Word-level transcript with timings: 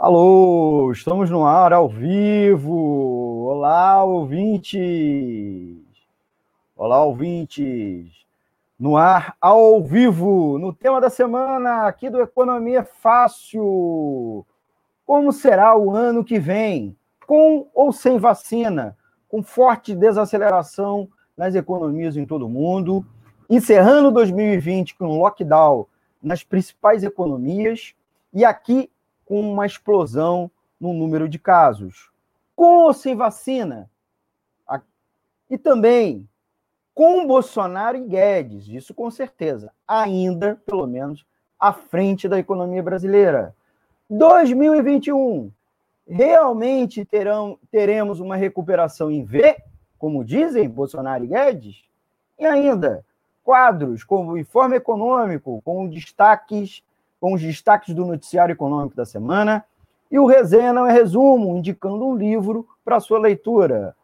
Alô, 0.00 0.92
estamos 0.92 1.28
no 1.28 1.44
ar 1.44 1.72
ao 1.72 1.88
vivo. 1.88 3.48
Olá, 3.48 4.04
ouvintes. 4.04 4.78
Olá, 6.76 7.02
ouvintes. 7.02 8.06
No 8.78 8.96
ar 8.96 9.36
ao 9.40 9.82
vivo, 9.82 10.56
no 10.56 10.72
tema 10.72 11.00
da 11.00 11.10
semana 11.10 11.88
aqui 11.88 12.08
do 12.08 12.20
Economia 12.20 12.84
Fácil. 12.84 14.46
Como 15.04 15.32
será 15.32 15.76
o 15.76 15.90
ano 15.90 16.22
que 16.22 16.38
vem? 16.38 16.96
Com 17.26 17.66
ou 17.74 17.92
sem 17.92 18.20
vacina? 18.20 18.96
Com 19.28 19.42
forte 19.42 19.96
desaceleração 19.96 21.08
nas 21.36 21.56
economias 21.56 22.16
em 22.16 22.24
todo 22.24 22.46
o 22.46 22.48
mundo, 22.48 23.04
encerrando 23.50 24.12
2020 24.12 24.94
com 24.94 25.06
um 25.06 25.18
lockdown 25.18 25.86
nas 26.22 26.44
principais 26.44 27.02
economias 27.02 27.96
e 28.32 28.44
aqui 28.44 28.88
com 29.28 29.38
uma 29.40 29.66
explosão 29.66 30.50
no 30.80 30.94
número 30.94 31.28
de 31.28 31.38
casos. 31.38 32.10
Com 32.56 32.84
ou 32.84 32.94
sem 32.94 33.14
vacina? 33.14 33.90
E 35.50 35.56
também 35.56 36.28
com 36.94 37.26
Bolsonaro 37.26 37.96
e 37.96 38.00
Guedes, 38.00 38.66
isso 38.66 38.92
com 38.92 39.10
certeza, 39.10 39.72
ainda, 39.86 40.60
pelo 40.66 40.86
menos, 40.86 41.24
à 41.58 41.72
frente 41.72 42.28
da 42.28 42.38
economia 42.38 42.82
brasileira. 42.82 43.54
2021, 44.10 45.50
realmente 46.08 47.04
terão, 47.04 47.58
teremos 47.70 48.18
uma 48.18 48.34
recuperação 48.34 49.10
em 49.10 49.22
V, 49.22 49.56
como 49.98 50.24
dizem 50.24 50.68
Bolsonaro 50.68 51.24
e 51.24 51.28
Guedes? 51.28 51.84
E 52.38 52.44
ainda, 52.44 53.04
quadros 53.44 54.02
como 54.02 54.32
o 54.32 54.38
informe 54.38 54.76
econômico, 54.76 55.62
com 55.64 55.88
destaques 55.88 56.82
com 57.20 57.34
os 57.34 57.40
destaques 57.40 57.94
do 57.94 58.06
noticiário 58.06 58.52
econômico 58.52 58.96
da 58.96 59.04
semana, 59.04 59.64
e 60.10 60.18
o 60.18 60.26
Resenha 60.26 60.72
não 60.72 60.86
é 60.86 60.92
resumo, 60.92 61.56
indicando 61.56 62.06
um 62.06 62.16
livro 62.16 62.66
para 62.84 63.00
sua 63.00 63.18
leitura. 63.18 63.94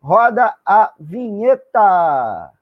Roda 0.00 0.54
a 0.64 0.92
vinheta. 0.98 2.52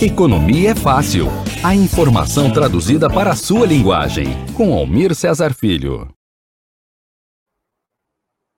Economia 0.00 0.70
é 0.70 0.74
fácil. 0.74 1.26
A 1.64 1.74
informação 1.74 2.52
traduzida 2.52 3.08
para 3.08 3.30
a 3.30 3.36
sua 3.36 3.66
linguagem. 3.66 4.26
Com 4.56 4.72
Almir 4.74 5.14
Cesar 5.14 5.54
Filho. 5.54 6.08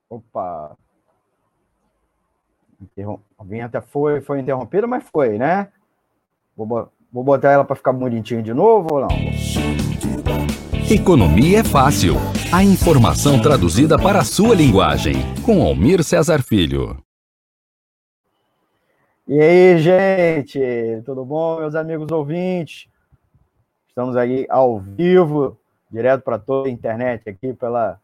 Opa. 0.09 0.77
A 3.39 3.43
vinheta 3.43 3.81
foi, 3.81 4.21
foi 4.21 4.41
interrompida, 4.41 4.85
mas 4.85 5.03
foi, 5.09 5.37
né? 5.37 5.71
Vou 6.55 6.91
Vou 7.11 7.23
botar 7.23 7.51
ela 7.51 7.63
para 7.63 7.75
ficar 7.75 7.93
bonitinha 7.93 8.43
de 8.43 8.53
novo 8.53 8.95
ou 8.95 9.01
não? 9.01 9.07
Economia 10.91 11.59
é 11.59 11.63
fácil. 11.63 12.15
A 12.53 12.63
informação 12.63 13.41
traduzida 13.41 13.97
para 13.97 14.19
a 14.19 14.25
sua 14.25 14.53
linguagem. 14.53 15.15
Com 15.45 15.61
Almir 15.61 16.03
Cesar 16.03 16.43
Filho. 16.43 17.01
E 19.25 19.39
aí, 19.39 19.77
gente? 19.79 20.59
Tudo 21.05 21.23
bom, 21.23 21.59
meus 21.59 21.75
amigos 21.75 22.11
ouvintes? 22.11 22.89
Estamos 23.87 24.17
aí 24.17 24.45
ao 24.49 24.77
vivo, 24.77 25.57
direto 25.89 26.23
para 26.23 26.37
toda 26.37 26.67
a 26.67 26.71
internet, 26.71 27.29
aqui 27.29 27.53
pela, 27.53 27.99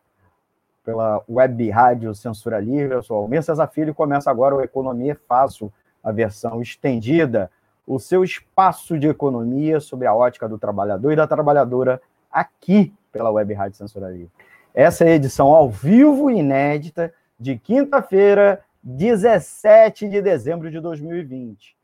pela 0.83 1.21
web 1.29 1.69
rádio 1.69 2.15
Censura 2.15 2.57
Livre. 2.57 2.95
Eu 2.95 3.03
sou 3.03 3.17
Almir 3.17 3.43
Cesar 3.43 3.69
Filho 3.69 3.91
e 3.91 3.93
começa 3.93 4.31
agora 4.31 4.55
o 4.55 4.61
Economia 4.61 5.11
é 5.11 5.17
Fácil, 5.27 5.71
a 6.01 6.11
versão 6.11 6.61
estendida 6.61 7.51
o 7.85 7.99
seu 7.99 8.23
espaço 8.23 8.97
de 8.97 9.07
economia 9.07 9.79
sob 9.79 10.05
a 10.05 10.13
ótica 10.13 10.47
do 10.47 10.57
trabalhador 10.57 11.11
e 11.11 11.15
da 11.15 11.27
trabalhadora 11.27 12.01
aqui 12.31 12.93
pela 13.11 13.31
Web 13.31 13.53
Rádio 13.53 13.77
Censura 13.77 14.09
Livre. 14.09 14.31
Essa 14.73 15.05
é 15.05 15.09
a 15.09 15.15
edição 15.15 15.47
ao 15.49 15.69
vivo 15.69 16.31
inédita 16.31 17.13
de 17.39 17.57
quinta-feira, 17.57 18.63
17 18.81 20.09
de 20.09 20.21
dezembro 20.21 20.71
de 20.71 20.79
2020. 20.79 21.75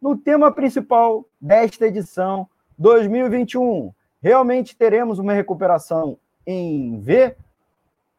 No 0.00 0.16
tema 0.16 0.52
principal 0.52 1.24
desta 1.40 1.86
edição 1.86 2.48
2021, 2.78 3.92
realmente 4.22 4.76
teremos 4.76 5.18
uma 5.18 5.32
recuperação 5.32 6.16
em 6.46 7.00
V? 7.00 7.36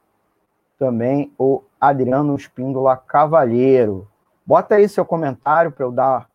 também 0.78 1.30
o 1.36 1.62
Adriano 1.78 2.34
Espíndola 2.34 2.96
Cavalheiro. 2.96 4.08
Bota 4.46 4.76
aí 4.76 4.88
seu 4.88 5.04
comentário 5.04 5.70
para 5.70 5.84
eu 5.84 5.92
dar, 5.92 6.30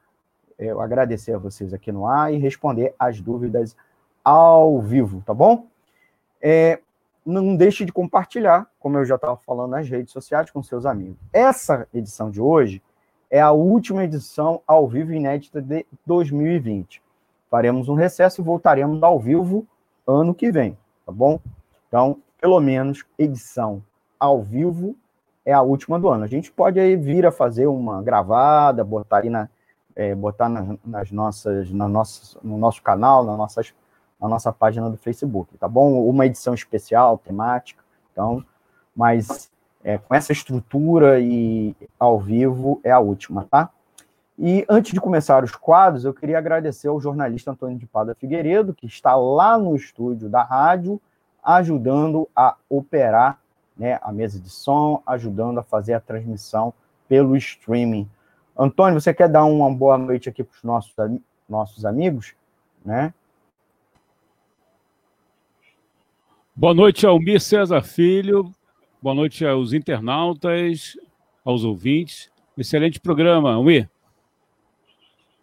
eu 0.59 0.79
agradecer 0.79 1.33
a 1.33 1.39
vocês 1.39 1.73
aqui 1.73 1.91
no 1.91 2.05
ar 2.05 2.31
e 2.31 2.37
responder 2.37 2.93
as 2.99 3.19
dúvidas 3.19 3.75
ao 4.23 4.79
vivo, 4.83 5.23
tá 5.25 5.33
bom? 5.33 5.65
É, 6.39 6.79
não 7.25 7.55
deixe 7.55 7.85
de 7.85 7.91
compartilhar, 7.91 8.67
como 8.79 8.99
eu 8.99 9.05
já 9.05 9.15
estava 9.15 9.35
falando 9.35 9.71
nas 9.71 9.89
redes 9.89 10.13
sociais, 10.13 10.51
com 10.51 10.61
seus 10.61 10.85
amigos. 10.85 11.17
Essa 11.33 11.87
edição 11.91 12.29
de 12.29 12.39
hoje 12.39 12.83
é 13.29 13.39
a 13.39 13.51
última 13.51 14.03
edição 14.03 14.61
ao 14.67 14.87
vivo 14.87 15.13
inédita 15.13 15.61
de 15.61 15.85
2020. 16.05 17.01
Faremos 17.49 17.89
um 17.89 17.93
recesso 17.93 18.41
e 18.41 18.43
voltaremos 18.43 19.01
ao 19.03 19.19
vivo 19.19 19.65
ano 20.07 20.33
que 20.33 20.51
vem, 20.51 20.77
tá 21.05 21.11
bom? 21.11 21.39
Então, 21.87 22.21
pelo 22.39 22.59
menos, 22.59 23.03
edição 23.17 23.83
ao 24.19 24.41
vivo 24.41 24.95
é 25.45 25.53
a 25.53 25.61
última 25.61 25.99
do 25.99 26.09
ano. 26.09 26.23
A 26.23 26.27
gente 26.27 26.51
pode 26.51 26.79
aí 26.79 26.95
vir 26.95 27.25
a 27.25 27.31
fazer 27.31 27.67
uma 27.67 28.01
gravada, 28.01 28.83
botar 28.83 29.19
aí 29.19 29.29
na, 29.29 29.49
é, 29.95 30.13
botar 30.13 30.49
na, 30.49 30.77
nas 30.83 31.11
nossas, 31.11 31.71
na 31.71 31.87
nossa, 31.87 32.37
no 32.43 32.57
nosso 32.57 32.81
canal, 32.81 33.23
nas 33.23 33.37
nossas 33.37 33.73
na 34.19 34.29
nossa 34.29 34.51
página 34.51 34.89
do 34.89 34.97
Facebook, 34.97 35.57
tá 35.57 35.67
bom? 35.67 36.07
Uma 36.07 36.25
edição 36.25 36.53
especial, 36.53 37.17
temática, 37.17 37.83
então, 38.11 38.43
mas 38.95 39.51
é, 39.85 39.99
com 39.99 40.15
essa 40.15 40.33
estrutura 40.33 41.19
e 41.19 41.75
ao 41.99 42.19
vivo 42.19 42.81
é 42.83 42.89
a 42.89 42.99
última, 42.99 43.45
tá? 43.45 43.69
E 44.37 44.65
antes 44.67 44.91
de 44.91 44.99
começar 44.99 45.43
os 45.43 45.55
quadros, 45.55 46.03
eu 46.03 46.13
queria 46.13 46.39
agradecer 46.39 46.87
ao 46.87 46.99
jornalista 46.99 47.51
Antônio 47.51 47.77
de 47.77 47.85
Pada 47.85 48.15
Figueiredo, 48.15 48.73
que 48.73 48.87
está 48.87 49.15
lá 49.15 49.59
no 49.59 49.75
estúdio 49.75 50.27
da 50.27 50.43
rádio, 50.43 50.99
ajudando 51.41 52.27
a 52.35 52.55
operar 52.67 53.39
né, 53.77 53.99
a 54.01 54.11
mesa 54.11 54.39
de 54.39 54.49
som, 54.49 55.03
ajudando 55.05 55.59
a 55.59 55.63
fazer 55.63 55.93
a 55.93 55.99
transmissão 55.99 56.73
pelo 57.07 57.37
streaming. 57.37 58.09
Antônio, 58.57 58.99
você 58.99 59.13
quer 59.13 59.29
dar 59.29 59.45
uma 59.45 59.71
boa 59.71 59.99
noite 59.99 60.27
aqui 60.27 60.43
para 60.43 60.55
os 60.55 60.63
nossos, 60.63 60.93
nossos 61.47 61.85
amigos? 61.85 62.33
Né? 62.83 63.13
Boa 66.55 66.73
noite, 66.73 67.05
Almir 67.05 67.39
César 67.39 67.83
Filho. 67.83 68.51
Boa 69.01 69.13
noite 69.13 69.45
aos 69.45 69.73
internautas, 69.73 70.97
aos 71.43 71.63
ouvintes. 71.63 72.31
Excelente 72.57 72.99
programa, 72.99 73.53
Almir. 73.53 73.89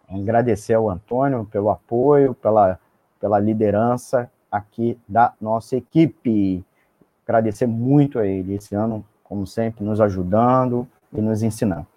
Agradecer 0.09 0.73
ao 0.73 0.89
Antônio 0.89 1.45
pelo 1.45 1.69
apoio, 1.69 2.33
pela, 2.33 2.79
pela 3.19 3.39
liderança 3.39 4.29
aqui 4.51 4.97
da 5.07 5.33
nossa 5.39 5.77
equipe. 5.77 6.63
Agradecer 7.25 7.67
muito 7.67 8.19
a 8.19 8.27
ele 8.27 8.55
esse 8.55 8.75
ano, 8.75 9.05
como 9.23 9.47
sempre, 9.47 9.85
nos 9.85 10.01
ajudando 10.01 10.87
e 11.13 11.21
nos 11.21 11.41
ensinando. 11.41 11.87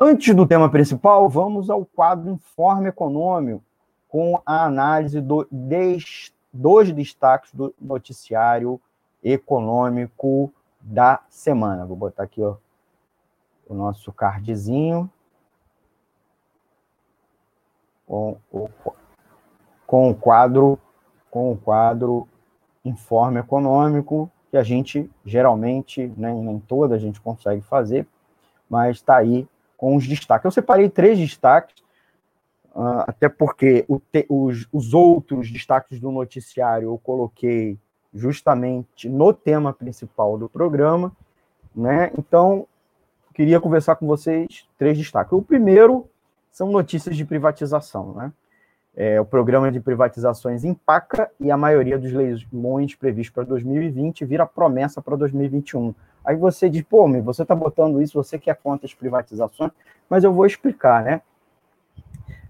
Antes 0.00 0.34
do 0.34 0.46
tema 0.46 0.70
principal, 0.70 1.28
vamos 1.28 1.68
ao 1.68 1.84
quadro 1.84 2.30
Informe 2.30 2.88
Econômico, 2.88 3.62
com 4.08 4.40
a 4.46 4.64
análise 4.64 5.20
do 5.20 5.46
destaque 5.50 6.40
dos 6.52 6.90
destaques 6.90 7.54
do 7.54 7.72
noticiário 7.80 8.80
econômico 9.22 10.52
da 10.80 11.22
semana. 11.28 11.86
Vou 11.86 11.96
botar 11.96 12.24
aqui 12.24 12.42
ó, 12.42 12.56
o 13.68 13.74
nosso 13.74 14.12
cardzinho 14.12 15.10
com 18.06 18.36
o, 18.50 18.68
com 19.86 20.10
o 20.10 20.14
quadro 20.14 20.78
com 21.30 21.52
o 21.52 21.56
quadro 21.56 22.26
informe 22.84 23.38
econômico 23.38 24.30
que 24.50 24.56
a 24.56 24.64
gente 24.64 25.08
geralmente 25.24 26.12
nem, 26.16 26.42
nem 26.42 26.58
toda 26.58 26.96
a 26.96 26.98
gente 26.98 27.20
consegue 27.20 27.62
fazer, 27.62 28.04
mas 28.68 28.96
está 28.96 29.16
aí 29.16 29.48
com 29.76 29.94
os 29.94 30.08
destaques. 30.08 30.44
Eu 30.44 30.50
separei 30.50 30.90
três 30.90 31.18
destaques 31.18 31.80
Uh, 32.72 33.02
até 33.08 33.28
porque 33.28 33.84
os, 34.28 34.68
os, 34.72 34.94
outros 34.94 35.50
destaques 35.50 35.98
do 35.98 36.12
noticiário 36.12 36.86
eu 36.86 36.98
coloquei 36.98 37.76
justamente 38.12 39.08
no 39.08 39.32
tema 39.32 39.72
principal 39.72 40.36
do 40.36 40.48
programa, 40.48 41.12
né? 41.74 42.10
Então, 42.18 42.66
queria 43.34 43.60
conversar 43.60 43.96
com 43.96 44.06
vocês 44.06 44.66
três 44.76 44.98
destaques. 44.98 45.32
O 45.32 45.42
primeiro 45.42 46.06
são 46.50 46.70
notícias 46.70 47.16
de 47.16 47.24
privatização, 47.24 48.12
né? 48.14 48.32
É, 48.96 49.20
o 49.20 49.24
programa 49.24 49.70
de 49.70 49.78
privatizações 49.78 50.64
empaca 50.64 51.30
e 51.38 51.50
a 51.50 51.56
maioria 51.56 51.96
dos 51.96 52.12
leilões 52.12 52.94
previstos 52.96 53.32
para 53.32 53.44
2020 53.44 54.24
vira 54.24 54.44
promessa 54.44 55.00
para 55.00 55.14
2021. 55.16 55.94
Aí 56.24 56.36
você 56.36 56.68
diz, 56.68 56.82
pô, 56.82 57.08
você 57.22 57.42
está 57.42 57.54
botando 57.54 58.02
isso, 58.02 58.22
você 58.22 58.38
quer 58.38 58.56
conta 58.56 58.86
as 58.86 58.92
privatizações, 58.92 59.70
mas 60.08 60.24
eu 60.24 60.32
vou 60.32 60.44
explicar, 60.44 61.04
né? 61.04 61.22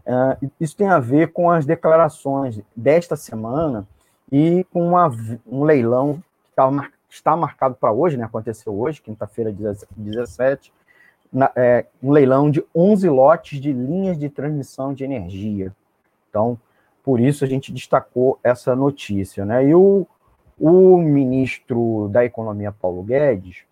Uh, 0.07 0.51
isso 0.59 0.77
tem 0.77 0.89
a 0.89 0.99
ver 0.99 1.31
com 1.33 1.51
as 1.51 1.67
declarações 1.67 2.61
desta 2.75 3.15
semana 3.17 3.87
e 4.31 4.65
com 4.73 4.89
uma, 4.89 5.11
um 5.47 5.65
leilão 5.65 6.23
que 6.45 6.57
tá, 6.57 6.91
está 7.09 7.37
marcado 7.37 7.75
para 7.75 7.93
hoje, 7.93 8.17
né, 8.17 8.25
aconteceu 8.25 8.79
hoje, 8.79 9.03
quinta-feira, 9.03 9.55
17, 9.97 10.73
na, 11.33 11.51
é, 11.57 11.87
um 12.03 12.11
leilão 12.11 12.51
de 12.51 12.65
11 12.75 13.09
lotes 13.09 13.61
de 13.61 13.73
linhas 13.73 14.19
de 14.19 14.29
transmissão 14.29 14.95
de 14.95 15.05
energia. 15.05 15.73
Então, 16.29 16.59
por 17.03 17.21
isso 17.21 17.45
a 17.45 17.49
gente 17.49 17.73
destacou 17.73 18.39
essa 18.43 18.75
notícia. 18.77 19.45
Né? 19.45 19.69
E 19.69 19.75
o, 19.75 20.07
o 20.59 20.99
ministro 20.99 22.09
da 22.11 22.25
Economia, 22.25 22.73
Paulo 22.73 23.03
Guedes, 23.03 23.65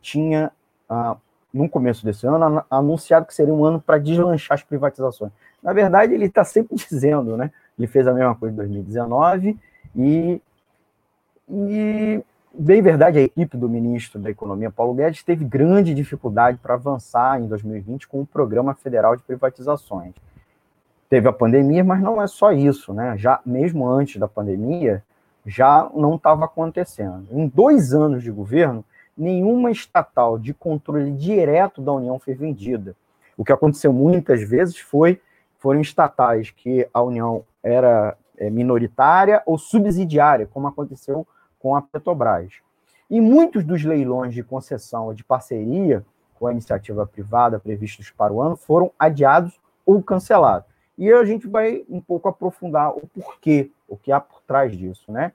tinha, 0.00 0.50
ah, 0.88 1.16
no 1.52 1.68
começo 1.68 2.04
desse 2.04 2.26
ano, 2.26 2.64
anunciado 2.70 3.26
que 3.26 3.34
seria 3.34 3.54
um 3.54 3.64
ano 3.64 3.80
para 3.80 3.98
deslanchar 3.98 4.56
as 4.56 4.62
privatizações. 4.62 5.32
Na 5.62 5.72
verdade, 5.72 6.12
ele 6.12 6.26
está 6.26 6.44
sempre 6.44 6.76
dizendo, 6.88 7.36
né? 7.36 7.50
Ele 7.78 7.86
fez 7.86 8.06
a 8.06 8.12
mesma 8.12 8.34
coisa 8.34 8.52
em 8.52 8.56
2019 8.56 9.58
e, 9.96 10.42
e, 11.48 12.22
bem 12.52 12.82
verdade, 12.82 13.18
a 13.18 13.22
equipe 13.22 13.56
do 13.56 13.68
ministro 13.68 14.20
da 14.20 14.30
Economia, 14.30 14.70
Paulo 14.70 14.92
Guedes, 14.92 15.22
teve 15.22 15.44
grande 15.44 15.94
dificuldade 15.94 16.58
para 16.58 16.74
avançar 16.74 17.40
em 17.40 17.46
2020 17.46 18.06
com 18.06 18.20
o 18.20 18.26
Programa 18.26 18.74
Federal 18.74 19.16
de 19.16 19.22
Privatizações. 19.22 20.12
Teve 21.08 21.28
a 21.28 21.32
pandemia, 21.32 21.82
mas 21.82 22.02
não 22.02 22.20
é 22.20 22.26
só 22.26 22.52
isso, 22.52 22.92
né? 22.92 23.16
Já 23.16 23.40
mesmo 23.46 23.88
antes 23.88 24.16
da 24.18 24.28
pandemia, 24.28 25.02
já 25.46 25.88
não 25.94 26.16
estava 26.16 26.44
acontecendo. 26.44 27.26
Em 27.30 27.46
dois 27.46 27.94
anos 27.94 28.22
de 28.22 28.30
governo, 28.30 28.84
nenhuma 29.16 29.70
estatal 29.70 30.38
de 30.38 30.52
controle 30.52 31.12
direto 31.12 31.80
da 31.80 31.92
União 31.92 32.18
foi 32.18 32.34
vendida. 32.34 32.94
O 33.36 33.44
que 33.44 33.52
aconteceu 33.52 33.92
muitas 33.92 34.42
vezes 34.42 34.76
foi 34.78 35.20
foram 35.58 35.80
estatais 35.80 36.50
que 36.50 36.86
a 36.92 37.02
União 37.02 37.44
era 37.62 38.16
minoritária 38.50 39.42
ou 39.46 39.58
subsidiária, 39.58 40.46
como 40.46 40.66
aconteceu 40.66 41.26
com 41.58 41.74
a 41.74 41.82
Petrobras. 41.82 42.54
E 43.08 43.20
muitos 43.20 43.64
dos 43.64 43.84
leilões 43.84 44.34
de 44.34 44.42
concessão 44.42 45.06
ou 45.06 45.14
de 45.14 45.24
parceria 45.24 46.04
com 46.38 46.46
a 46.46 46.52
iniciativa 46.52 47.06
privada 47.06 47.58
previstos 47.58 48.10
para 48.10 48.32
o 48.32 48.42
ano 48.42 48.56
foram 48.56 48.90
adiados 48.98 49.58
ou 49.84 50.02
cancelados. 50.02 50.68
E 50.98 51.10
a 51.12 51.24
gente 51.24 51.46
vai 51.46 51.84
um 51.88 52.00
pouco 52.00 52.28
aprofundar 52.28 52.90
o 52.90 53.06
porquê, 53.06 53.70
o 53.88 53.96
que 53.96 54.10
há 54.10 54.20
por 54.20 54.40
trás 54.42 54.76
disso, 54.76 55.10
né? 55.10 55.32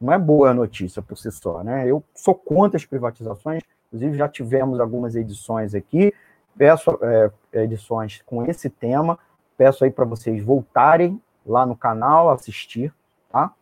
Não 0.00 0.12
é 0.12 0.18
boa 0.18 0.50
a 0.50 0.54
notícia 0.54 1.02
por 1.02 1.16
si 1.16 1.30
só, 1.32 1.64
né? 1.64 1.86
Eu 1.86 2.04
sou 2.14 2.34
contra 2.34 2.76
as 2.76 2.84
privatizações, 2.84 3.62
inclusive 3.88 4.16
já 4.16 4.28
tivemos 4.28 4.78
algumas 4.78 5.16
edições 5.16 5.74
aqui, 5.74 6.14
peço 6.56 6.98
é, 7.02 7.30
edições 7.62 8.22
com 8.24 8.44
esse 8.44 8.70
tema, 8.70 9.18
Peço 9.58 9.84
aí 9.84 9.90
para 9.90 10.04
vocês 10.04 10.40
voltarem 10.40 11.20
lá 11.50 11.66
no 11.66 11.76
canal, 11.76 12.30
assistir, 12.30 12.92
tá? 13.30 13.52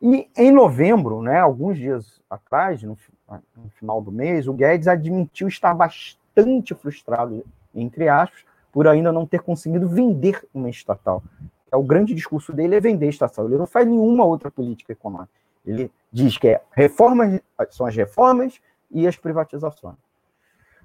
E 0.00 0.28
em 0.36 0.50
novembro, 0.50 1.22
né, 1.22 1.38
alguns 1.38 1.78
dias 1.78 2.20
atrás, 2.28 2.82
no, 2.82 2.98
no 3.56 3.70
final 3.70 4.02
do 4.02 4.10
mês, 4.10 4.48
o 4.48 4.52
Guedes 4.52 4.88
admitiu 4.88 5.46
estar 5.46 5.72
bastante 5.74 6.74
frustrado, 6.74 7.44
entre 7.74 8.08
aspas, 8.08 8.44
por 8.72 8.88
ainda 8.88 9.12
não 9.12 9.24
ter 9.26 9.40
conseguido 9.40 9.88
vender 9.88 10.42
uma 10.52 10.68
estatal. 10.68 11.22
É 11.70 11.76
o 11.76 11.82
grande 11.82 12.14
discurso 12.14 12.52
dele 12.52 12.74
é 12.74 12.80
vender 12.80 13.08
estatal. 13.08 13.46
Ele 13.46 13.56
não 13.56 13.66
faz 13.66 13.86
nenhuma 13.86 14.24
outra 14.24 14.50
política 14.50 14.92
econômica. 14.92 15.30
Ele 15.64 15.90
diz 16.10 16.36
que 16.36 16.48
é 16.48 16.60
reformas, 16.72 17.40
são 17.70 17.86
as 17.86 17.94
reformas 17.94 18.60
e 18.90 19.06
as 19.06 19.16
privatizações. 19.16 19.96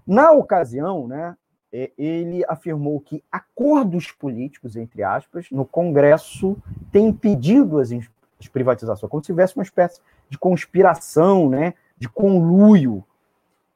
Na 0.05 0.31
ocasião, 0.31 1.07
né, 1.07 1.35
ele 1.71 2.43
afirmou 2.47 2.99
que 2.99 3.23
acordos 3.31 4.11
políticos, 4.11 4.75
entre 4.75 5.03
aspas, 5.03 5.47
no 5.51 5.65
Congresso 5.65 6.57
têm 6.91 7.07
impedido 7.07 7.79
as, 7.79 7.91
as 7.91 8.47
privatizações, 8.47 9.09
como 9.09 9.21
se 9.21 9.27
tivesse 9.27 9.55
uma 9.55 9.63
espécie 9.63 9.99
de 10.29 10.37
conspiração, 10.37 11.49
né, 11.49 11.73
de 11.97 12.07
conluio, 12.07 13.03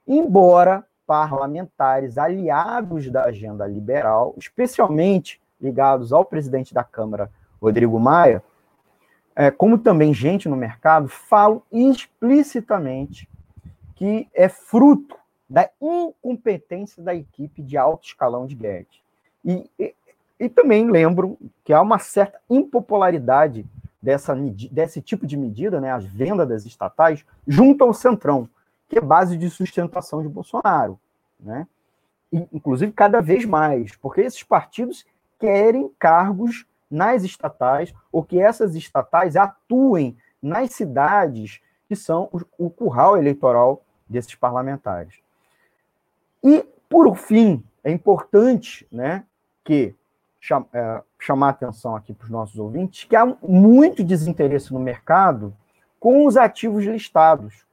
embora 0.07 0.85
parlamentares 1.05 2.17
aliados 2.17 3.09
da 3.09 3.25
agenda 3.25 3.67
liberal, 3.67 4.33
especialmente 4.37 5.41
ligados 5.59 6.13
ao 6.13 6.23
presidente 6.23 6.73
da 6.73 6.83
Câmara, 6.83 7.29
Rodrigo 7.61 7.99
Maia, 7.99 8.41
é, 9.35 9.51
como 9.51 9.77
também 9.77 10.13
gente 10.13 10.49
no 10.49 10.55
mercado, 10.55 11.07
falam 11.07 11.61
explicitamente 11.71 13.29
que 13.95 14.27
é 14.33 14.49
fruto 14.49 15.15
da 15.51 15.69
incompetência 15.81 17.03
da 17.03 17.13
equipe 17.13 17.61
de 17.61 17.77
alto 17.77 18.05
escalão 18.05 18.47
de 18.47 18.55
Guedes. 18.55 19.01
E, 19.43 19.69
e, 19.77 19.93
e 20.39 20.47
também 20.47 20.89
lembro 20.89 21.37
que 21.65 21.73
há 21.73 21.81
uma 21.81 21.99
certa 21.99 22.39
impopularidade 22.49 23.65
dessa, 24.01 24.33
desse 24.71 25.01
tipo 25.01 25.27
de 25.27 25.35
medida, 25.35 25.81
né, 25.81 25.91
as 25.91 26.05
vendas 26.05 26.47
das 26.47 26.65
estatais, 26.65 27.25
junto 27.45 27.83
ao 27.83 27.93
Centrão, 27.93 28.47
que 28.87 28.97
é 28.97 29.01
base 29.01 29.37
de 29.37 29.49
sustentação 29.49 30.21
de 30.21 30.29
Bolsonaro. 30.29 30.97
Né? 31.37 31.67
E, 32.31 32.47
inclusive, 32.53 32.93
cada 32.93 33.19
vez 33.19 33.43
mais, 33.43 33.93
porque 33.97 34.21
esses 34.21 34.43
partidos 34.43 35.05
querem 35.37 35.91
cargos 35.99 36.65
nas 36.89 37.23
estatais, 37.23 37.93
ou 38.09 38.23
que 38.23 38.39
essas 38.39 38.73
estatais 38.73 39.35
atuem 39.35 40.15
nas 40.41 40.71
cidades 40.71 41.59
que 41.89 41.95
são 41.95 42.29
o, 42.31 42.67
o 42.67 42.69
curral 42.69 43.17
eleitoral 43.17 43.83
desses 44.07 44.33
parlamentares. 44.33 45.19
E, 46.43 46.65
por 46.89 47.15
fim, 47.15 47.63
é 47.83 47.91
importante 47.91 48.87
né, 48.91 49.23
que 49.63 49.95
cham, 50.39 50.65
é, 50.73 51.01
chamar 51.19 51.49
atenção 51.49 51.95
aqui 51.95 52.13
para 52.13 52.25
os 52.25 52.31
nossos 52.31 52.57
ouvintes 52.57 53.03
que 53.03 53.15
há 53.15 53.25
muito 53.41 54.03
desinteresse 54.03 54.73
no 54.73 54.79
mercado 54.79 55.55
com 55.99 56.25
os 56.25 56.35
ativos 56.35 56.83
listados. 56.83 57.65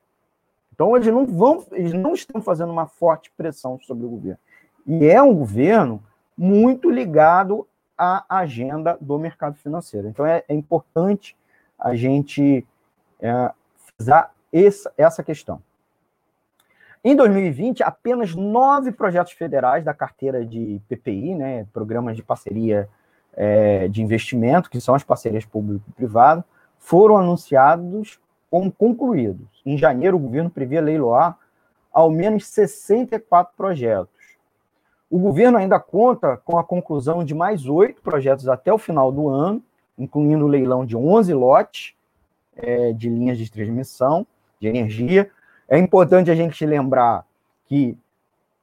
Então, 0.73 0.95
eles 0.95 1.09
não 1.09 1.27
vão, 1.27 1.67
eles 1.73 1.93
não 1.93 2.13
estão 2.13 2.41
fazendo 2.41 2.71
uma 2.71 2.87
forte 2.87 3.33
pressão 3.37 3.81
sobre 3.81 4.07
o 4.07 4.11
governo. 4.11 4.39
E 4.87 5.07
é 5.07 5.21
um 5.21 5.35
governo 5.35 6.03
muito 6.37 6.91
ligado 6.91 7.67
à 7.97 8.25
agenda 8.29 8.97
do 9.01 9.19
mercado 9.19 9.57
financeiro. 9.57 10.09
Então, 10.09 10.25
é, 10.25 10.45
é 10.47 10.55
importante 10.55 11.37
a 11.79 11.97
gente 11.97 12.65
é, 13.21 13.51
frisar 13.77 14.33
essa, 14.53 14.93
essa 14.97 15.23
questão. 15.23 15.61
Em 17.05 17.15
2020, 17.15 17.83
apenas 17.83 18.35
nove 18.35 18.91
projetos 18.91 19.33
federais 19.33 19.85
da 19.85 19.95
carteira 19.95 20.45
de 20.45 20.81
PPI, 20.89 21.35
né, 21.35 21.67
programas 21.73 22.17
de 22.17 22.23
parceria 22.23 22.89
é, 23.35 23.87
de 23.89 24.03
investimento, 24.03 24.69
que 24.69 24.81
são 24.81 24.95
as 24.95 25.05
parcerias 25.05 25.45
público-privado, 25.45 26.43
foram 26.79 27.17
anunciados 27.17 28.19
como 28.51 28.73
concluídos. 28.73 29.47
Em 29.65 29.79
janeiro, 29.79 30.17
o 30.17 30.21
governo 30.21 30.51
previa 30.51 30.81
leiloar 30.81 31.39
ao 31.93 32.11
menos 32.11 32.47
64 32.47 33.55
projetos. 33.57 34.09
O 35.11 35.19
governo 35.19 35.57
ainda 35.57 35.79
conta 35.79 36.37
com 36.37 36.59
a 36.59 36.65
conclusão 36.65 37.25
de 37.25 37.35
mais 37.35 37.67
oito 37.67 38.03
projetos 38.03 38.49
até 38.49 38.73
o 38.73 38.79
final 38.79 39.11
do 39.11 39.29
ano, 39.29 39.63
incluindo 39.99 40.45
o 40.45 40.49
leilão 40.49 40.85
de 40.85 40.97
11 40.97 41.33
lotes 41.33 41.95
é, 42.57 42.93
de 42.93 43.09
linhas 43.09 43.39
de 43.39 43.51
transmissão 43.51 44.27
de 44.61 44.69
energia, 44.69 45.31
é 45.69 45.79
importante 45.79 46.31
a 46.31 46.35
gente 46.35 46.65
lembrar 46.65 47.25
que 47.67 47.97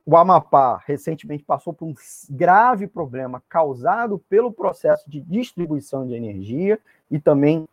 o 0.06 0.16
Amapá 0.16 0.82
recentemente 0.86 1.44
passou 1.44 1.74
por 1.74 1.86
um 1.86 1.94
grave 2.30 2.88
problema 2.88 3.42
causado 3.50 4.20
pelo 4.30 4.52
processo 4.52 5.10
de 5.10 5.20
distribuição 5.20 6.06
de 6.06 6.14
energia 6.14 6.80
e 7.10 7.20
também 7.20 7.68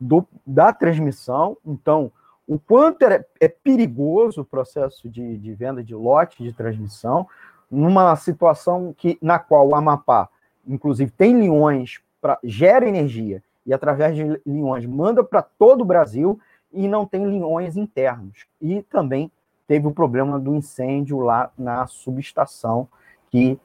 do, 0.00 0.26
da 0.46 0.72
transmissão. 0.72 1.56
Então, 1.64 2.10
o 2.46 2.58
quanto 2.58 3.02
é, 3.02 3.24
é 3.40 3.48
perigoso 3.48 4.40
o 4.40 4.44
processo 4.44 5.08
de, 5.08 5.36
de, 5.36 5.54
venda 5.54 5.82
de 5.82 5.94
lote 5.94 6.42
de 6.42 6.52
transmissão, 6.52 7.26
numa 7.70 8.16
situação 8.16 8.94
que, 8.96 9.18
na 9.20 9.38
qual 9.38 9.68
o 9.68 9.74
Amapá, 9.74 10.28
inclusive, 10.66 11.10
tem 11.10 11.38
linhões, 11.38 12.00
para 12.20 12.38
gera 12.42 12.88
energia 12.88 13.42
e, 13.66 13.72
através 13.72 14.16
de 14.16 14.40
linhões, 14.46 14.86
manda 14.86 15.22
para 15.22 15.42
todo 15.42 15.82
o 15.82 15.84
Brasil 15.84 16.40
e 16.72 16.86
não 16.88 17.06
tem 17.06 17.24
linhões 17.24 17.76
internos. 17.76 18.46
E 18.60 18.82
também 18.82 19.30
teve 19.66 19.86
o 19.86 19.92
problema 19.92 20.38
do 20.38 20.54
incêndio 20.54 21.20
lá 21.20 21.50
na 21.56 21.86
subestação 21.86 22.88
que 23.30 23.58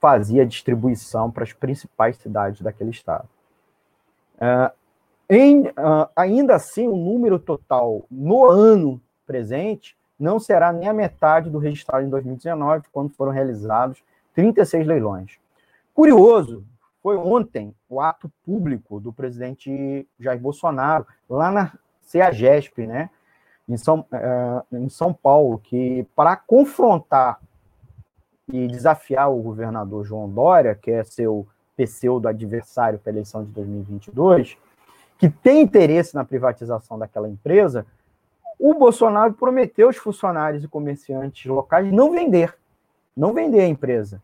fazia 0.00 0.46
distribuição 0.46 1.30
para 1.30 1.44
as 1.44 1.52
principais 1.52 2.16
cidades 2.16 2.62
daquele 2.62 2.90
estado. 2.90 3.28
Uh, 4.36 4.72
em, 5.28 5.68
uh, 5.68 6.08
ainda 6.16 6.56
assim, 6.56 6.88
o 6.88 6.96
número 6.96 7.38
total 7.38 8.04
no 8.10 8.46
ano 8.46 9.00
presente 9.26 9.96
não 10.18 10.40
será 10.40 10.72
nem 10.72 10.88
a 10.88 10.92
metade 10.92 11.48
do 11.48 11.58
registrado 11.58 12.04
em 12.04 12.10
2019, 12.10 12.88
quando 12.90 13.10
foram 13.10 13.30
realizados 13.30 14.02
36 14.34 14.86
leilões. 14.86 15.38
Curioso, 15.94 16.64
foi 17.02 17.16
ontem 17.16 17.74
o 17.88 18.00
ato 18.00 18.30
público 18.44 19.00
do 19.00 19.12
presidente 19.12 20.06
Jair 20.18 20.40
Bolsonaro, 20.40 21.06
lá 21.28 21.50
na 21.50 21.72
CEAGESP, 22.02 22.86
né, 22.86 23.10
em 23.68 23.76
São, 23.76 24.00
uh, 24.00 24.76
em 24.76 24.88
São 24.88 25.12
Paulo, 25.12 25.58
que 25.58 26.06
para 26.14 26.36
confrontar 26.36 27.40
e 28.52 28.66
desafiar 28.66 29.30
o 29.30 29.40
governador 29.40 30.04
João 30.04 30.28
Dória, 30.28 30.74
que 30.74 30.90
é 30.90 31.04
seu 31.04 31.46
pseudo 31.76 32.28
adversário 32.28 32.98
para 32.98 33.10
a 33.10 33.14
eleição 33.14 33.44
de 33.44 33.50
2022, 33.52 34.58
que 35.16 35.28
tem 35.28 35.62
interesse 35.62 36.14
na 36.14 36.24
privatização 36.24 36.98
daquela 36.98 37.28
empresa, 37.28 37.86
o 38.58 38.74
Bolsonaro 38.74 39.32
prometeu 39.32 39.86
aos 39.86 39.96
funcionários 39.96 40.64
e 40.64 40.68
comerciantes 40.68 41.46
locais 41.46 41.90
não 41.90 42.10
vender, 42.10 42.54
não 43.16 43.32
vender 43.32 43.60
a 43.60 43.66
empresa. 43.66 44.22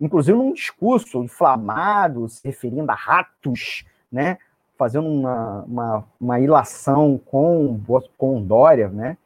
Inclusive 0.00 0.36
num 0.36 0.52
discurso 0.52 1.22
inflamado, 1.22 2.28
se 2.28 2.40
referindo 2.44 2.90
a 2.90 2.94
ratos, 2.94 3.84
né? 4.10 4.38
Fazendo 4.76 5.08
uma, 5.08 5.62
uma, 5.62 6.04
uma 6.20 6.40
ilação 6.40 7.18
com, 7.18 7.80
com 8.18 8.42
Dória, 8.42 8.88
né? 8.88 9.16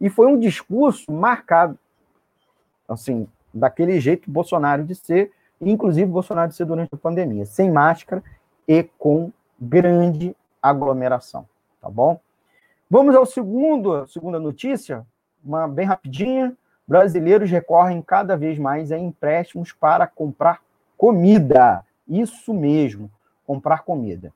E 0.00 0.10
foi 0.10 0.26
um 0.26 0.38
discurso 0.38 1.10
marcado, 1.10 1.78
assim, 2.88 3.26
daquele 3.52 3.98
jeito 3.98 4.30
Bolsonaro 4.30 4.84
de 4.84 4.94
ser, 4.94 5.32
inclusive 5.60 6.10
Bolsonaro 6.10 6.50
de 6.50 6.56
ser 6.56 6.66
durante 6.66 6.94
a 6.94 6.98
pandemia, 6.98 7.46
sem 7.46 7.70
máscara 7.70 8.22
e 8.68 8.82
com 8.98 9.32
grande 9.58 10.36
aglomeração, 10.60 11.48
tá 11.80 11.88
bom? 11.88 12.20
Vamos 12.90 13.14
ao 13.14 13.24
segundo, 13.24 14.06
segunda 14.06 14.38
notícia, 14.38 15.06
uma 15.42 15.66
bem 15.66 15.86
rapidinha. 15.86 16.54
Brasileiros 16.86 17.50
recorrem 17.50 18.00
cada 18.00 18.36
vez 18.36 18.58
mais 18.58 18.92
a 18.92 18.98
empréstimos 18.98 19.72
para 19.72 20.06
comprar 20.06 20.60
comida. 20.96 21.84
Isso 22.06 22.54
mesmo, 22.54 23.10
comprar 23.44 23.82
comida 23.82 24.32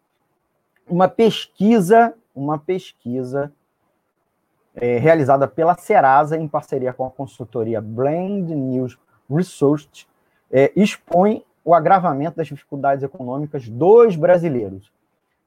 uma 0.90 1.08
pesquisa, 1.08 2.12
uma 2.34 2.58
pesquisa 2.58 3.52
é, 4.74 4.98
realizada 4.98 5.46
pela 5.46 5.76
Serasa 5.76 6.36
em 6.36 6.48
parceria 6.48 6.92
com 6.92 7.06
a 7.06 7.10
consultoria 7.10 7.80
Blend 7.80 8.54
News 8.54 8.98
Research 9.30 10.08
é, 10.50 10.72
expõe 10.74 11.44
o 11.64 11.72
agravamento 11.72 12.36
das 12.36 12.48
dificuldades 12.48 13.04
econômicas 13.04 13.68
dos 13.68 14.16
brasileiros. 14.16 14.90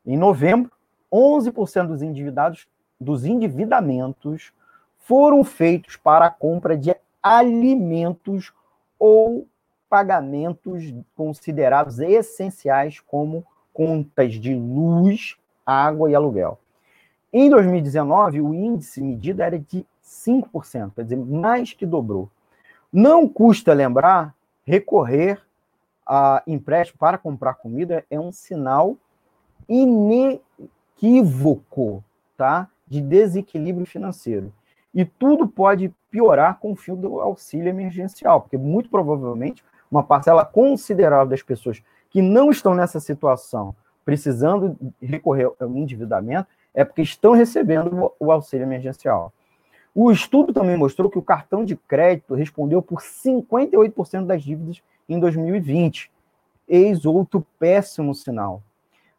Em 0.05 0.15
novembro, 0.15 0.71
11% 1.11 1.87
dos 1.87 2.01
endividados 2.01 2.65
dos 2.99 3.25
endividamentos 3.25 4.53
foram 4.99 5.43
feitos 5.43 5.97
para 5.97 6.27
a 6.27 6.31
compra 6.31 6.77
de 6.77 6.95
alimentos 7.21 8.53
ou 8.97 9.45
pagamentos 9.89 10.93
considerados 11.15 11.99
essenciais 11.99 12.99
como 13.01 13.45
contas 13.73 14.33
de 14.33 14.53
luz, 14.53 15.35
água 15.65 16.09
e 16.09 16.15
aluguel. 16.15 16.59
Em 17.31 17.49
2019, 17.49 18.41
o 18.41 18.53
índice 18.53 19.01
medido 19.01 19.41
era 19.41 19.57
de 19.57 19.85
5%, 20.03 20.91
quer 20.95 21.03
dizer, 21.03 21.15
mais 21.17 21.73
que 21.73 21.85
dobrou. 21.85 22.29
Não 22.91 23.27
custa 23.27 23.73
lembrar, 23.73 24.35
recorrer 24.63 25.41
a 26.05 26.43
empréstimo 26.45 26.99
para 26.99 27.17
comprar 27.17 27.55
comida 27.55 28.05
é 28.09 28.19
um 28.19 28.31
sinal 28.31 28.95
inequívoco 29.67 30.41
tá, 32.37 32.69
de 32.87 33.01
desequilíbrio 33.01 33.87
financeiro. 33.87 34.53
E 34.93 35.03
tudo 35.05 35.47
pode 35.47 35.91
piorar 36.11 36.59
com 36.59 36.73
o 36.73 36.75
fim 36.75 36.93
do 36.95 37.19
auxílio 37.19 37.69
emergencial, 37.69 38.41
porque 38.41 38.57
muito 38.57 38.89
provavelmente 38.89 39.63
uma 39.89 40.03
parcela 40.03 40.45
considerável 40.45 41.25
das 41.27 41.41
pessoas 41.41 41.81
que 42.13 42.21
não 42.21 42.51
estão 42.51 42.75
nessa 42.75 42.99
situação, 42.99 43.75
precisando 44.05 44.77
recorrer 45.01 45.51
ao 45.59 45.75
endividamento, 45.75 46.47
é 46.71 46.85
porque 46.85 47.01
estão 47.01 47.33
recebendo 47.33 48.11
o 48.19 48.31
auxílio 48.31 48.63
emergencial. 48.63 49.33
O 49.95 50.11
estudo 50.11 50.53
também 50.53 50.77
mostrou 50.77 51.09
que 51.09 51.17
o 51.17 51.23
cartão 51.23 51.65
de 51.65 51.75
crédito 51.75 52.35
respondeu 52.35 52.83
por 52.83 53.01
58% 53.01 54.27
das 54.27 54.43
dívidas 54.43 54.81
em 55.09 55.19
2020. 55.19 56.11
Eis 56.67 57.03
outro 57.03 57.45
péssimo 57.59 58.13
sinal. 58.13 58.61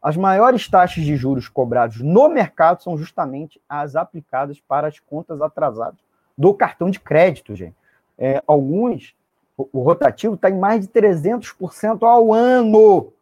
As 0.01 0.17
maiores 0.17 0.69
taxas 0.69 1.03
de 1.03 1.17
juros 1.17 1.49
cobrados 1.49 2.01
no 2.01 2.29
mercado 2.29 2.83
são 2.83 2.97
justamente 2.97 3.61
as 3.69 3.97
aplicadas 3.97 4.61
para 4.61 4.87
as 4.87 5.01
contas 5.01 5.41
atrasadas 5.41 5.99
do 6.39 6.55
cartão 6.55 6.91
de 6.91 7.01
crédito, 7.01 7.57
gente. 7.57 7.75
É, 8.17 8.41
alguns, 8.47 9.15
o 9.57 9.81
rotativo 9.81 10.35
está 10.35 10.51
em 10.51 10.59
mais 10.59 10.87
de 10.87 10.89
300% 10.89 12.03
ao 12.03 12.33
ano. 12.33 13.13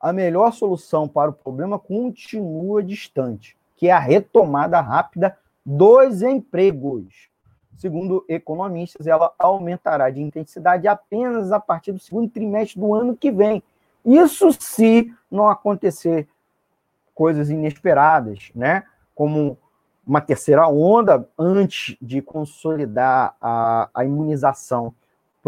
A 0.00 0.12
melhor 0.12 0.52
solução 0.52 1.06
para 1.06 1.30
o 1.30 1.34
problema 1.34 1.78
continua 1.78 2.82
distante, 2.82 3.56
que 3.76 3.88
é 3.88 3.92
a 3.92 3.98
retomada 3.98 4.80
rápida 4.80 5.36
dos 5.64 6.22
empregos. 6.22 7.28
Segundo 7.76 8.24
economistas, 8.28 9.06
ela 9.06 9.32
aumentará 9.38 10.10
de 10.10 10.20
intensidade 10.20 10.88
apenas 10.88 11.52
a 11.52 11.60
partir 11.60 11.92
do 11.92 11.98
segundo 11.98 12.28
trimestre 12.28 12.80
do 12.80 12.94
ano 12.94 13.16
que 13.16 13.30
vem. 13.30 13.62
Isso 14.04 14.52
se 14.52 15.12
não 15.30 15.48
acontecer 15.48 16.26
coisas 17.14 17.50
inesperadas, 17.50 18.50
né? 18.54 18.84
Como 19.14 19.58
uma 20.06 20.20
terceira 20.20 20.66
onda 20.66 21.28
antes 21.38 21.96
de 22.00 22.22
consolidar 22.22 23.36
a, 23.40 23.90
a 23.92 24.04
imunização 24.04 24.94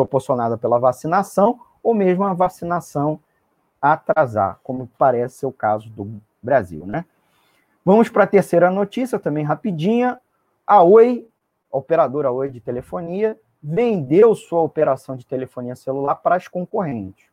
proporcionada 0.01 0.57
pela 0.57 0.79
vacinação, 0.79 1.61
ou 1.83 1.95
mesmo 1.95 2.25
a 2.25 2.33
vacinação 2.33 3.21
atrasar, 3.81 4.59
como 4.63 4.91
parece 4.99 5.39
ser 5.39 5.47
o 5.47 5.53
caso 5.53 5.91
do 5.91 6.21
Brasil, 6.43 6.87
né? 6.87 7.05
Vamos 7.85 8.09
para 8.09 8.25
a 8.25 8.27
terceira 8.27 8.71
notícia, 8.71 9.19
também 9.19 9.45
rapidinha. 9.45 10.19
A 10.67 10.83
Oi, 10.83 11.27
a 11.73 11.77
operadora 11.77 12.31
Oi 12.31 12.49
de 12.51 12.61
telefonia, 12.61 13.39
vendeu 13.63 14.35
sua 14.35 14.61
operação 14.61 15.17
de 15.17 15.27
telefonia 15.27 15.77
celular 15.77 16.15
para 16.17 16.37
as 16.37 16.49
concorrentes. 16.49 17.27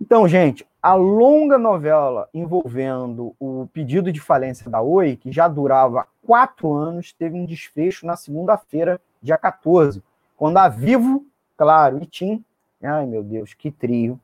Então, 0.00 0.26
gente, 0.26 0.66
a 0.82 0.94
longa 0.94 1.58
novela 1.58 2.28
envolvendo 2.34 3.34
o 3.38 3.68
pedido 3.72 4.10
de 4.10 4.20
falência 4.20 4.68
da 4.70 4.80
Oi, 4.80 5.16
que 5.16 5.30
já 5.30 5.46
durava 5.46 6.08
quatro 6.26 6.72
anos, 6.72 7.12
teve 7.12 7.36
um 7.36 7.44
desfecho 7.44 8.06
na 8.06 8.16
segunda-feira, 8.16 9.00
dia 9.22 9.36
14, 9.36 10.02
quando 10.40 10.56
a 10.56 10.70
Vivo, 10.70 11.26
claro, 11.54 12.02
e 12.02 12.06
TIM, 12.06 12.42
ai 12.82 13.04
meu 13.04 13.22
Deus, 13.22 13.52
que 13.52 13.70
trio, 13.70 14.18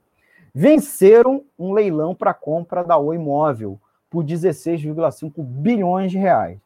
venceram 0.54 1.44
um 1.58 1.74
leilão 1.74 2.14
para 2.14 2.32
compra 2.32 2.82
da 2.82 2.96
Oi 2.96 3.18
Móvel, 3.18 3.78
por 4.08 4.24
16,5 4.24 5.42
bilhões 5.42 6.10
de 6.10 6.16
reais. 6.16 6.58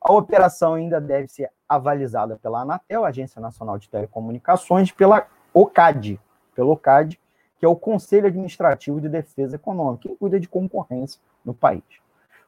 A 0.00 0.14
operação 0.14 0.72
ainda 0.72 0.98
deve 0.98 1.28
ser 1.28 1.50
avalizada 1.68 2.36
pela 2.36 2.62
Anatel, 2.62 3.04
Agência 3.04 3.38
Nacional 3.38 3.76
de 3.76 3.86
Telecomunicações, 3.90 4.90
pela 4.90 5.26
OCAD, 5.52 6.18
pelo 6.54 6.70
OCAD, 6.70 7.20
que 7.58 7.66
é 7.66 7.68
o 7.68 7.76
Conselho 7.76 8.28
Administrativo 8.28 8.98
de 8.98 9.10
Defesa 9.10 9.56
Econômica, 9.56 10.08
que 10.08 10.16
cuida 10.16 10.40
de 10.40 10.48
concorrência 10.48 11.20
no 11.44 11.52
país. 11.52 11.84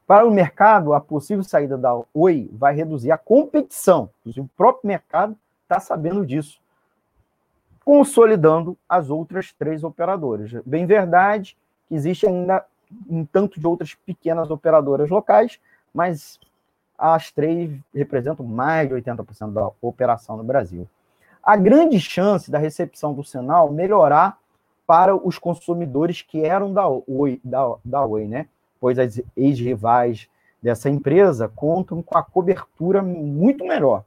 Para 0.07 0.27
o 0.27 0.31
mercado, 0.31 0.95
a 0.95 1.01
possível 1.03 1.45
saída 1.45 1.77
da 1.77 2.01
Oi 2.15 2.49
vai 2.55 2.75
reduzir 2.75 3.11
a 3.11 3.19
competição. 3.19 4.09
O 4.25 4.49
próprio 4.57 4.89
mercado 4.89 5.37
está 5.69 5.79
sabendo 5.79 6.25
disso, 6.25 6.59
consolidando 7.85 8.77
as 8.89 9.11
outras 9.11 9.53
três 9.53 9.85
operadoras. 9.85 10.51
Bem 10.65 10.87
verdade 10.87 11.57
que 11.87 11.95
existe 11.95 12.27
ainda 12.27 12.65
um 13.09 13.25
tanto 13.25 13.61
de 13.61 13.67
outras 13.67 13.95
pequenas 13.95 14.51
operadoras 14.51 15.11
locais, 15.11 15.61
mas 15.93 16.41
as 16.97 17.31
três 17.31 17.71
representam 17.95 18.45
mais 18.47 18.89
de 18.89 18.95
80% 18.95 19.53
da 19.53 19.71
operação 19.81 20.39
no 20.39 20.43
Brasil. 20.43 20.89
A 21.43 21.57
grande 21.57 22.01
chance 22.01 22.51
da 22.51 22.59
recepção 22.59 23.13
do 23.13 23.23
sinal 23.23 23.71
melhorar 23.71 24.39
para 24.87 25.15
os 25.15 25.39
consumidores 25.39 26.23
que 26.23 26.45
eram 26.45 26.73
da 26.73 26.89
Oi, 26.89 27.41
da, 27.45 27.75
da 27.85 28.05
Oi 28.07 28.27
né? 28.27 28.49
Pois 28.81 28.99
as 28.99 29.21
ex-rivais 29.37 30.29
dessa 30.63 30.89
empresa 30.89 31.47
contam 31.49 32.03
com 32.03 32.17
a 32.17 32.23
cobertura 32.23 33.03
muito 33.03 33.65
melhor. 33.65 34.05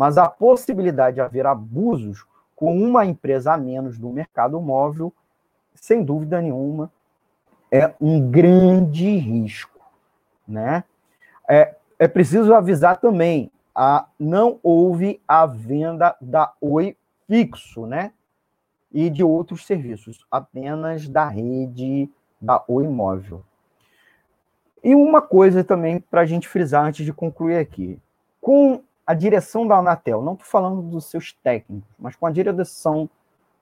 Mas 0.00 0.16
a 0.16 0.26
possibilidade 0.26 1.16
de 1.16 1.20
haver 1.20 1.44
abusos 1.44 2.24
com 2.56 2.74
uma 2.74 3.04
empresa 3.04 3.52
a 3.52 3.58
menos 3.58 3.98
no 3.98 4.10
mercado 4.10 4.58
móvel, 4.58 5.12
sem 5.74 6.02
dúvida 6.02 6.40
nenhuma, 6.40 6.90
é 7.70 7.92
um 8.00 8.30
grande 8.30 9.18
risco, 9.18 9.78
né? 10.48 10.84
É, 11.46 11.74
é 11.98 12.08
preciso 12.08 12.54
avisar 12.54 12.96
também, 12.96 13.52
a, 13.74 14.06
não 14.18 14.58
houve 14.62 15.20
a 15.28 15.44
venda 15.44 16.16
da 16.18 16.50
Oi 16.62 16.96
fixo, 17.26 17.84
né? 17.84 18.14
E 18.90 19.10
de 19.10 19.22
outros 19.22 19.66
serviços, 19.66 20.24
apenas 20.30 21.06
da 21.10 21.28
rede 21.28 22.08
da 22.40 22.64
Oi 22.68 22.88
Móvel. 22.88 23.44
E 24.82 24.94
uma 24.94 25.20
coisa 25.20 25.62
também 25.62 26.00
para 26.00 26.22
a 26.22 26.26
gente 26.26 26.48
frisar 26.48 26.86
antes 26.86 27.04
de 27.04 27.12
concluir 27.12 27.58
aqui. 27.58 28.00
Com 28.40 28.82
a 29.10 29.14
direção 29.14 29.66
da 29.66 29.76
Anatel, 29.76 30.22
não 30.22 30.34
estou 30.34 30.46
falando 30.46 30.82
dos 30.82 31.06
seus 31.06 31.32
técnicos, 31.32 31.90
mas 31.98 32.14
com 32.14 32.26
a 32.26 32.30
direção 32.30 33.10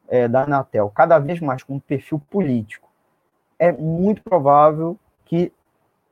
é, 0.07 0.29
da 0.29 0.43
Anatel, 0.43 0.93
cada 0.95 1.19
vez 1.19 1.41
mais 1.41 1.63
com 1.63 1.77
um 1.77 1.81
perfil 1.81 2.21
político, 2.31 2.87
é 3.59 3.73
muito 3.73 4.23
provável 4.23 4.99
que 5.25 5.51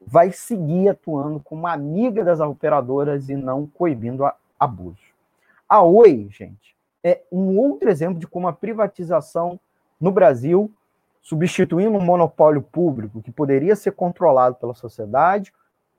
vai 0.01 0.33
seguir 0.33 0.89
atuando 0.89 1.39
como 1.39 1.67
amiga 1.67 2.25
das 2.25 2.41
operadoras 2.41 3.29
e 3.29 3.37
não 3.37 3.67
coibindo 3.67 4.25
a 4.25 4.35
abuso. 4.59 5.05
A 5.69 5.83
Oi, 5.83 6.29
gente, 6.31 6.75
é 7.05 7.21
um 7.31 7.59
outro 7.59 7.91
exemplo 7.91 8.19
de 8.19 8.27
como 8.27 8.49
a 8.49 8.55
privatização 8.55 9.61
no 10.01 10.11
Brasil, 10.11 10.73
substituindo 11.21 11.99
um 11.99 12.03
monopólio 12.03 12.63
público 12.63 13.21
que 13.21 13.31
poderia 13.31 13.77
ser 13.77 13.93
controlado 13.93 14.55
pela 14.55 14.73
sociedade 14.73 15.53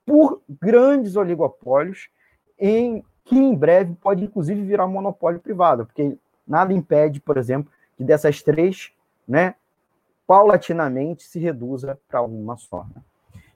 por 0.04 0.42
grandes 0.60 1.14
oligopólios, 1.14 2.08
em 2.58 3.04
que 3.28 3.36
em 3.36 3.54
breve 3.54 3.94
pode 4.00 4.24
inclusive 4.24 4.62
virar 4.62 4.86
monopólio 4.86 5.38
privado, 5.38 5.84
porque 5.84 6.16
nada 6.46 6.72
impede, 6.72 7.20
por 7.20 7.36
exemplo, 7.36 7.70
que 7.94 8.02
dessas 8.02 8.42
três, 8.42 8.90
né, 9.26 9.54
paulatinamente 10.26 11.22
se 11.24 11.38
reduza 11.38 11.98
para 12.08 12.22
uma 12.22 12.56
só. 12.56 12.86
Né? 12.94 13.02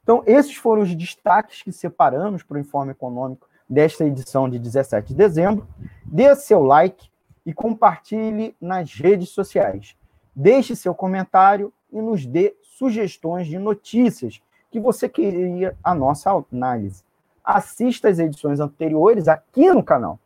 Então, 0.02 0.22
esses 0.26 0.54
foram 0.54 0.82
os 0.82 0.94
destaques 0.94 1.62
que 1.62 1.72
separamos 1.72 2.42
para 2.42 2.56
o 2.56 2.60
Informe 2.60 2.92
Econômico 2.92 3.48
desta 3.68 4.04
edição 4.04 4.48
de 4.48 4.58
17 4.58 5.08
de 5.08 5.14
dezembro. 5.14 5.66
Dê 6.04 6.34
seu 6.36 6.62
like 6.62 7.08
e 7.46 7.54
compartilhe 7.54 8.54
nas 8.60 8.92
redes 8.92 9.30
sociais. 9.30 9.96
Deixe 10.36 10.76
seu 10.76 10.94
comentário 10.94 11.72
e 11.90 12.00
nos 12.00 12.26
dê 12.26 12.54
sugestões 12.60 13.46
de 13.46 13.58
notícias 13.58 14.42
que 14.70 14.78
você 14.78 15.08
queria 15.08 15.74
a 15.82 15.94
nossa 15.94 16.30
análise. 16.52 17.02
Assista 17.44 18.08
as 18.08 18.18
edições 18.18 18.60
anteriores 18.60 19.28
aqui 19.28 19.70
no 19.72 19.82
canal. 19.82 20.18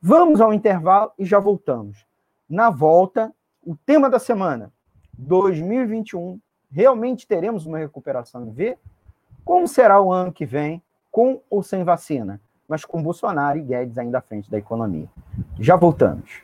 Vamos 0.00 0.40
ao 0.40 0.52
intervalo 0.52 1.12
e 1.18 1.24
já 1.24 1.38
voltamos. 1.38 2.06
Na 2.48 2.70
volta, 2.70 3.32
o 3.64 3.74
tema 3.74 4.08
da 4.08 4.18
semana: 4.18 4.72
2021 5.18 6.38
realmente 6.70 7.26
teremos 7.26 7.66
uma 7.66 7.78
recuperação 7.78 8.46
em 8.46 8.50
V? 8.50 8.78
Como 9.44 9.68
será 9.68 10.00
o 10.00 10.12
ano 10.12 10.32
que 10.32 10.46
vem, 10.46 10.82
com 11.10 11.40
ou 11.50 11.62
sem 11.62 11.84
vacina, 11.84 12.40
mas 12.68 12.84
com 12.84 13.02
Bolsonaro 13.02 13.58
e 13.58 13.62
Guedes 13.62 13.98
ainda 13.98 14.18
à 14.18 14.20
frente 14.22 14.50
da 14.50 14.58
economia? 14.58 15.08
Já 15.58 15.76
voltamos. 15.76 16.43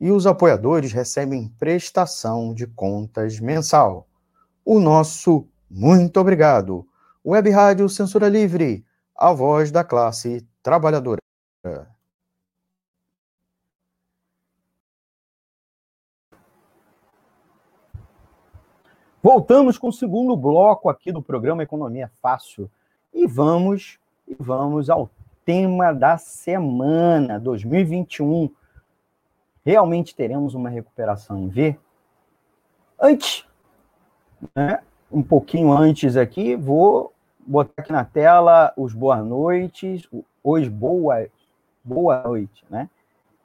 E 0.00 0.10
os 0.10 0.26
apoiadores 0.26 0.92
recebem 0.92 1.48
prestação 1.58 2.54
de 2.54 2.66
contas 2.66 3.38
mensal. 3.38 4.06
O 4.64 4.80
nosso 4.80 5.46
muito 5.70 6.18
obrigado. 6.18 6.86
Web 7.24 7.50
Rádio 7.50 7.88
Censura 7.88 8.28
Livre, 8.28 8.84
a 9.14 9.32
voz 9.32 9.70
da 9.70 9.84
classe 9.84 10.46
trabalhadora. 10.62 11.20
Voltamos 19.22 19.76
com 19.76 19.88
o 19.88 19.92
segundo 19.92 20.34
bloco 20.34 20.88
aqui 20.88 21.12
do 21.12 21.22
programa 21.22 21.62
Economia 21.62 22.10
Fácil 22.22 22.70
e 23.12 23.26
vamos 23.26 23.98
e 24.26 24.34
vamos 24.38 24.88
ao 24.88 25.10
tema 25.44 25.92
da 25.92 26.16
semana 26.16 27.38
2021. 27.38 28.50
Realmente 29.64 30.14
teremos 30.14 30.54
uma 30.54 30.68
recuperação 30.68 31.38
em 31.38 31.48
V? 31.48 31.78
Antes, 32.98 33.46
né, 34.54 34.80
um 35.10 35.22
pouquinho 35.22 35.72
antes 35.72 36.16
aqui, 36.16 36.56
vou 36.56 37.12
botar 37.46 37.72
aqui 37.78 37.92
na 37.92 38.04
tela 38.04 38.72
os 38.76 38.92
boas 38.94 39.24
noites, 39.24 40.08
os 40.42 40.68
boa, 40.68 41.26
boa 41.82 42.22
noite, 42.22 42.64
né? 42.70 42.88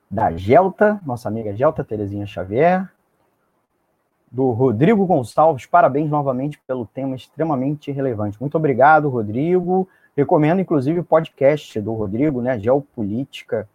Da 0.09 0.31
Gelta, 0.31 0.99
nossa 1.05 1.27
amiga 1.27 1.55
Gelta 1.55 1.83
Terezinha 1.83 2.25
Xavier, 2.25 2.89
do 4.31 4.51
Rodrigo 4.51 5.05
Gonçalves. 5.05 5.65
Parabéns 5.65 6.09
novamente 6.09 6.59
pelo 6.67 6.85
tema 6.85 7.15
extremamente 7.15 7.91
relevante. 7.91 8.39
Muito 8.39 8.55
obrigado, 8.55 9.09
Rodrigo. 9.09 9.87
Recomendo, 10.15 10.61
inclusive, 10.61 10.99
o 10.99 11.03
podcast 11.03 11.81
do 11.81 11.93
Rodrigo, 11.93 12.41
né? 12.41 12.59
Geopolítica, 12.59 13.67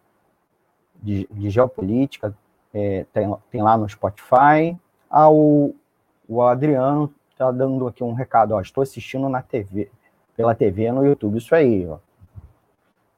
de, 1.01 1.27
de 1.31 1.49
Geopolítica, 1.49 2.35
é, 2.73 3.05
tem, 3.11 3.35
tem, 3.49 3.61
lá 3.61 3.77
no 3.77 3.87
Spotify. 3.89 4.77
Ah, 5.09 5.29
o, 5.29 5.75
o 6.27 6.41
Adriano 6.41 7.13
está 7.31 7.51
dando 7.51 7.87
aqui 7.87 8.03
um 8.03 8.13
recado. 8.13 8.53
Ó, 8.53 8.61
estou 8.61 8.81
assistindo 8.81 9.27
na 9.27 9.41
TV, 9.41 9.89
pela 10.35 10.55
TV 10.55 10.91
no 10.91 11.05
YouTube. 11.05 11.37
Isso 11.37 11.53
aí, 11.55 11.87
ó. 11.87 11.97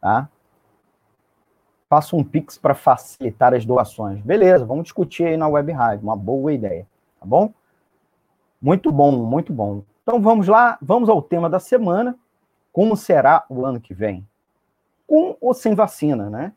Tá? 0.02 0.30
Faça 1.89 2.15
um 2.15 2.24
Pix 2.24 2.58
para 2.58 2.74
facilitar 2.74 3.54
as 3.54 3.65
doações. 3.65 4.22
Beleza, 4.22 4.65
vamos 4.65 4.84
discutir 4.84 5.26
aí 5.26 5.38
na 5.38 5.48
Web 5.48 5.72
Rádio. 5.72 6.04
Uma 6.04 6.15
boa 6.15 6.52
ideia 6.52 6.88
tá 7.24 7.26
bom? 7.26 7.54
Muito 8.62 8.91
bom, 8.91 9.12
muito 9.12 9.54
bom. 9.54 9.84
Então 10.04 10.22
vamos 10.22 10.48
lá, 10.48 10.78
vamos 10.82 11.08
ao 11.08 11.22
tema 11.22 11.50
da 11.50 11.60
semana. 11.60 12.17
Como 12.72 12.98
será 12.98 13.46
o 13.50 13.65
ano 13.65 13.80
que 13.80 13.93
vem? 13.93 14.28
Com 15.08 15.38
ou 15.39 15.54
sem 15.54 15.74
vacina, 15.74 16.30
né? 16.30 16.54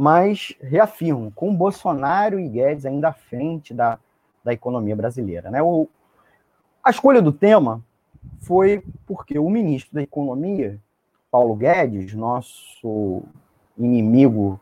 Mas 0.00 0.54
reafirmo, 0.62 1.30
com 1.32 1.54
Bolsonaro 1.54 2.40
e 2.40 2.48
Guedes 2.48 2.86
ainda 2.86 3.08
à 3.08 3.12
frente 3.12 3.74
da, 3.74 3.98
da 4.42 4.50
economia 4.50 4.96
brasileira, 4.96 5.50
né? 5.50 5.62
O, 5.62 5.86
a 6.82 6.88
escolha 6.88 7.20
do 7.20 7.30
tema 7.30 7.84
foi 8.38 8.82
porque 9.06 9.38
o 9.38 9.50
ministro 9.50 9.94
da 9.94 10.00
Economia, 10.00 10.80
Paulo 11.30 11.54
Guedes, 11.54 12.14
nosso 12.14 13.22
inimigo 13.76 14.58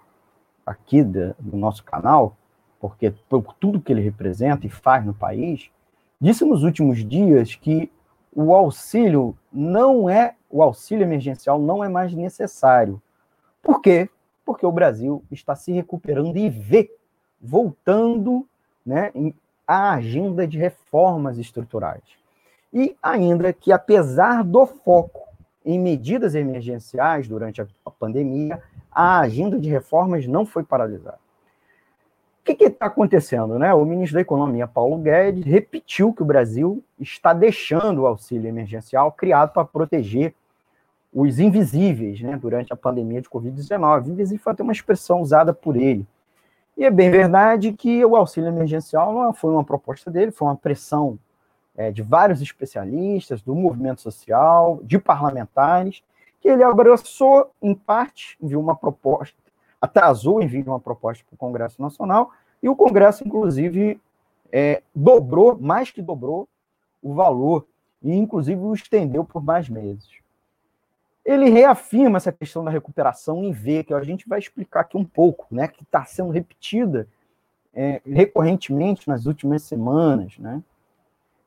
aqui 0.67 1.05
do 1.05 1.57
nosso 1.57 1.85
canal, 1.85 2.37
porque 2.81 3.15
por 3.29 3.55
tudo 3.61 3.81
que 3.81 3.93
ele 3.93 4.03
representa 4.03 4.67
e 4.67 4.71
faz 4.71 5.07
no 5.07 5.15
país, 5.15 5.71
disse 6.21 6.45
nos 6.45 6.65
últimos 6.65 7.09
dias 7.09 7.55
que 7.55 7.93
o 8.35 8.53
auxílio 8.53 9.39
não 9.53 10.11
é 10.11 10.35
o 10.51 10.65
auxílio 10.65 11.05
emergencial 11.05 11.61
não 11.61 11.85
é 11.85 11.89
mais 11.89 12.13
necessário. 12.13 13.01
Por 13.63 13.81
quê? 13.81 14.11
Porque 14.49 14.65
o 14.65 14.73
Brasil 14.73 15.23
está 15.31 15.55
se 15.55 15.71
recuperando 15.73 16.39
e 16.39 16.49
vê 16.49 16.91
voltando, 17.39 18.49
né, 18.85 19.13
a 19.67 19.93
agenda 19.93 20.47
de 20.47 20.57
reformas 20.57 21.37
estruturais. 21.37 22.03
E 22.73 22.97
ainda 23.03 23.53
que 23.53 23.71
apesar 23.71 24.43
do 24.43 24.65
foco 24.65 25.29
em 25.63 25.79
medidas 25.79 26.35
emergenciais 26.35 27.29
durante 27.29 27.61
a 27.61 27.91
pandemia, 27.91 28.63
a 28.91 29.21
agenda 29.21 29.59
de 29.59 29.69
reformas 29.69 30.27
não 30.27 30.47
foi 30.47 30.65
paralisada 30.65 31.19
que 32.55 32.65
está 32.65 32.87
acontecendo? 32.87 33.59
Né? 33.59 33.73
O 33.75 33.85
ministro 33.85 34.15
da 34.15 34.21
Economia, 34.21 34.67
Paulo 34.67 34.99
Guedes, 34.99 35.45
repetiu 35.45 36.13
que 36.13 36.23
o 36.23 36.27
Brasil 36.27 36.83
está 36.99 37.33
deixando 37.33 38.03
o 38.03 38.07
auxílio 38.07 38.49
emergencial 38.49 39.13
criado 39.13 39.53
para 39.53 39.65
proteger 39.65 40.35
os 41.13 41.39
invisíveis 41.39 42.21
né, 42.21 42.37
durante 42.37 42.73
a 42.73 42.77
pandemia 42.77 43.21
de 43.21 43.29
Covid-19. 43.29 44.09
Invisível 44.09 44.43
foi 44.43 44.53
até 44.53 44.63
uma 44.63 44.73
expressão 44.73 45.21
usada 45.21 45.53
por 45.53 45.77
ele. 45.77 46.07
E 46.77 46.85
é 46.85 46.91
bem 46.91 47.11
verdade 47.11 47.73
que 47.73 48.05
o 48.05 48.15
auxílio 48.15 48.49
emergencial 48.49 49.13
não 49.13 49.33
foi 49.33 49.51
uma 49.53 49.65
proposta 49.65 50.11
dele, 50.11 50.31
foi 50.31 50.47
uma 50.47 50.57
pressão 50.57 51.19
é, 51.77 51.91
de 51.91 52.03
vários 52.03 52.41
especialistas, 52.41 53.43
do 53.43 53.55
movimento 53.55 54.01
social, 54.01 54.81
de 54.85 54.99
parlamentares, 54.99 56.03
que 56.41 56.49
ele 56.49 56.63
abraçou, 56.63 57.51
em 57.61 57.75
parte, 57.75 58.37
enviou 58.41 58.63
uma 58.63 58.77
proposta, 58.77 59.37
atrasou 59.81 60.37
o 60.37 60.43
envio 60.43 60.63
de 60.63 60.69
uma 60.69 60.79
proposta 60.79 61.25
para 61.25 61.35
o 61.35 61.39
Congresso 61.39 61.81
Nacional, 61.83 62.31
e 62.63 62.69
o 62.69 62.77
Congresso, 62.77 63.27
inclusive, 63.27 64.01
é, 64.53 64.83
dobrou, 64.95 65.59
mais 65.59 65.91
que 65.91 66.03
dobrou, 66.03 66.49
o 67.03 67.15
valor, 67.15 67.67
e 68.03 68.15
inclusive 68.15 68.61
o 68.61 68.75
estendeu 68.75 69.25
por 69.25 69.43
mais 69.43 69.69
meses. 69.69 70.09
Ele 71.29 71.51
reafirma 71.51 72.17
essa 72.17 72.33
questão 72.33 72.65
da 72.65 72.71
recuperação 72.71 73.45
em 73.45 73.53
V, 73.53 73.85
que 73.85 73.93
a 73.93 74.03
gente 74.03 74.27
vai 74.27 74.39
explicar 74.39 74.81
aqui 74.81 74.97
um 74.97 75.05
pouco, 75.05 75.47
né, 75.51 75.69
que 75.69 75.83
está 75.83 76.03
sendo 76.03 76.31
repetida 76.31 77.07
é, 77.75 78.01
recorrentemente 78.07 79.07
nas 79.07 79.27
últimas 79.27 79.63
semanas, 79.63 80.39
né? 80.39 80.63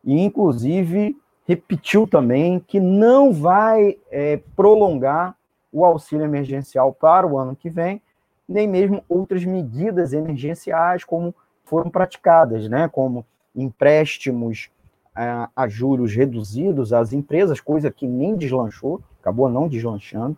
E, 0.04 0.22
inclusive, 0.22 1.18
repetiu 1.48 2.06
também 2.06 2.60
que 2.60 2.80
não 2.80 3.34
vai 3.34 3.98
é, 4.12 4.38
prolongar 4.56 5.36
o 5.74 5.84
auxílio 5.84 6.26
emergencial 6.26 6.94
para 6.94 7.26
o 7.26 7.36
ano 7.36 7.56
que 7.56 7.68
vem, 7.68 8.00
nem 8.48 8.68
mesmo 8.68 9.04
outras 9.10 9.44
medidas 9.44 10.14
emergenciais 10.14 11.04
como 11.04 11.34
foram 11.66 11.90
praticadas, 11.90 12.70
né, 12.70 12.88
como 12.88 13.26
empréstimos 13.56 14.70
a, 15.16 15.50
a 15.56 15.68
juros 15.68 16.14
reduzidos 16.16 16.94
às 16.94 17.14
empresas, 17.14 17.60
coisa 17.60 17.92
que 17.92 18.08
nem 18.08 18.36
deslanchou, 18.36 19.02
acabou 19.20 19.50
não 19.50 19.68
deslanchando, 19.68 20.38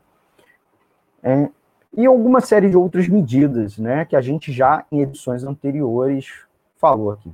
é, 1.21 1.49
e 1.95 2.05
alguma 2.05 2.41
série 2.41 2.69
de 2.69 2.75
outras 2.75 3.07
medidas, 3.07 3.77
né, 3.77 4.03
que 4.05 4.15
a 4.15 4.21
gente 4.21 4.51
já 4.51 4.85
em 4.91 5.01
edições 5.01 5.43
anteriores 5.43 6.43
falou 6.75 7.11
aqui. 7.11 7.31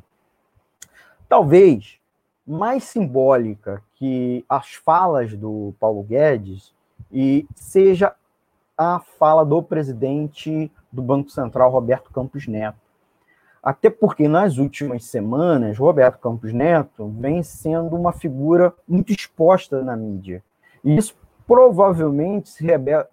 Talvez 1.27 1.97
mais 2.45 2.83
simbólica 2.83 3.81
que 3.95 4.43
as 4.49 4.73
falas 4.73 5.35
do 5.35 5.73
Paulo 5.79 6.03
Guedes 6.03 6.73
e 7.11 7.47
seja 7.55 8.13
a 8.77 8.99
fala 8.99 9.45
do 9.45 9.61
presidente 9.61 10.71
do 10.91 11.01
Banco 11.01 11.29
Central, 11.29 11.71
Roberto 11.71 12.11
Campos 12.11 12.47
Neto. 12.47 12.88
Até 13.61 13.89
porque 13.89 14.27
nas 14.27 14.57
últimas 14.57 15.05
semanas, 15.05 15.77
Roberto 15.77 16.19
Campos 16.19 16.53
Neto 16.53 17.07
vem 17.19 17.43
sendo 17.43 17.95
uma 17.95 18.13
figura 18.13 18.73
muito 18.87 19.11
exposta 19.11 19.83
na 19.83 19.95
mídia. 19.95 20.43
E 20.83 20.95
isso 20.97 21.15
provavelmente 21.45 22.49
se 22.49 22.65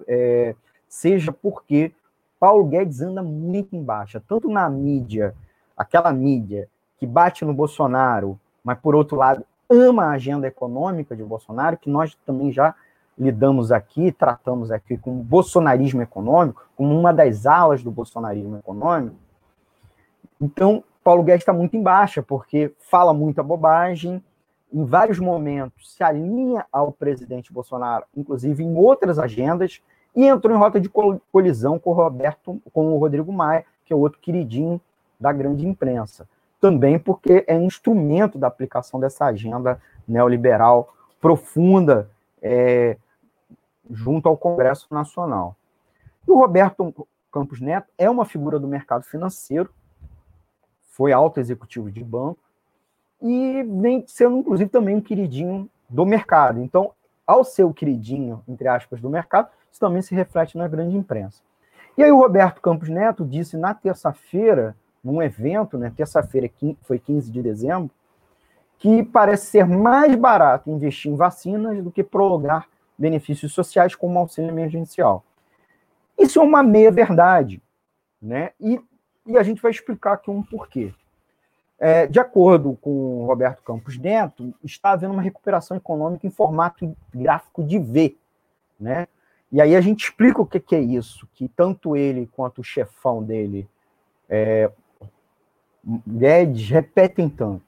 é, 0.06 0.54
seja 0.88 1.32
porque 1.32 1.92
Paulo 2.38 2.64
Guedes 2.64 3.00
anda 3.00 3.22
muito 3.22 3.74
embaixo, 3.74 4.20
tanto 4.20 4.48
na 4.48 4.68
mídia, 4.68 5.34
aquela 5.76 6.12
mídia 6.12 6.68
que 6.98 7.06
bate 7.06 7.44
no 7.44 7.52
Bolsonaro, 7.52 8.38
mas 8.62 8.78
por 8.78 8.94
outro 8.94 9.16
lado 9.16 9.44
ama 9.68 10.04
a 10.04 10.10
agenda 10.12 10.46
econômica 10.46 11.16
de 11.16 11.24
Bolsonaro, 11.24 11.76
que 11.76 11.90
nós 11.90 12.14
também 12.26 12.52
já 12.52 12.74
lidamos 13.18 13.72
aqui, 13.72 14.12
tratamos 14.12 14.70
aqui 14.70 14.96
com 14.96 15.18
o 15.18 15.24
bolsonarismo 15.24 16.02
econômico, 16.02 16.66
como 16.76 16.98
uma 16.98 17.12
das 17.12 17.46
alas 17.46 17.82
do 17.82 17.90
bolsonarismo 17.90 18.58
econômico. 18.58 19.16
Então, 20.40 20.84
Paulo 21.02 21.22
Guedes 21.22 21.42
está 21.42 21.52
muito 21.52 21.76
em 21.76 21.82
baixa, 21.82 22.22
porque 22.22 22.72
fala 22.78 23.14
muita 23.14 23.42
bobagem, 23.42 24.22
em 24.72 24.84
vários 24.84 25.18
momentos 25.18 25.94
se 25.94 26.02
alinha 26.02 26.66
ao 26.72 26.92
presidente 26.92 27.52
Bolsonaro, 27.52 28.04
inclusive 28.16 28.62
em 28.62 28.76
outras 28.76 29.18
agendas, 29.18 29.80
e 30.14 30.26
entrou 30.26 30.54
em 30.54 30.58
rota 30.58 30.80
de 30.80 30.90
colisão 31.30 31.78
com 31.78 31.90
o 31.90 31.94
Roberto, 31.94 32.60
com 32.72 32.92
o 32.92 32.98
Rodrigo 32.98 33.32
Maia, 33.32 33.64
que 33.84 33.92
é 33.92 33.96
outro 33.96 34.18
queridinho 34.18 34.80
da 35.20 35.32
grande 35.32 35.66
imprensa. 35.66 36.28
Também 36.60 36.98
porque 36.98 37.44
é 37.46 37.54
instrumento 37.54 38.38
da 38.38 38.46
aplicação 38.46 38.98
dessa 38.98 39.26
agenda 39.26 39.80
neoliberal 40.08 40.92
profunda, 41.20 42.10
é, 42.40 42.96
junto 43.90 44.28
ao 44.28 44.36
Congresso 44.36 44.86
Nacional. 44.90 45.54
E 46.26 46.30
o 46.30 46.38
Roberto 46.38 47.06
Campos 47.30 47.60
Neto 47.60 47.88
é 47.96 48.08
uma 48.08 48.24
figura 48.24 48.58
do 48.58 48.66
mercado 48.66 49.04
financeiro, 49.04 49.70
foi 50.96 51.12
alto 51.12 51.38
executivo 51.38 51.90
de 51.90 52.02
banco 52.02 52.38
e 53.20 53.62
vem 53.62 54.02
sendo, 54.06 54.38
inclusive, 54.38 54.70
também 54.70 54.96
um 54.96 55.00
queridinho 55.00 55.68
do 55.90 56.06
mercado. 56.06 56.58
Então, 56.58 56.90
ao 57.26 57.44
ser 57.44 57.64
o 57.64 57.74
queridinho, 57.74 58.42
entre 58.48 58.66
aspas, 58.66 58.98
do 58.98 59.10
mercado, 59.10 59.50
isso 59.70 59.78
também 59.78 60.00
se 60.00 60.14
reflete 60.14 60.56
na 60.56 60.66
grande 60.66 60.96
imprensa. 60.96 61.42
E 61.98 62.02
aí 62.02 62.10
o 62.10 62.16
Roberto 62.16 62.62
Campos 62.62 62.88
Neto 62.88 63.26
disse 63.26 63.58
na 63.58 63.74
terça-feira, 63.74 64.74
num 65.04 65.22
evento, 65.22 65.76
né, 65.76 65.92
terça-feira 65.94 66.50
foi 66.82 66.98
15 66.98 67.30
de 67.30 67.42
dezembro, 67.42 67.90
que 68.78 69.02
parece 69.02 69.46
ser 69.46 69.66
mais 69.66 70.14
barato 70.14 70.70
investir 70.70 71.12
em 71.12 71.16
vacinas 71.16 71.82
do 71.82 71.90
que 71.90 72.02
prolongar 72.02 72.68
benefícios 72.96 73.52
sociais 73.52 73.94
como 73.94 74.18
auxílio 74.18 74.50
emergencial. 74.50 75.22
Isso 76.18 76.40
é 76.40 76.42
uma 76.42 76.62
meia-verdade, 76.62 77.62
né? 78.20 78.52
E, 78.58 78.80
e 79.26 79.36
a 79.36 79.42
gente 79.42 79.60
vai 79.60 79.70
explicar 79.70 80.14
aqui 80.14 80.30
um 80.30 80.42
porquê. 80.42 80.92
É, 81.78 82.06
de 82.06 82.18
acordo 82.18 82.78
com 82.80 82.90
o 82.90 83.26
Roberto 83.26 83.62
Campos 83.62 83.98
Neto, 83.98 84.54
está 84.64 84.92
havendo 84.92 85.12
uma 85.12 85.22
recuperação 85.22 85.76
econômica 85.76 86.26
em 86.26 86.30
formato 86.30 86.96
gráfico 87.14 87.62
de 87.62 87.78
V. 87.78 88.16
Né? 88.80 89.06
E 89.52 89.60
aí 89.60 89.76
a 89.76 89.80
gente 89.80 90.04
explica 90.04 90.40
o 90.40 90.46
que, 90.46 90.58
que 90.58 90.74
é 90.74 90.80
isso, 90.80 91.28
que 91.34 91.48
tanto 91.48 91.96
ele 91.96 92.28
quanto 92.34 92.60
o 92.60 92.64
chefão 92.64 93.22
dele, 93.22 93.68
é, 94.28 94.70
Guedes, 96.06 96.68
repetem 96.68 97.28
tanto. 97.28 97.62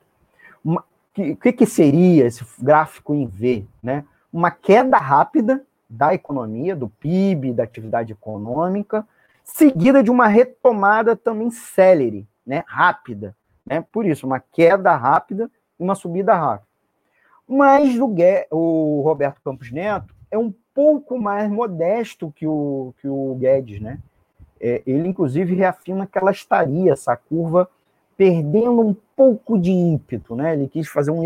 O 0.64 0.82
que, 1.14 1.36
que, 1.36 1.52
que 1.52 1.66
seria 1.66 2.26
esse 2.26 2.44
gráfico 2.60 3.14
em 3.14 3.26
V? 3.26 3.64
Né? 3.82 4.04
Uma 4.32 4.50
queda 4.50 4.96
rápida 4.96 5.64
da 5.88 6.14
economia, 6.14 6.74
do 6.74 6.88
PIB, 6.88 7.52
da 7.52 7.62
atividade 7.62 8.12
econômica, 8.12 9.06
seguida 9.48 10.02
de 10.02 10.10
uma 10.10 10.26
retomada 10.26 11.16
também 11.16 11.50
célere, 11.50 12.28
né, 12.46 12.62
rápida, 12.66 13.34
né? 13.66 13.84
Por 13.92 14.06
isso, 14.06 14.26
uma 14.26 14.40
queda 14.40 14.94
rápida 14.94 15.50
e 15.78 15.82
uma 15.82 15.94
subida 15.94 16.34
rápida. 16.34 16.68
Mas 17.46 17.98
o, 17.98 18.14
o 18.50 19.00
Roberto 19.02 19.40
Campos 19.42 19.70
Neto 19.70 20.14
é 20.30 20.38
um 20.38 20.52
pouco 20.74 21.18
mais 21.18 21.50
modesto 21.50 22.32
que 22.36 22.46
o, 22.46 22.94
que 23.00 23.08
o 23.08 23.34
Guedes, 23.36 23.80
né? 23.80 23.98
É, 24.60 24.82
ele, 24.86 25.08
inclusive, 25.08 25.54
reafirma 25.54 26.06
que 26.06 26.18
ela 26.18 26.30
estaria, 26.30 26.92
essa 26.92 27.16
curva, 27.16 27.68
perdendo 28.16 28.80
um 28.80 28.96
pouco 29.16 29.58
de 29.58 29.70
ímpeto, 29.70 30.34
né? 30.34 30.52
Ele 30.52 30.68
quis 30.68 30.88
fazer 30.88 31.10
um 31.10 31.24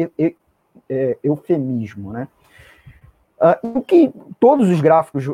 é, 0.88 1.18
eufemismo, 1.22 2.12
né? 2.12 2.28
Uh, 3.42 3.78
o 3.78 3.82
que 3.82 4.12
todos 4.38 4.68
os 4.68 4.80
gráficos 4.80 5.24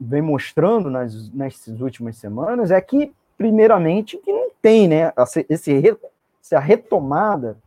vêm 0.00 0.22
mostrando 0.22 0.88
nas, 0.88 1.28
nessas 1.32 1.80
últimas 1.80 2.16
semanas 2.16 2.70
é 2.70 2.80
que, 2.80 3.12
primeiramente, 3.36 4.16
que 4.16 4.32
não 4.32 4.50
tem 4.62 4.86
né, 4.86 5.12
esse 5.48 5.98
se 6.40 6.54
a 6.54 6.60
retomada 6.60 7.58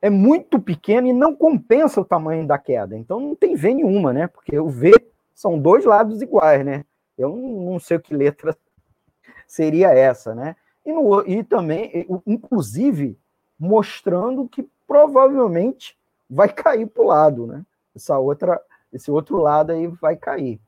é 0.00 0.08
muito 0.08 0.60
pequena 0.60 1.08
e 1.08 1.12
não 1.12 1.34
compensa 1.34 2.00
o 2.00 2.04
tamanho 2.04 2.46
da 2.46 2.58
queda. 2.58 2.96
Então 2.96 3.18
não 3.18 3.34
tem 3.34 3.56
V 3.56 3.74
nenhuma, 3.74 4.12
né? 4.12 4.26
Porque 4.26 4.58
o 4.58 4.68
V 4.68 4.92
são 5.34 5.58
dois 5.58 5.84
lados 5.84 6.22
iguais, 6.22 6.64
né? 6.64 6.84
Eu 7.16 7.34
não, 7.34 7.78
sei 7.80 7.98
que 7.98 8.14
letra 8.14 8.56
seria 9.48 9.88
essa, 9.88 10.34
né? 10.34 10.56
E, 10.86 10.92
no, 10.92 11.26
e 11.26 11.42
também, 11.42 12.06
inclusive, 12.26 13.18
mostrando 13.58 14.46
que 14.46 14.68
provavelmente 14.86 15.96
vai 16.28 16.48
cair 16.48 16.86
para 16.86 17.02
o 17.02 17.06
lado, 17.06 17.46
né? 17.46 17.62
Essa 17.96 18.18
outra, 18.18 18.60
esse 18.94 19.10
outro 19.10 19.38
lado 19.38 19.72
aí 19.72 19.86
vai 19.86 20.16
cair. 20.16 20.60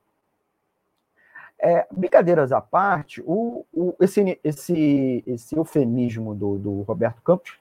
É, 1.58 1.86
brincadeiras 1.90 2.52
à 2.52 2.60
parte, 2.60 3.22
o, 3.24 3.64
o, 3.72 3.94
esse, 4.00 4.38
esse, 4.44 5.24
esse 5.26 5.56
eufemismo 5.56 6.34
do, 6.34 6.58
do 6.58 6.82
Roberto 6.82 7.22
Campos 7.22 7.56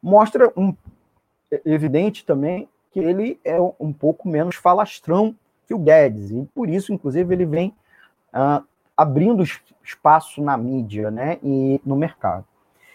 mostra 0.00 0.52
um 0.56 0.76
é, 1.50 1.60
evidente 1.64 2.24
também 2.24 2.68
que 2.92 3.00
ele 3.00 3.40
é 3.44 3.58
um 3.80 3.92
pouco 3.92 4.28
menos 4.28 4.54
falastrão 4.54 5.34
que 5.66 5.74
o 5.74 5.78
Guedes, 5.78 6.30
e 6.30 6.44
por 6.54 6.68
isso, 6.68 6.92
inclusive, 6.92 7.34
ele 7.34 7.46
vem 7.46 7.74
ah, 8.32 8.62
abrindo 8.96 9.42
espaço 9.82 10.42
na 10.42 10.56
mídia 10.56 11.10
né, 11.10 11.38
e 11.42 11.80
no 11.84 11.96
mercado. 11.96 12.44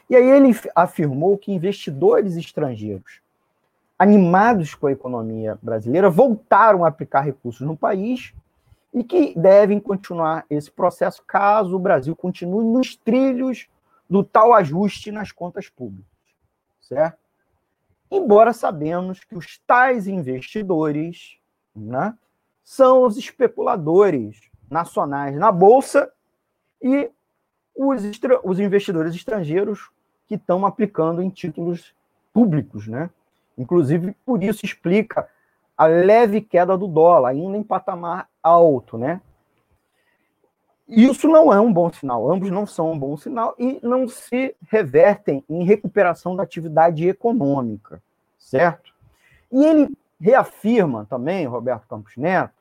E 0.09 0.15
aí 0.15 0.29
ele 0.29 0.55
afirmou 0.75 1.37
que 1.37 1.51
investidores 1.51 2.37
estrangeiros 2.37 3.19
animados 3.97 4.75
com 4.75 4.87
a 4.87 4.91
economia 4.91 5.57
brasileira 5.61 6.09
voltaram 6.09 6.85
a 6.85 6.87
aplicar 6.87 7.21
recursos 7.21 7.65
no 7.65 7.75
país 7.75 8.33
e 8.93 9.03
que 9.03 9.37
devem 9.37 9.79
continuar 9.79 10.45
esse 10.49 10.71
processo 10.71 11.23
caso 11.25 11.75
o 11.75 11.79
Brasil 11.79 12.15
continue 12.15 12.65
nos 12.65 12.95
trilhos 12.95 13.67
do 14.09 14.23
tal 14.23 14.53
ajuste 14.53 15.11
nas 15.11 15.31
contas 15.31 15.69
públicas, 15.69 16.07
certo? 16.81 17.17
Embora 18.09 18.53
sabemos 18.53 19.23
que 19.23 19.35
os 19.35 19.57
tais 19.67 20.07
investidores 20.07 21.37
né, 21.75 22.15
são 22.63 23.03
os 23.03 23.17
especuladores 23.17 24.39
nacionais 24.69 25.35
na 25.35 25.51
Bolsa 25.51 26.11
e 26.81 27.11
os, 27.75 28.01
os 28.43 28.59
investidores 28.59 29.13
estrangeiros 29.13 29.89
que 30.25 30.35
estão 30.35 30.65
aplicando 30.65 31.21
em 31.21 31.29
títulos 31.29 31.93
públicos. 32.33 32.87
Né? 32.87 33.09
Inclusive, 33.57 34.15
por 34.25 34.43
isso 34.43 34.65
explica 34.65 35.27
a 35.77 35.85
leve 35.85 36.41
queda 36.41 36.77
do 36.77 36.87
dólar, 36.87 37.29
ainda 37.29 37.57
em 37.57 37.63
patamar 37.63 38.27
alto, 38.41 38.97
né? 38.97 39.21
Isso 40.87 41.27
não 41.27 41.53
é 41.53 41.59
um 41.59 41.71
bom 41.71 41.91
sinal, 41.91 42.31
ambos 42.31 42.49
não 42.49 42.65
são 42.65 42.93
um 42.93 42.97
bom 42.97 43.17
sinal 43.17 43.53
e 43.59 43.77
não 43.83 44.07
se 44.07 44.55
revertem 44.69 45.43
em 45.49 45.63
recuperação 45.63 46.35
da 46.35 46.43
atividade 46.43 47.07
econômica, 47.07 48.01
certo? 48.39 48.93
E 49.51 49.65
ele 49.65 49.97
reafirma 50.19 51.05
também, 51.09 51.45
Roberto 51.45 51.87
Campos 51.87 52.15
Neto, 52.15 52.53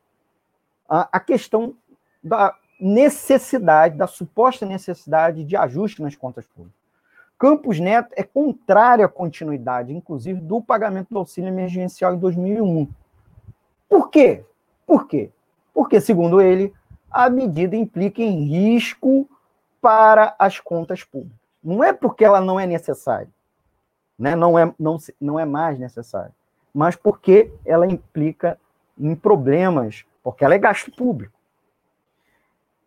a, 0.88 1.08
a 1.12 1.20
questão 1.20 1.74
da 2.22 2.54
necessidade, 2.80 3.96
da 3.96 4.06
suposta 4.06 4.66
necessidade 4.66 5.44
de 5.44 5.56
ajuste 5.56 6.02
nas 6.02 6.16
contas 6.16 6.46
públicas. 6.46 6.85
Campos 7.38 7.78
Neto 7.78 8.12
é 8.16 8.22
contrário 8.22 9.04
à 9.04 9.08
continuidade, 9.08 9.92
inclusive, 9.92 10.40
do 10.40 10.60
pagamento 10.60 11.08
do 11.10 11.18
auxílio 11.18 11.48
emergencial 11.48 12.14
em 12.14 12.18
2001. 12.18 12.88
Por 13.88 14.10
quê? 14.10 14.44
Por 14.86 15.06
quê? 15.06 15.30
Porque, 15.74 16.00
segundo 16.00 16.40
ele, 16.40 16.72
a 17.10 17.28
medida 17.28 17.76
implica 17.76 18.22
em 18.22 18.44
risco 18.44 19.28
para 19.80 20.34
as 20.38 20.58
contas 20.58 21.04
públicas. 21.04 21.38
Não 21.62 21.84
é 21.84 21.92
porque 21.92 22.24
ela 22.24 22.40
não 22.40 22.58
é 22.58 22.66
necessária, 22.66 23.28
né? 24.18 24.34
não, 24.34 24.58
é, 24.58 24.72
não, 24.78 24.96
não 25.20 25.38
é 25.38 25.44
mais 25.44 25.78
necessária, 25.78 26.32
mas 26.72 26.96
porque 26.96 27.52
ela 27.64 27.86
implica 27.86 28.58
em 28.98 29.14
problemas, 29.14 30.04
porque 30.22 30.44
ela 30.44 30.54
é 30.54 30.58
gasto 30.58 30.90
público. 30.90 31.35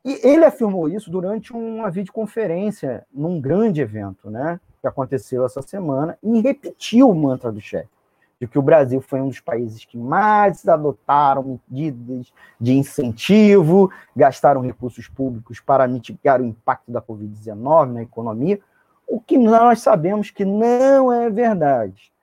E 0.04 0.20
ele 0.28 0.46
afirmou 0.46 0.88
isso 0.88 1.12
durante 1.12 1.54
uma 1.54 1.92
videoconferência 1.92 3.06
num 3.14 3.40
grande 3.40 3.82
evento, 3.82 4.30
né, 4.30 4.60
que 4.80 4.88
aconteceu 4.88 5.46
essa 5.46 5.62
semana, 5.62 6.18
e 6.24 6.40
repetiu 6.40 7.10
o 7.10 7.16
mantra 7.16 7.52
do 7.52 7.60
chefe 7.60 8.00
de 8.40 8.48
que 8.48 8.58
o 8.58 8.62
Brasil 8.62 9.02
foi 9.02 9.20
um 9.20 9.28
dos 9.28 9.42
países 9.42 9.84
que 9.84 9.98
mais 9.98 10.66
adotaram 10.68 11.60
medidas 11.68 12.32
de 12.60 12.74
incentivo, 12.74 13.92
gastaram 14.16 14.62
recursos 14.62 15.10
públicos 15.10 15.60
para 15.60 15.88
mitigar 15.88 16.42
o 16.42 16.46
impacto 16.46 16.90
da 16.90 17.02
Covid-19 17.02 17.92
na 17.92 18.02
economia, 18.02 18.60
o 19.06 19.20
que 19.20 19.38
nós 19.38 19.82
sabemos 19.82 20.32
que 20.32 20.46
não 20.46 21.12
é 21.12 21.30
verdade. 21.30 22.14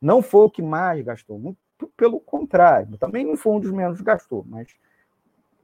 Não 0.00 0.22
foi 0.22 0.46
o 0.46 0.50
que 0.50 0.62
mais 0.62 1.04
gastou, 1.04 1.38
muito 1.38 1.58
pelo 1.96 2.18
contrário, 2.20 2.96
também 2.96 3.26
não 3.26 3.36
foi 3.36 3.52
um 3.52 3.60
dos 3.60 3.72
menos 3.72 4.00
gastou, 4.00 4.44
mas 4.48 4.68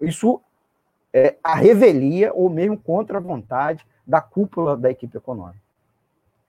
isso 0.00 0.40
é 1.12 1.37
a 1.42 1.55
revelia 1.55 2.33
ou 2.35 2.49
mesmo 2.51 2.79
contra 2.79 3.18
a 3.18 3.21
vontade 3.21 3.85
da 4.07 4.21
cúpula 4.21 4.77
da 4.77 4.90
equipe 4.90 5.16
econômica. 5.16 5.61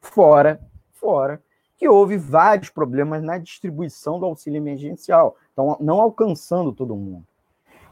Fora, 0.02 0.60
fora 0.94 1.42
que 1.78 1.88
houve 1.88 2.18
vários 2.18 2.70
problemas 2.70 3.24
na 3.24 3.38
distribuição 3.38 4.20
do 4.20 4.26
auxílio 4.26 4.58
emergencial, 4.58 5.38
então 5.54 5.78
não 5.80 6.02
alcançando 6.02 6.74
todo 6.74 6.96
mundo. 6.96 7.24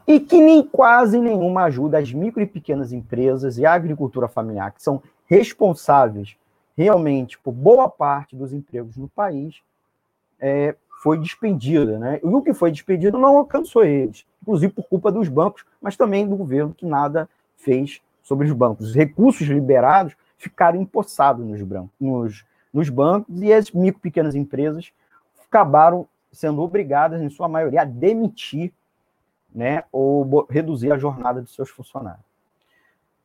E 0.05 0.19
que 0.19 0.41
nem 0.41 0.61
quase 0.61 1.19
nenhuma 1.19 1.63
ajuda 1.63 1.99
às 1.99 2.11
micro 2.11 2.41
e 2.41 2.45
pequenas 2.45 2.91
empresas 2.91 3.57
e 3.57 3.65
à 3.65 3.73
agricultura 3.73 4.27
familiar, 4.27 4.71
que 4.71 4.83
são 4.83 5.01
responsáveis 5.25 6.35
realmente 6.77 7.37
por 7.39 7.51
boa 7.51 7.89
parte 7.89 8.35
dos 8.35 8.53
empregos 8.53 8.97
no 8.97 9.09
país, 9.09 9.61
é, 10.39 10.75
foi 11.01 11.17
despendida. 11.17 11.97
Né? 11.97 12.19
E 12.23 12.27
o 12.27 12.41
que 12.41 12.53
foi 12.53 12.71
despedido 12.71 13.17
não 13.17 13.37
alcançou 13.37 13.83
eles, 13.83 14.25
inclusive 14.41 14.73
por 14.73 14.87
culpa 14.87 15.11
dos 15.11 15.27
bancos, 15.27 15.65
mas 15.81 15.95
também 15.95 16.27
do 16.27 16.35
governo 16.35 16.73
que 16.73 16.85
nada 16.85 17.29
fez 17.55 18.01
sobre 18.23 18.47
os 18.47 18.53
bancos. 18.53 18.89
Os 18.89 18.95
recursos 18.95 19.47
liberados 19.47 20.15
ficaram 20.37 20.79
empossados 20.79 21.45
nos, 21.45 21.61
nos 21.99 22.45
nos 22.77 22.89
bancos 22.89 23.41
e 23.41 23.51
as 23.51 23.71
micro 23.71 23.99
pequenas 23.99 24.35
empresas 24.35 24.91
acabaram 25.47 26.07
sendo 26.31 26.61
obrigadas, 26.61 27.21
em 27.21 27.29
sua 27.29 27.47
maioria, 27.47 27.81
a 27.81 27.85
demitir 27.85 28.71
né, 29.53 29.83
ou 29.91 30.45
reduzir 30.49 30.91
a 30.91 30.97
jornada 30.97 31.41
de 31.41 31.49
seus 31.49 31.69
funcionários. 31.69 32.25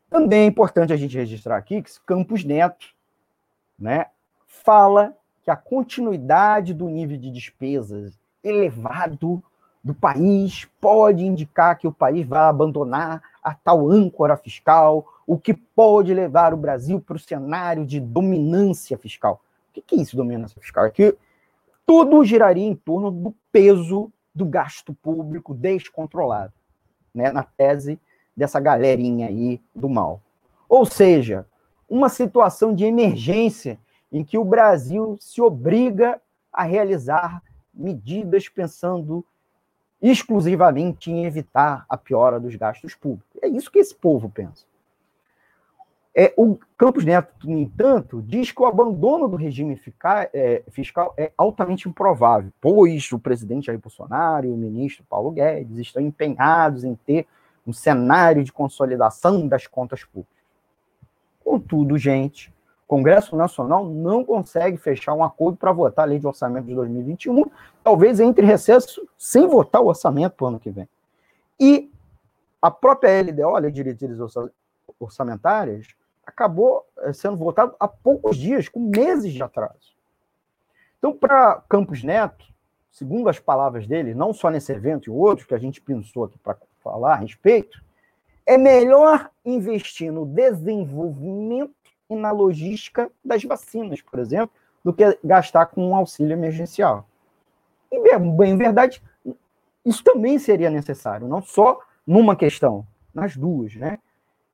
Também 0.09 0.45
é 0.45 0.47
importante 0.47 0.93
a 0.93 0.97
gente 0.97 1.17
registrar 1.17 1.57
aqui 1.57 1.83
que 1.83 1.91
Campos 2.07 2.45
Neto 2.45 2.95
né, 3.79 4.07
fala 4.47 5.15
que 5.43 5.51
a 5.51 5.57
continuidade 5.57 6.73
do 6.73 6.89
nível 6.89 7.19
de 7.19 7.31
despesas 7.31 8.19
elevado 8.43 9.43
do 9.83 9.93
país 9.93 10.69
pode 10.81 11.25
indicar 11.25 11.77
que 11.77 11.87
o 11.87 11.93
país 11.93 12.27
vai 12.27 12.43
abandonar 12.43 13.23
a 13.43 13.53
tal 13.53 13.91
âncora 13.91 14.37
fiscal, 14.37 15.05
o 15.27 15.37
que 15.37 15.53
pode 15.53 16.15
levar 16.15 16.55
o 16.55 16.57
Brasil 16.57 17.01
para 17.01 17.17
o 17.17 17.21
cenário 17.21 17.85
de 17.85 17.99
dominância 17.99 18.97
fiscal. 18.97 19.41
O 19.71 19.81
que 19.81 19.97
é 19.97 20.01
isso, 20.01 20.17
dominância 20.17 20.61
fiscal? 20.61 20.87
É 20.87 20.91
que 20.91 21.17
tudo 21.85 22.25
giraria 22.25 22.67
em 22.67 22.77
torno 22.77 23.11
do 23.11 23.35
peso 23.51 24.13
do 24.35 24.45
gasto 24.45 24.95
público 24.95 25.53
descontrolado, 25.53 26.53
né, 27.13 27.33
na 27.33 27.43
tese 27.43 27.99
dessa 28.37 28.61
galerinha 28.61 29.27
aí 29.27 29.61
do 29.75 29.89
mal. 29.89 30.21
Ou 30.69 30.87
seja, 30.87 31.45
uma 31.89 32.09
situação 32.09 32.75
de 32.75 32.85
emergência 32.85 33.79
em 34.13 34.23
que 34.23 34.37
o 34.37 34.45
Brasil 34.45 35.17
se 35.19 35.41
obriga 35.41 36.21
a 36.53 36.63
realizar 36.65 37.43
medidas 37.73 38.49
pensando 38.49 39.25
exclusivamente 40.01 41.11
em 41.11 41.25
evitar 41.25 41.87
a 41.89 41.97
piora 41.97 42.39
dos 42.39 42.55
gastos 42.57 42.95
públicos. 42.95 43.39
É 43.41 43.49
isso 43.49 43.71
que 43.71 43.79
esse 43.79 43.95
povo 43.95 44.29
pensa. 44.29 44.67
É, 46.15 46.35
o 46.37 46.59
Campos 46.77 47.07
Neto, 47.07 47.49
no 47.49 47.59
entanto, 47.59 48.21
diz 48.21 48.53
que 48.53 48.61
o 48.61 48.67
abandono 48.67 49.27
do 49.27 49.37
regime 49.37 49.77
fiscal 49.77 50.29
é, 50.35 50.63
fiscal 50.69 51.15
é 51.17 51.33
altamente 51.39 51.89
improvável, 51.89 52.53
pois 52.61 53.11
o 53.13 53.19
presidente 53.19 53.67
Jair 53.67 53.79
Bolsonaro 53.79 54.47
e 54.47 54.51
o 54.51 54.57
ministro 54.57 55.05
Paulo 55.09 55.31
Guedes 55.31 55.79
estão 55.79 56.03
empenhados 56.03 56.85
em 56.85 56.95
ter 56.95 57.27
um 57.67 57.73
cenário 57.73 58.45
de 58.45 58.53
consolidação 58.53 59.49
das 59.49 59.67
contas 59.67 60.05
públicas. 60.05 60.37
Contudo, 61.43 61.97
gente, 61.97 62.53
Congresso 62.87 63.35
Nacional 63.37 63.87
não 63.87 64.25
consegue 64.25 64.77
fechar 64.77 65.15
um 65.15 65.25
acordo 65.25 65.57
para 65.57 65.73
votar 65.73 66.05
a 66.05 66.09
lei 66.09 66.19
de 66.19 66.27
orçamento 66.27 66.67
de 66.67 66.75
2021, 66.75 67.45
talvez 67.83 68.21
entre 68.21 68.45
recesso 68.45 69.09
sem 69.17 69.47
votar 69.47 69.81
o 69.81 69.87
orçamento 69.87 70.35
para 70.35 70.45
o 70.45 70.49
ano 70.49 70.61
que 70.61 70.71
vem. 70.71 70.89
E 71.59 71.91
a 72.61 72.71
própria 72.71 73.23
LDO, 73.23 73.59
Lei 73.59 73.71
de 73.71 73.77
Diretrizes 73.83 74.21
Orçamentárias, 75.01 75.89
acabou 76.25 76.87
eh, 76.99 77.13
sendo 77.13 77.37
votado 77.37 77.75
há 77.79 77.89
poucos 77.89 78.37
dias, 78.37 78.69
com 78.69 78.81
meses 78.81 79.33
de 79.33 79.43
atraso. 79.43 79.93
Então, 80.99 81.13
para 81.13 81.63
Campos 81.69 82.05
Neto, 82.05 82.45
segundo 82.91 83.29
as 83.29 83.39
palavras 83.41 83.87
dele, 83.87 84.15
não 84.15 84.33
só 84.33 84.51
nesse 84.51 84.73
evento 84.73 85.09
e 85.09 85.11
outros 85.11 85.47
que 85.47 85.55
a 85.55 85.59
gente 85.59 85.81
pensou 85.81 86.25
aqui 86.25 86.39
para 86.39 86.57
falar 86.83 87.15
a 87.15 87.17
respeito, 87.17 87.83
é 88.47 88.57
melhor 88.57 89.31
investir 89.45 90.13
no 90.13 90.27
desenvolvimento 90.27 91.75
e 92.17 92.21
na 92.21 92.31
logística 92.31 93.11
das 93.25 93.43
vacinas, 93.45 94.01
por 94.01 94.19
exemplo, 94.19 94.55
do 94.85 94.93
que 94.93 95.19
gastar 95.23 95.67
com 95.67 95.89
um 95.89 95.97
auxílio 95.97 96.33
emergencial. 96.33 97.07
E, 97.91 98.01
bem, 98.01 98.51
em 98.51 98.57
verdade, 98.57 99.03
isso 99.85 100.03
também 100.03 100.39
seria 100.39 100.71
necessário, 100.71 101.29
não 101.29 101.43
só 101.43 101.81
numa 102.07 102.35
questão, 102.35 102.87
nas 103.15 103.37
duas, 103.37 103.75
né? 103.77 103.99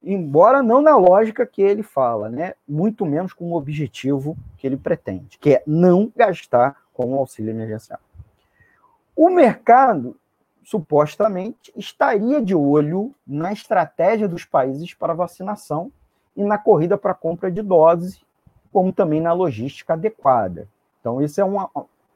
embora 0.03 0.63
não 0.63 0.81
na 0.81 0.97
lógica 0.97 1.47
que 1.47 1.61
ele 1.63 1.83
fala, 1.83 2.29
né? 2.29 2.55
Muito 2.67 3.05
menos 3.05 3.33
com 3.33 3.51
o 3.51 3.57
objetivo 3.57 4.37
que 4.57 4.67
ele 4.67 4.77
pretende, 4.77 5.39
que 5.39 5.55
é 5.55 5.63
não 5.67 6.13
gastar 6.15 6.77
com 6.93 7.13
o 7.13 7.19
auxílio 7.19 7.51
emergencial. 7.51 8.01
O 9.15 9.29
mercado 9.29 10.17
supostamente 10.63 11.73
estaria 11.77 12.43
de 12.43 12.55
olho 12.55 13.15
na 13.27 13.53
estratégia 13.53 14.29
dos 14.29 14.45
países 14.45 14.95
para 14.95 15.15
vacinação 15.15 15.91
e 16.39 16.45
na 16.45 16.57
corrida 16.57 16.97
para 16.97 17.13
compra 17.13 17.51
de 17.51 17.61
doses, 17.61 18.23
como 18.73 18.93
também 18.93 19.21
na 19.21 19.33
logística 19.33 19.95
adequada. 19.95 20.69
Então, 21.01 21.21
esse 21.21 21.41
é 21.41 21.45
um, 21.45 21.59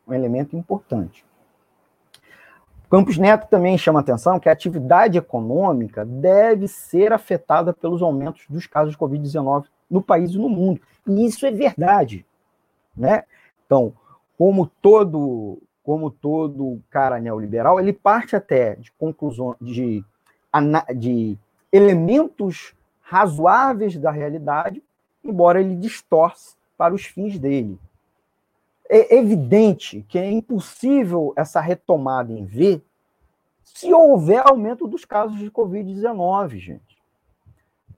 um 0.07 0.15
elemento 0.15 0.57
importante. 0.57 1.25
Campos 2.89 3.19
Neto 3.19 3.49
também 3.49 3.77
chama 3.77 3.99
atenção 3.99 4.39
que 4.39 4.49
a 4.49 4.53
atividade 4.53 5.19
econômica 5.19 6.05
deve 6.05 6.69
ser 6.69 7.13
afetada 7.13 7.73
pelos 7.73 8.01
aumentos 8.01 8.45
dos 8.49 8.67
casos 8.67 8.93
de 8.93 8.99
Covid-19 8.99 9.65
no 9.91 10.01
país 10.01 10.31
e 10.31 10.39
no 10.39 10.49
mundo. 10.49 10.81
E 11.07 11.27
isso 11.27 11.45
é 11.45 11.51
verdade. 11.51 12.25
Né? 12.97 13.25
Então, 13.67 13.93
como 14.39 14.71
todo, 14.81 15.59
como 15.83 16.11
todo 16.11 16.81
cara 16.91 17.19
neoliberal, 17.19 17.81
ele 17.81 17.93
parte 17.93 18.37
até 18.37 18.77
de 18.77 18.93
conclusões, 18.93 19.57
de, 19.61 20.05
de 20.97 21.37
elementos 21.73 22.75
razoáveis 23.13 23.99
da 23.99 24.11
realidade, 24.11 24.83
embora 25.23 25.61
ele 25.61 25.77
distorce 25.77 26.57
para 26.77 26.95
os 26.95 27.05
fins 27.05 27.39
dele 27.39 27.79
é 28.95 29.17
evidente 29.17 30.05
que 30.07 30.19
é 30.19 30.31
impossível 30.31 31.33
essa 31.35 31.63
retomada 31.63 32.31
em 32.31 32.45
V 32.45 32.83
se 33.65 33.91
houver 33.91 34.47
aumento 34.47 34.87
dos 34.87 35.07
casos 35.07 35.39
de 35.39 35.51
Covid-19, 35.51 36.59
gente. 36.59 37.01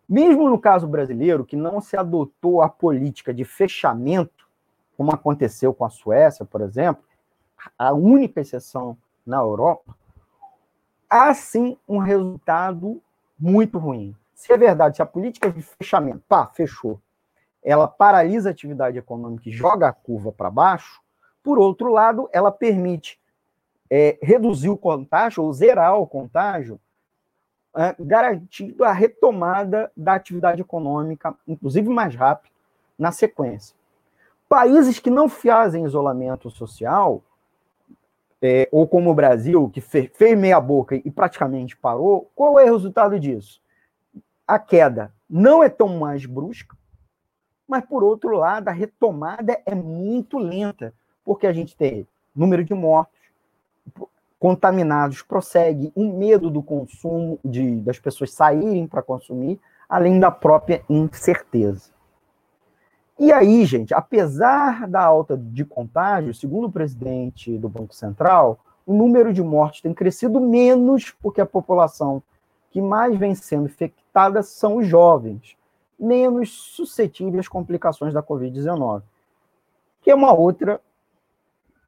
Mesmo 0.09 0.48
no 0.48 0.57
caso 0.57 0.87
brasileiro, 0.87 1.44
que 1.44 1.57
não 1.57 1.81
se 1.81 1.96
adotou 1.96 2.62
a 2.62 2.68
política 2.68 3.35
de 3.35 3.44
fechamento, 3.44 4.46
como 4.96 5.11
aconteceu 5.11 5.74
com 5.74 5.85
a 5.85 5.90
Suécia, 5.90 6.44
por 6.44 6.61
exemplo, 6.61 7.03
a 7.77 7.92
única 7.92 8.40
exceção 8.40 8.96
na 9.27 9.38
Europa, 9.38 9.96
há 11.11 11.35
sim 11.35 11.77
um 11.88 11.98
resultado 11.98 13.03
muito 13.37 13.79
ruim. 13.79 14.14
Se 14.35 14.53
é 14.53 14.57
verdade, 14.57 14.97
se 14.97 15.03
a 15.03 15.07
política 15.07 15.51
de 15.51 15.62
fechamento, 15.62 16.23
pá, 16.29 16.47
fechou, 16.47 17.01
ela 17.62 17.88
paralisa 17.88 18.51
a 18.51 18.53
atividade 18.53 18.99
econômica 18.99 19.49
e 19.49 19.53
joga 19.53 19.88
a 19.88 19.92
curva 19.92 20.31
para 20.31 20.51
baixo, 20.51 21.01
por 21.42 21.59
outro 21.59 21.90
lado, 21.90 22.29
ela 22.33 22.51
permite 22.51 23.18
é, 23.90 24.18
reduzir 24.23 24.70
o 24.70 24.77
contágio 24.77 25.42
ou 25.42 25.53
zerar 25.53 25.99
o 25.99 26.07
contágio, 26.07 26.81
é, 27.77 27.94
garantindo 27.99 28.85
a 28.85 28.92
retomada 28.92 29.90
da 29.97 30.14
atividade 30.14 30.61
econômica, 30.61 31.35
inclusive 31.47 31.88
mais 31.88 32.14
rápido, 32.14 32.53
na 32.99 33.12
sequência. 33.12 33.77
Países 34.49 34.99
que 34.99 35.11
não 35.11 35.29
fazem 35.29 35.85
isolamento 35.85 36.51
social, 36.51 37.23
é, 38.40 38.68
ou 38.70 38.87
como 38.87 39.11
o 39.11 39.14
Brasil, 39.14 39.70
que 39.70 39.81
fez, 39.81 40.11
fez 40.14 40.38
meia 40.38 40.61
boca 40.61 40.94
e 40.97 41.11
praticamente 41.11 41.77
parou, 41.77 42.31
qual 42.35 42.59
é 42.59 42.64
o 42.64 42.73
resultado 42.73 43.18
disso? 43.18 43.61
A 44.47 44.59
queda 44.59 45.13
não 45.29 45.63
é 45.63 45.69
tão 45.69 45.99
mais 45.99 46.27
brusca, 46.27 46.77
mas, 47.67 47.85
por 47.85 48.05
outro 48.05 48.37
lado, 48.37 48.69
a 48.69 48.73
retomada 48.73 49.61
é 49.65 49.75
muito 49.75 50.39
lenta, 50.39 50.93
porque 51.25 51.47
a 51.47 51.53
gente 51.53 51.77
tem 51.77 52.07
número 52.35 52.63
de 52.63 52.75
mortos 52.75 53.15
contaminados 54.45 55.23
prossegue, 55.23 55.91
um 55.97 56.19
medo 56.19 56.51
do 56.51 56.63
consumo, 56.63 57.39
de, 57.43 57.77
das 57.77 57.99
pessoas 57.99 58.31
saírem 58.31 58.87
para 58.87 59.03
consumir, 59.03 59.59
além 59.89 60.21
da 60.21 60.31
própria 60.31 60.85
incerteza. 60.87 61.90
E 63.19 63.33
aí, 63.33 63.65
gente, 63.65 63.95
apesar 63.95 64.87
da 64.87 65.01
alta 65.01 65.35
de 65.35 65.65
contágio, 65.65 66.35
segundo 66.35 66.67
o 66.67 66.71
presidente 66.71 67.57
do 67.57 67.71
Banco 67.71 67.95
Central, 67.95 68.59
o 68.85 68.92
número 68.92 69.33
de 69.33 69.42
mortes 69.42 69.81
tem 69.81 69.95
crescido 69.95 70.38
menos 70.38 71.11
porque 71.23 71.40
a 71.40 71.47
população 71.47 72.23
que 72.75 72.83
mais 72.83 73.16
vem 73.16 73.37
sendo 73.37 73.66
infectada 73.66 74.42
são 74.42 74.79
os 74.79 74.87
jovens, 74.88 75.56
menos 75.96 76.50
suscetíveis 76.50 77.38
às 77.38 77.48
complicações 77.48 78.12
da 78.12 78.20
Covid-19, 78.20 79.00
que 80.02 80.10
é 80.10 80.14
uma 80.14 80.33
outra 80.33 80.81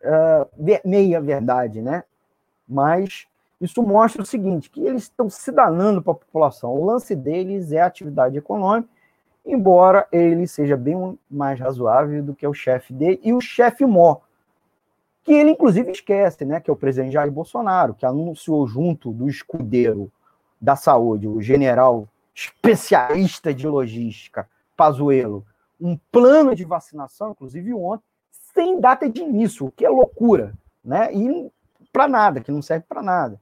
uh, 0.00 0.88
meia 0.88 1.20
verdade, 1.20 1.82
né? 1.82 2.04
Mas 2.68 3.26
isso 3.60 3.82
mostra 3.82 4.22
o 4.22 4.24
seguinte, 4.24 4.70
que 4.70 4.80
eles 4.80 5.02
estão 5.02 5.28
se 5.28 5.50
danando 5.50 6.00
para 6.00 6.12
a 6.12 6.16
população. 6.16 6.72
O 6.72 6.84
lance 6.84 7.16
deles 7.16 7.72
é 7.72 7.80
a 7.80 7.86
atividade 7.86 8.38
econômica, 8.38 8.88
embora 9.44 10.06
ele 10.12 10.46
seja 10.46 10.76
bem 10.76 11.18
mais 11.28 11.58
razoável 11.58 12.22
do 12.22 12.32
que 12.32 12.46
o 12.46 12.54
chefe 12.54 12.92
dele 12.92 13.20
e 13.24 13.32
o 13.32 13.40
chefe 13.40 13.84
mó, 13.84 14.18
que 15.24 15.32
ele 15.32 15.50
inclusive 15.50 15.90
esquece, 15.90 16.44
né, 16.44 16.60
que 16.60 16.70
é 16.70 16.72
o 16.72 16.76
presidente 16.76 17.14
Jair 17.14 17.32
Bolsonaro, 17.32 17.92
que 17.92 18.06
anunciou 18.06 18.64
junto 18.68 19.10
do 19.10 19.28
escudeiro 19.28 20.12
da 20.60 20.76
saúde, 20.76 21.28
o 21.28 21.40
general 21.40 22.08
especialista 22.34 23.52
de 23.52 23.66
logística, 23.66 24.48
Pazuello, 24.76 25.44
um 25.80 25.96
plano 26.10 26.54
de 26.54 26.64
vacinação, 26.64 27.30
inclusive 27.30 27.72
ontem, 27.72 28.04
sem 28.30 28.80
data 28.80 29.08
de 29.08 29.22
início, 29.22 29.66
o 29.66 29.70
que 29.70 29.84
é 29.84 29.88
loucura, 29.88 30.54
né? 30.84 31.12
E 31.14 31.50
para 31.92 32.08
nada, 32.08 32.40
que 32.40 32.52
não 32.52 32.62
serve 32.62 32.84
para 32.88 33.02
nada. 33.02 33.40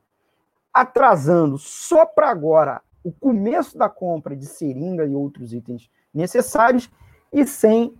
Atrasando 0.73 1.59
só 1.59 2.05
para 2.07 2.31
agora 2.31 2.83
o 3.03 3.13
começo 3.13 3.77
da 3.77 3.89
compra 3.89 4.35
de 4.35 4.47
seringa 4.47 5.05
e 5.05 5.15
outros 5.15 5.53
itens 5.53 5.91
necessários 6.13 6.91
e 7.33 7.47
sem 7.47 7.95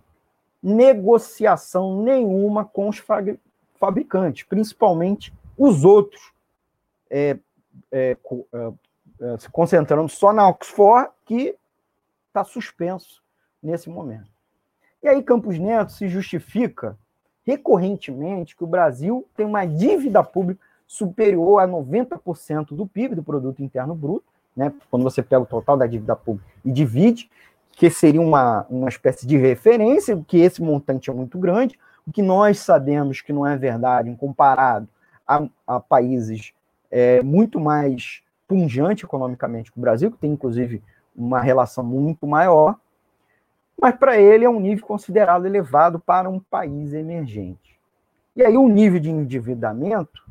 negociação 0.63 2.01
nenhuma 2.01 2.65
com 2.65 2.89
os 2.89 3.03
fabricantes, 3.77 4.43
principalmente 4.43 5.33
os 5.57 5.85
outros, 5.85 6.33
é, 7.09 7.37
é, 7.91 8.17
é, 9.19 9.37
se 9.37 9.49
concentrando 9.49 10.09
só 10.09 10.33
na 10.33 10.47
Oxford, 10.47 11.09
que 11.25 11.55
está 12.27 12.43
suspenso 12.43 13.21
nesse 13.61 13.89
momento. 13.89 14.29
E 15.01 15.07
aí 15.07 15.21
Campos 15.21 15.57
Neto 15.59 15.91
se 15.91 16.07
justifica 16.07 16.97
recorrentemente 17.45 18.55
que 18.55 18.63
o 18.63 18.67
Brasil 18.67 19.27
tem 19.35 19.45
uma 19.45 19.65
dívida 19.65 20.23
pública 20.23 20.59
superior 20.87 21.59
a 21.59 21.67
90% 21.67 22.75
do 22.75 22.87
PIB, 22.87 23.15
do 23.15 23.23
Produto 23.23 23.61
Interno 23.61 23.95
Bruto, 23.95 24.25
né? 24.55 24.73
quando 24.89 25.03
você 25.03 25.21
pega 25.21 25.41
o 25.41 25.45
total 25.45 25.77
da 25.77 25.85
dívida 25.85 26.15
pública 26.15 26.49
e 26.63 26.71
divide, 26.71 27.29
que 27.73 27.89
seria 27.89 28.21
uma, 28.21 28.65
uma 28.69 28.89
espécie 28.89 29.27
de 29.27 29.37
referência, 29.37 30.21
que 30.27 30.37
esse 30.37 30.61
montante 30.61 31.09
é 31.09 31.13
muito 31.13 31.37
grande, 31.37 31.77
o 32.07 32.11
que 32.11 32.21
nós 32.21 32.59
sabemos 32.59 33.21
que 33.21 33.33
não 33.33 33.45
é 33.45 33.57
verdade 33.57 34.15
comparado 34.15 34.87
a, 35.27 35.45
a 35.67 35.79
países 35.79 36.53
é, 36.89 37.21
muito 37.21 37.59
mais 37.59 38.21
punjante 38.47 39.05
economicamente 39.05 39.71
que 39.71 39.77
o 39.77 39.81
Brasil, 39.81 40.11
que 40.11 40.17
tem 40.17 40.31
inclusive 40.31 40.81
uma 41.15 41.41
relação 41.41 41.83
muito 41.83 42.27
maior, 42.27 42.75
mas 43.79 43.95
para 43.95 44.17
ele 44.19 44.45
é 44.45 44.49
um 44.49 44.59
nível 44.59 44.85
considerado 44.85 45.45
elevado 45.45 45.99
para 45.99 46.29
um 46.29 46.39
país 46.39 46.93
emergente. 46.93 47.79
E 48.35 48.43
aí 48.43 48.57
o 48.57 48.67
nível 48.67 48.99
de 48.99 49.09
endividamento 49.09 50.23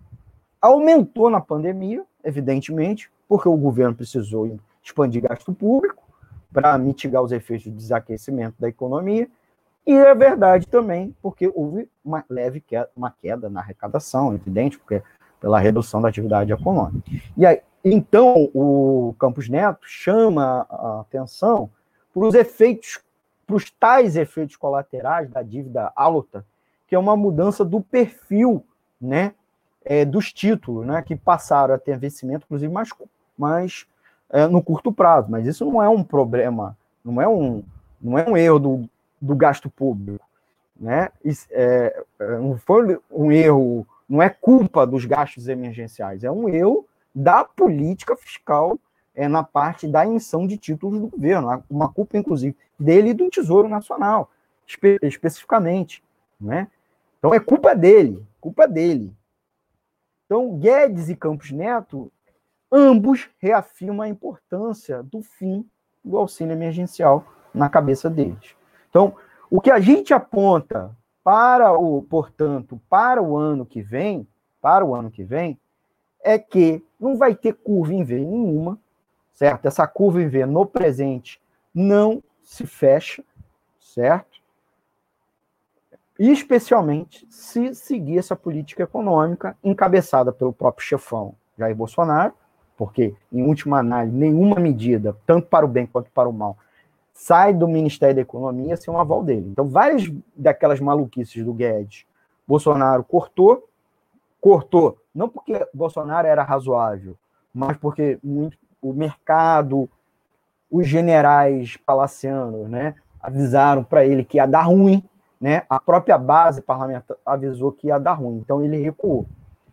aumentou 0.60 1.28
na 1.28 1.40
pandemia, 1.40 2.04
evidentemente, 2.22 3.10
porque 3.28 3.48
o 3.48 3.56
governo 3.56 3.94
precisou 3.94 4.58
expandir 4.82 5.22
gasto 5.22 5.52
público 5.52 6.02
para 6.52 6.76
mitigar 6.78 7.22
os 7.22 7.32
efeitos 7.32 7.66
do 7.66 7.76
desaquecimento 7.76 8.54
da 8.58 8.68
economia, 8.68 9.28
e 9.86 9.92
é 9.92 10.14
verdade 10.14 10.66
também 10.66 11.14
porque 11.20 11.50
houve 11.54 11.88
uma 12.02 12.24
leve 12.28 12.60
queda, 12.60 12.88
uma 12.96 13.10
queda 13.10 13.50
na 13.50 13.60
arrecadação, 13.60 14.34
evidente, 14.34 14.78
porque 14.78 15.02
pela 15.40 15.58
redução 15.58 16.00
da 16.00 16.08
atividade 16.08 16.52
econômica. 16.52 17.02
E 17.36 17.44
aí, 17.44 17.60
então, 17.84 18.50
o 18.54 19.14
Campos 19.18 19.46
Neto 19.46 19.86
chama 19.86 20.66
a 20.70 21.00
atenção 21.00 21.68
para 22.14 22.24
os 22.24 22.34
efeitos, 22.34 23.00
para 23.46 23.56
os 23.56 23.70
tais 23.70 24.16
efeitos 24.16 24.56
colaterais 24.56 25.28
da 25.28 25.42
dívida 25.42 25.92
alta, 25.94 26.46
que 26.88 26.94
é 26.94 26.98
uma 26.98 27.14
mudança 27.14 27.62
do 27.62 27.82
perfil, 27.82 28.64
né, 28.98 29.34
é, 29.84 30.02
dos 30.02 30.32
títulos, 30.32 30.86
né, 30.86 31.02
que 31.02 31.14
passaram 31.14 31.74
a 31.74 31.78
ter 31.78 31.98
vencimento, 31.98 32.46
inclusive, 32.46 32.72
mais, 32.72 32.88
mais 33.36 33.86
é, 34.30 34.46
no 34.46 34.62
curto 34.62 34.90
prazo. 34.90 35.30
Mas 35.30 35.46
isso 35.46 35.70
não 35.70 35.82
é 35.82 35.88
um 35.88 36.02
problema, 36.02 36.74
não 37.04 37.20
é 37.20 37.28
um, 37.28 37.62
não 38.00 38.18
é 38.18 38.26
um 38.26 38.34
erro 38.34 38.58
do, 38.58 38.90
do 39.20 39.36
gasto 39.36 39.68
público, 39.68 40.24
né? 40.74 41.10
Isso, 41.22 41.46
é, 41.50 42.02
é 42.18 42.38
não 42.38 42.56
foi 42.56 42.98
um 43.10 43.30
erro, 43.30 43.86
não 44.08 44.22
é 44.22 44.30
culpa 44.30 44.86
dos 44.86 45.04
gastos 45.04 45.48
emergenciais, 45.48 46.24
é 46.24 46.30
um 46.30 46.48
erro 46.48 46.86
da 47.14 47.44
política 47.44 48.16
fiscal 48.16 48.78
é, 49.14 49.28
na 49.28 49.44
parte 49.44 49.86
da 49.86 50.04
emissão 50.04 50.46
de 50.46 50.58
títulos 50.58 51.00
do 51.00 51.08
governo, 51.08 51.62
uma 51.70 51.92
culpa, 51.92 52.18
inclusive, 52.18 52.56
dele 52.78 53.10
e 53.10 53.14
do 53.14 53.30
Tesouro 53.30 53.68
Nacional, 53.68 54.30
espe 54.66 54.98
especificamente. 55.02 56.02
Né? 56.40 56.68
Então 57.18 57.32
é 57.32 57.38
culpa 57.38 57.74
dele, 57.74 58.26
culpa 58.40 58.66
dele. 58.66 59.14
Então, 60.26 60.58
Guedes 60.58 61.08
e 61.08 61.16
Campos 61.16 61.52
Neto, 61.52 62.10
ambos 62.72 63.28
reafirmam 63.38 64.02
a 64.02 64.08
importância 64.08 65.02
do 65.02 65.22
fim 65.22 65.64
do 66.04 66.18
auxílio 66.18 66.52
emergencial 66.52 67.24
na 67.54 67.68
cabeça 67.68 68.10
deles. 68.10 68.56
Então, 68.90 69.14
o 69.50 69.60
que 69.60 69.70
a 69.70 69.78
gente 69.78 70.12
aponta 70.12 70.96
para 71.22 71.72
o, 71.72 72.02
portanto, 72.02 72.80
para 72.88 73.22
o 73.22 73.36
ano 73.36 73.64
que 73.64 73.80
vem, 73.80 74.26
para 74.60 74.84
o 74.84 74.94
ano 74.94 75.10
que 75.10 75.22
vem, 75.22 75.58
é 76.22 76.38
que 76.38 76.82
não 77.04 77.16
vai 77.16 77.34
ter 77.34 77.52
curva 77.52 77.92
em 77.92 78.02
V 78.02 78.18
nenhuma, 78.18 78.78
certo? 79.34 79.66
Essa 79.66 79.86
curva 79.86 80.22
em 80.22 80.28
V 80.28 80.46
no 80.46 80.64
presente 80.64 81.40
não 81.74 82.22
se 82.42 82.66
fecha, 82.66 83.22
certo? 83.78 84.40
E 86.18 86.30
especialmente 86.30 87.26
se 87.28 87.74
seguir 87.74 88.18
essa 88.18 88.34
política 88.34 88.84
econômica 88.84 89.56
encabeçada 89.62 90.32
pelo 90.32 90.52
próprio 90.52 90.86
chefão 90.86 91.34
Jair 91.58 91.76
Bolsonaro, 91.76 92.32
porque, 92.76 93.14
em 93.30 93.42
última 93.42 93.78
análise, 93.78 94.16
nenhuma 94.16 94.58
medida, 94.58 95.16
tanto 95.26 95.46
para 95.46 95.64
o 95.64 95.68
bem 95.68 95.86
quanto 95.86 96.10
para 96.10 96.28
o 96.28 96.32
mal, 96.32 96.56
sai 97.12 97.52
do 97.52 97.68
Ministério 97.68 98.16
da 98.16 98.22
Economia 98.22 98.76
sem 98.76 98.92
um 98.92 98.98
aval 98.98 99.22
dele. 99.22 99.48
Então, 99.50 99.68
várias 99.68 100.10
daquelas 100.34 100.80
maluquices 100.80 101.44
do 101.44 101.52
Guedes, 101.52 102.04
Bolsonaro 102.46 103.04
cortou, 103.04 103.68
cortou 104.44 104.98
não 105.14 105.26
porque 105.26 105.66
Bolsonaro 105.72 106.28
era 106.28 106.42
razoável, 106.42 107.16
mas 107.54 107.78
porque 107.78 108.18
o 108.22 108.92
mercado, 108.92 109.88
os 110.70 110.86
generais 110.86 111.78
palacianos, 111.78 112.68
né, 112.68 112.94
avisaram 113.18 113.82
para 113.82 114.04
ele 114.04 114.22
que 114.22 114.36
ia 114.36 114.44
dar 114.44 114.64
ruim, 114.64 115.02
né? 115.40 115.62
A 115.66 115.80
própria 115.80 116.18
base 116.18 116.60
parlamentar 116.60 117.16
avisou 117.24 117.72
que 117.72 117.86
ia 117.86 117.98
dar 117.98 118.12
ruim, 118.12 118.36
então 118.36 118.62
ele 118.62 118.76
recuou. 118.82 119.26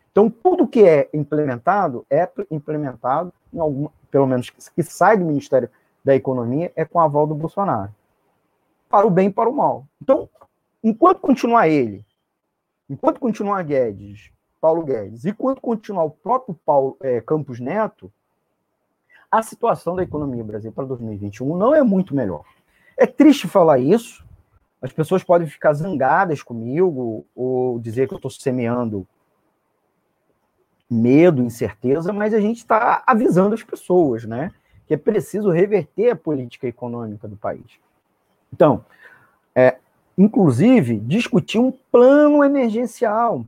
Então 0.10 0.30
tudo 0.30 0.66
que 0.66 0.88
é 0.88 1.10
implementado 1.14 2.06
é 2.10 2.30
implementado 2.50 3.34
em 3.54 3.60
algum, 3.60 3.90
pelo 4.10 4.26
menos 4.26 4.50
que 4.50 4.84
sai 4.84 5.18
do 5.18 5.26
Ministério 5.26 5.70
da 6.02 6.16
Economia 6.16 6.72
é 6.78 6.86
com 6.86 6.98
a 6.98 7.04
aval 7.04 7.28
do 7.28 7.36
Bolsonaro. 7.36 7.94
Para 8.88 9.06
o 9.06 9.10
bem 9.10 9.28
e 9.28 9.34
para 9.34 9.50
o 9.50 9.54
mal. 9.54 9.86
Então, 10.02 10.30
enquanto 10.82 11.20
continuar 11.20 11.68
ele, 11.68 12.06
enquanto 12.90 13.20
continuar 13.20 13.64
Guedes 13.64 14.32
Paulo 14.62 14.86
Guedes. 14.86 15.26
E 15.26 15.34
quando 15.34 15.60
continuar 15.60 16.04
o 16.04 16.12
próprio 16.12 16.54
Paulo 16.64 16.96
é, 17.02 17.20
Campos 17.20 17.60
Neto, 17.60 18.14
a 19.30 19.42
situação 19.42 19.96
da 19.96 20.04
economia 20.04 20.44
brasileira 20.44 20.76
para 20.76 20.86
2021 20.86 21.58
não 21.58 21.74
é 21.74 21.82
muito 21.82 22.16
melhor. 22.16 22.46
É 22.96 23.08
triste 23.08 23.48
falar 23.48 23.80
isso. 23.80 24.24
As 24.80 24.92
pessoas 24.92 25.24
podem 25.24 25.48
ficar 25.48 25.74
zangadas 25.74 26.44
comigo 26.44 27.26
ou 27.36 27.80
dizer 27.80 28.08
que 28.08 28.14
eu 28.14 28.18
estou 28.18 28.30
semeando 28.30 29.08
medo, 30.90 31.42
incerteza, 31.42 32.12
mas 32.12 32.34
a 32.34 32.40
gente 32.42 32.58
está 32.58 33.02
avisando 33.08 33.56
as 33.56 33.64
pessoas, 33.64 34.26
né? 34.26 34.52
Que 34.86 34.94
é 34.94 34.98
preciso 34.98 35.50
reverter 35.50 36.12
a 36.12 36.16
política 36.16 36.68
econômica 36.68 37.28
do 37.28 37.38
país. 37.38 37.80
Então, 38.52 38.84
é, 39.56 39.78
inclusive, 40.18 41.00
discutir 41.00 41.60
um 41.60 41.72
plano 41.72 42.44
emergencial, 42.44 43.46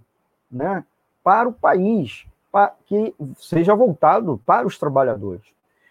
né? 0.50 0.86
Para 1.24 1.48
o 1.48 1.54
país, 1.54 2.26
para 2.52 2.74
que 2.86 3.14
seja 3.38 3.74
voltado 3.76 4.40
para 4.46 4.68
os 4.68 4.78
trabalhadores. 4.78 5.44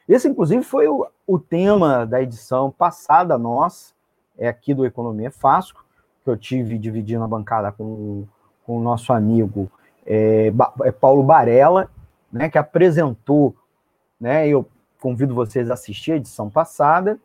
Esse, 0.08 0.28
inclusive, 0.28 0.62
foi 0.62 0.88
o, 0.88 1.06
o 1.26 1.38
tema 1.38 2.04
da 2.04 2.22
edição 2.22 2.70
passada 2.70 3.38
nossa, 3.38 3.94
é 4.36 4.48
aqui 4.48 4.74
do 4.74 4.84
Economia 4.84 5.30
Fácil, 5.30 5.76
que 6.22 6.30
eu 6.30 6.36
tive 6.36 6.78
dividindo 6.78 7.24
a 7.24 7.28
bancada 7.28 7.72
com, 7.72 8.26
com 8.64 8.78
o 8.78 8.82
nosso 8.82 9.12
amigo 9.12 9.70
é, 10.06 10.52
é, 10.82 10.92
Paulo 10.92 11.22
Barella, 11.22 11.90
né, 12.32 12.48
que 12.48 12.58
apresentou, 12.58 13.54
né, 14.20 14.48
eu 14.48 14.68
convido 15.00 15.34
vocês 15.34 15.70
a 15.70 15.74
assistir 15.74 16.12
a 16.12 16.16
edição 16.16 16.48
passada, 16.48 17.18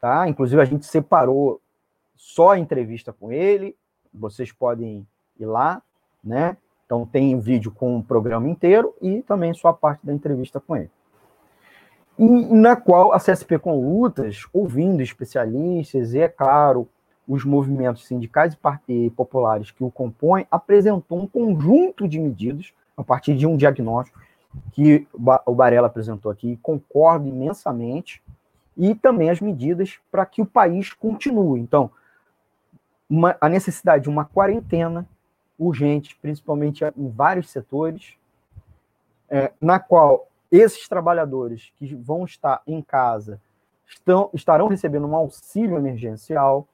tá? 0.00 0.28
Inclusive 0.28 0.60
a 0.60 0.64
gente 0.64 0.84
separou 0.86 1.60
só 2.16 2.50
a 2.50 2.58
entrevista 2.58 3.12
com 3.12 3.32
ele, 3.32 3.76
vocês 4.12 4.52
podem 4.52 5.06
ir 5.38 5.46
lá, 5.46 5.82
né? 6.22 6.56
Então 6.84 7.06
tem 7.06 7.38
vídeo 7.38 7.70
com 7.70 7.98
o 7.98 8.02
programa 8.02 8.48
inteiro 8.48 8.94
e 9.00 9.22
também 9.22 9.54
sua 9.54 9.72
parte 9.72 10.04
da 10.04 10.12
entrevista 10.12 10.60
com 10.60 10.76
ele. 10.76 10.90
E, 12.18 12.24
na 12.24 12.76
qual 12.76 13.12
a 13.12 13.18
CSP 13.18 13.58
com 13.58 13.80
lutas, 13.80 14.46
ouvindo 14.52 15.02
especialistas 15.02 16.14
e, 16.14 16.20
é 16.20 16.28
claro, 16.28 16.88
os 17.26 17.44
movimentos 17.44 18.06
sindicais 18.06 18.56
e 18.88 19.10
populares 19.10 19.70
que 19.70 19.82
o 19.82 19.90
compõem, 19.90 20.46
apresentou 20.50 21.18
um 21.20 21.26
conjunto 21.26 22.06
de 22.06 22.20
medidas 22.20 22.72
a 22.96 23.02
partir 23.02 23.34
de 23.34 23.46
um 23.46 23.56
diagnóstico 23.56 24.20
que 24.72 25.06
o 25.46 25.54
Barella 25.54 25.88
apresentou 25.88 26.30
aqui, 26.30 26.58
concordo 26.62 27.26
imensamente, 27.26 28.22
e 28.76 28.94
também 28.94 29.30
as 29.30 29.40
medidas 29.40 29.98
para 30.10 30.24
que 30.24 30.40
o 30.40 30.46
país 30.46 30.92
continue. 30.92 31.60
Então, 31.60 31.90
uma, 33.08 33.36
a 33.40 33.48
necessidade 33.48 34.04
de 34.04 34.08
uma 34.08 34.24
quarentena 34.24 35.06
urgente, 35.58 36.16
principalmente 36.20 36.84
em 36.96 37.08
vários 37.08 37.50
setores, 37.50 38.14
é, 39.28 39.52
na 39.60 39.78
qual 39.78 40.28
esses 40.50 40.88
trabalhadores 40.88 41.72
que 41.76 41.94
vão 41.94 42.24
estar 42.24 42.62
em 42.66 42.80
casa 42.80 43.40
estão, 43.86 44.30
estarão 44.32 44.68
recebendo 44.68 45.06
um 45.06 45.16
auxílio 45.16 45.76
emergencial. 45.76 46.66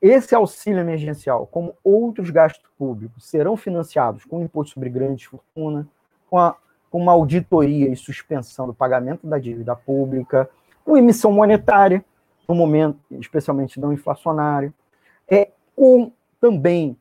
Esse 0.00 0.34
auxílio 0.34 0.80
emergencial, 0.80 1.46
como 1.46 1.74
outros 1.82 2.30
gastos 2.30 2.68
públicos, 2.78 3.24
serão 3.24 3.56
financiados 3.56 4.24
com 4.24 4.42
imposto 4.42 4.74
sobre 4.74 4.90
grande 4.90 5.28
fortuna, 5.28 5.86
com, 6.28 6.38
a, 6.38 6.56
com 6.90 7.00
uma 7.00 7.12
auditoria 7.12 7.88
e 7.90 7.96
suspensão 7.96 8.66
do 8.66 8.74
pagamento 8.74 9.26
da 9.26 9.38
dívida 9.38 9.74
pública, 9.74 10.48
com 10.84 10.96
emissão 10.96 11.32
monetária, 11.32 12.04
no 12.48 12.54
momento, 12.54 12.98
especialmente 13.12 13.80
não 13.80 13.92
inflacionário, 13.92 14.72
é, 15.28 15.50
com 15.74 16.12
também 16.40 16.96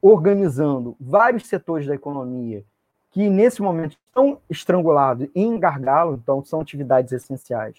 organizando 0.00 0.96
vários 1.00 1.46
setores 1.46 1.86
da 1.86 1.94
economia 1.94 2.64
que 3.10 3.28
nesse 3.28 3.62
momento 3.62 3.96
estão 4.06 4.40
estrangulados 4.48 5.28
em 5.34 5.58
gargalo, 5.58 6.14
então 6.14 6.44
são 6.44 6.60
atividades 6.60 7.12
essenciais, 7.12 7.76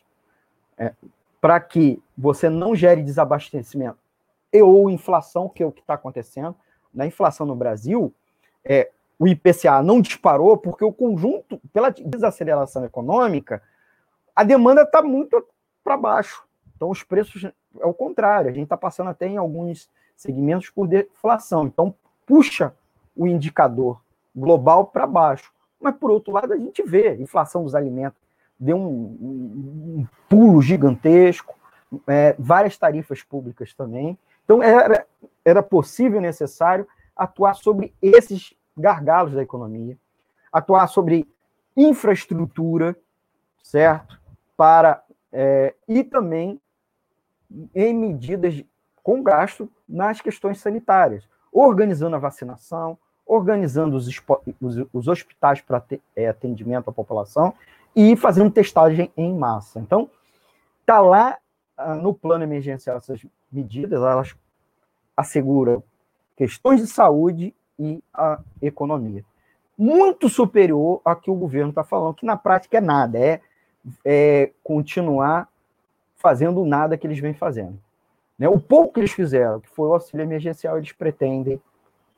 é, 0.77 0.93
para 1.39 1.59
que 1.59 2.01
você 2.17 2.49
não 2.49 2.75
gere 2.75 3.03
desabastecimento 3.03 3.97
e 4.51 4.61
ou 4.61 4.89
inflação, 4.89 5.47
que 5.47 5.61
é 5.61 5.65
o 5.65 5.71
que 5.71 5.81
está 5.81 5.93
acontecendo. 5.93 6.55
Na 6.93 7.05
inflação 7.05 7.45
no 7.45 7.55
Brasil, 7.55 8.13
é, 8.65 8.89
o 9.17 9.27
IPCA 9.27 9.81
não 9.83 10.01
disparou 10.01 10.57
porque 10.57 10.83
o 10.83 10.91
conjunto, 10.91 11.61
pela 11.71 11.89
desaceleração 11.89 12.83
econômica, 12.83 13.61
a 14.35 14.43
demanda 14.43 14.81
está 14.81 15.01
muito 15.01 15.45
para 15.83 15.97
baixo. 15.97 16.43
Então, 16.75 16.89
os 16.89 17.03
preços 17.03 17.43
é 17.43 17.85
o 17.85 17.93
contrário, 17.93 18.49
a 18.49 18.53
gente 18.53 18.63
está 18.63 18.77
passando 18.77 19.09
até 19.09 19.27
em 19.27 19.37
alguns 19.37 19.89
segmentos 20.15 20.69
por 20.69 20.87
deflação. 20.87 21.67
Então, 21.67 21.93
puxa 22.29 22.75
o 23.15 23.25
indicador 23.25 23.99
global 24.35 24.85
para 24.85 25.07
baixo. 25.07 25.51
Mas, 25.81 25.95
por 25.95 26.11
outro 26.11 26.31
lado, 26.31 26.53
a 26.53 26.57
gente 26.57 26.83
vê 26.83 27.07
a 27.07 27.15
inflação 27.15 27.63
dos 27.63 27.73
alimentos 27.73 28.21
deu 28.59 28.77
um, 28.77 29.17
um, 29.21 29.99
um 29.99 30.07
pulo 30.27 30.61
gigantesco, 30.61 31.55
é, 32.05 32.35
várias 32.37 32.77
tarifas 32.77 33.23
públicas 33.23 33.73
também. 33.73 34.19
Então, 34.43 34.61
era, 34.61 35.07
era 35.45 35.63
possível 35.63 36.19
e 36.19 36.21
necessário 36.21 36.87
atuar 37.15 37.55
sobre 37.55 37.93
esses 38.01 38.53
gargalos 38.77 39.33
da 39.33 39.41
economia, 39.41 39.97
atuar 40.51 40.87
sobre 40.87 41.27
infraestrutura, 41.75 42.95
certo? 43.63 44.19
Para, 44.57 45.01
é, 45.31 45.73
e 45.87 46.03
também 46.03 46.61
em 47.73 47.93
medidas 47.93 48.63
com 49.01 49.23
gasto 49.23 49.71
nas 49.87 50.21
questões 50.21 50.59
sanitárias, 50.59 51.27
organizando 51.51 52.15
a 52.15 52.19
vacinação, 52.19 52.97
organizando 53.25 53.95
os, 53.95 54.07
os, 54.59 54.87
os 54.91 55.07
hospitais 55.07 55.61
para 55.61 55.83
é, 56.15 56.27
atendimento 56.27 56.89
à 56.89 56.93
população 56.93 57.53
e 57.95 58.15
fazendo 58.15 58.51
testagem 58.51 59.11
em 59.15 59.33
massa. 59.33 59.79
Então, 59.79 60.09
está 60.81 60.99
lá 60.99 61.37
ah, 61.77 61.95
no 61.95 62.13
plano 62.13 62.43
emergencial 62.43 62.97
essas 62.97 63.25
medidas, 63.51 64.01
elas 64.01 64.35
asseguram 65.15 65.83
questões 66.35 66.81
de 66.81 66.87
saúde 66.87 67.53
e 67.77 68.03
a 68.13 68.39
economia. 68.61 69.23
Muito 69.77 70.27
superior 70.27 71.01
ao 71.05 71.15
que 71.15 71.31
o 71.31 71.35
governo 71.35 71.69
está 71.69 71.83
falando, 71.83 72.15
que 72.15 72.25
na 72.25 72.35
prática 72.35 72.77
é 72.77 72.81
nada, 72.81 73.17
é, 73.17 73.41
é 74.03 74.51
continuar 74.63 75.47
fazendo 76.17 76.65
nada 76.65 76.97
que 76.97 77.07
eles 77.07 77.19
vêm 77.19 77.33
fazendo. 77.33 77.79
Né? 78.39 78.47
O 78.47 78.59
pouco 78.59 78.93
que 78.93 79.01
eles 79.01 79.11
fizeram, 79.11 79.59
que 79.59 79.69
foi 79.69 79.89
o 79.89 79.93
auxílio 79.93 80.23
emergencial, 80.23 80.77
eles 80.77 80.93
pretendem 80.93 81.61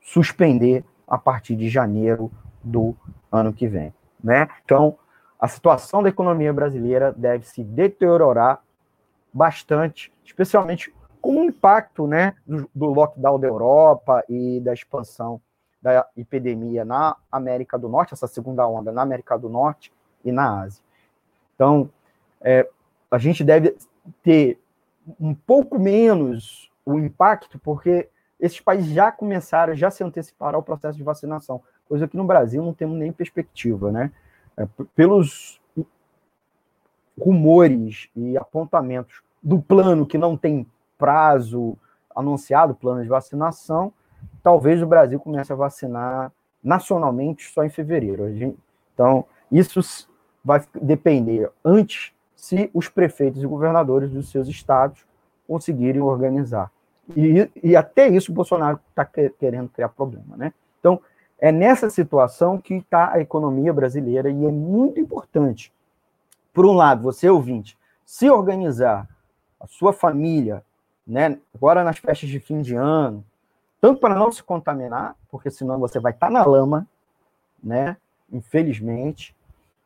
suspender 0.00 0.84
a 1.06 1.18
partir 1.18 1.56
de 1.56 1.68
janeiro 1.68 2.30
do 2.62 2.94
ano 3.30 3.52
que 3.52 3.66
vem. 3.66 3.92
Né? 4.22 4.48
Então, 4.64 4.96
a 5.38 5.48
situação 5.48 6.02
da 6.02 6.08
economia 6.08 6.52
brasileira 6.52 7.12
deve 7.12 7.44
se 7.44 7.64
deteriorar 7.64 8.62
bastante, 9.32 10.12
especialmente 10.24 10.94
com 11.20 11.40
o 11.40 11.44
impacto 11.44 12.06
né, 12.06 12.34
do, 12.46 12.70
do 12.74 12.86
lockdown 12.86 13.40
da 13.40 13.48
Europa 13.48 14.24
e 14.28 14.60
da 14.60 14.72
expansão 14.72 15.40
da 15.80 16.06
epidemia 16.16 16.84
na 16.84 17.16
América 17.30 17.76
do 17.76 17.88
Norte, 17.88 18.14
essa 18.14 18.28
segunda 18.28 18.66
onda 18.68 18.92
na 18.92 19.02
América 19.02 19.36
do 19.36 19.48
Norte 19.48 19.92
e 20.24 20.30
na 20.30 20.60
Ásia. 20.62 20.82
Então, 21.56 21.90
é, 22.40 22.68
a 23.10 23.18
gente 23.18 23.42
deve 23.42 23.76
ter 24.22 24.61
um 25.20 25.34
pouco 25.34 25.78
menos 25.78 26.70
o 26.84 26.98
impacto, 26.98 27.58
porque 27.58 28.08
esses 28.38 28.60
países 28.60 28.92
já 28.92 29.12
começaram, 29.12 29.74
já 29.74 29.90
se 29.90 30.02
anteciparam 30.02 30.56
ao 30.56 30.62
processo 30.62 30.98
de 30.98 31.04
vacinação, 31.04 31.62
coisa 31.88 32.08
que 32.08 32.16
no 32.16 32.24
Brasil 32.24 32.62
não 32.62 32.74
temos 32.74 32.98
nem 32.98 33.12
perspectiva, 33.12 33.92
né? 33.92 34.10
É, 34.56 34.66
pelos 34.94 35.60
rumores 37.18 38.08
e 38.16 38.36
apontamentos 38.36 39.22
do 39.42 39.60
plano 39.60 40.06
que 40.06 40.18
não 40.18 40.36
tem 40.36 40.66
prazo 40.98 41.76
anunciado, 42.14 42.74
plano 42.74 43.02
de 43.02 43.08
vacinação, 43.08 43.92
talvez 44.42 44.82
o 44.82 44.86
Brasil 44.86 45.18
comece 45.18 45.52
a 45.52 45.56
vacinar 45.56 46.32
nacionalmente 46.62 47.50
só 47.50 47.64
em 47.64 47.70
fevereiro. 47.70 48.54
Então, 48.94 49.24
isso 49.50 50.08
vai 50.44 50.64
depender 50.80 51.50
antes 51.64 52.11
se 52.42 52.68
os 52.74 52.88
prefeitos 52.88 53.40
e 53.40 53.46
governadores 53.46 54.10
dos 54.10 54.28
seus 54.28 54.48
estados 54.48 55.06
conseguirem 55.46 56.02
organizar. 56.02 56.72
E, 57.16 57.48
e 57.62 57.76
até 57.76 58.08
isso 58.08 58.32
o 58.32 58.34
Bolsonaro 58.34 58.80
está 58.90 59.04
querendo 59.04 59.68
criar 59.68 59.90
problema, 59.90 60.36
né? 60.36 60.52
Então, 60.80 61.00
é 61.38 61.52
nessa 61.52 61.88
situação 61.88 62.58
que 62.58 62.74
está 62.74 63.12
a 63.12 63.20
economia 63.20 63.72
brasileira 63.72 64.28
e 64.28 64.44
é 64.44 64.50
muito 64.50 64.98
importante, 64.98 65.72
por 66.52 66.66
um 66.66 66.72
lado, 66.72 67.04
você 67.04 67.30
ouvinte, 67.30 67.78
se 68.04 68.28
organizar, 68.28 69.08
a 69.60 69.68
sua 69.68 69.92
família, 69.92 70.64
né, 71.06 71.38
agora 71.54 71.84
nas 71.84 71.98
festas 71.98 72.28
de 72.28 72.40
fim 72.40 72.60
de 72.60 72.74
ano, 72.74 73.24
tanto 73.80 74.00
para 74.00 74.16
não 74.16 74.32
se 74.32 74.42
contaminar, 74.42 75.14
porque 75.30 75.48
senão 75.48 75.78
você 75.78 76.00
vai 76.00 76.10
estar 76.10 76.26
tá 76.26 76.32
na 76.32 76.44
lama, 76.44 76.88
né? 77.62 77.96
Infelizmente, 78.32 79.32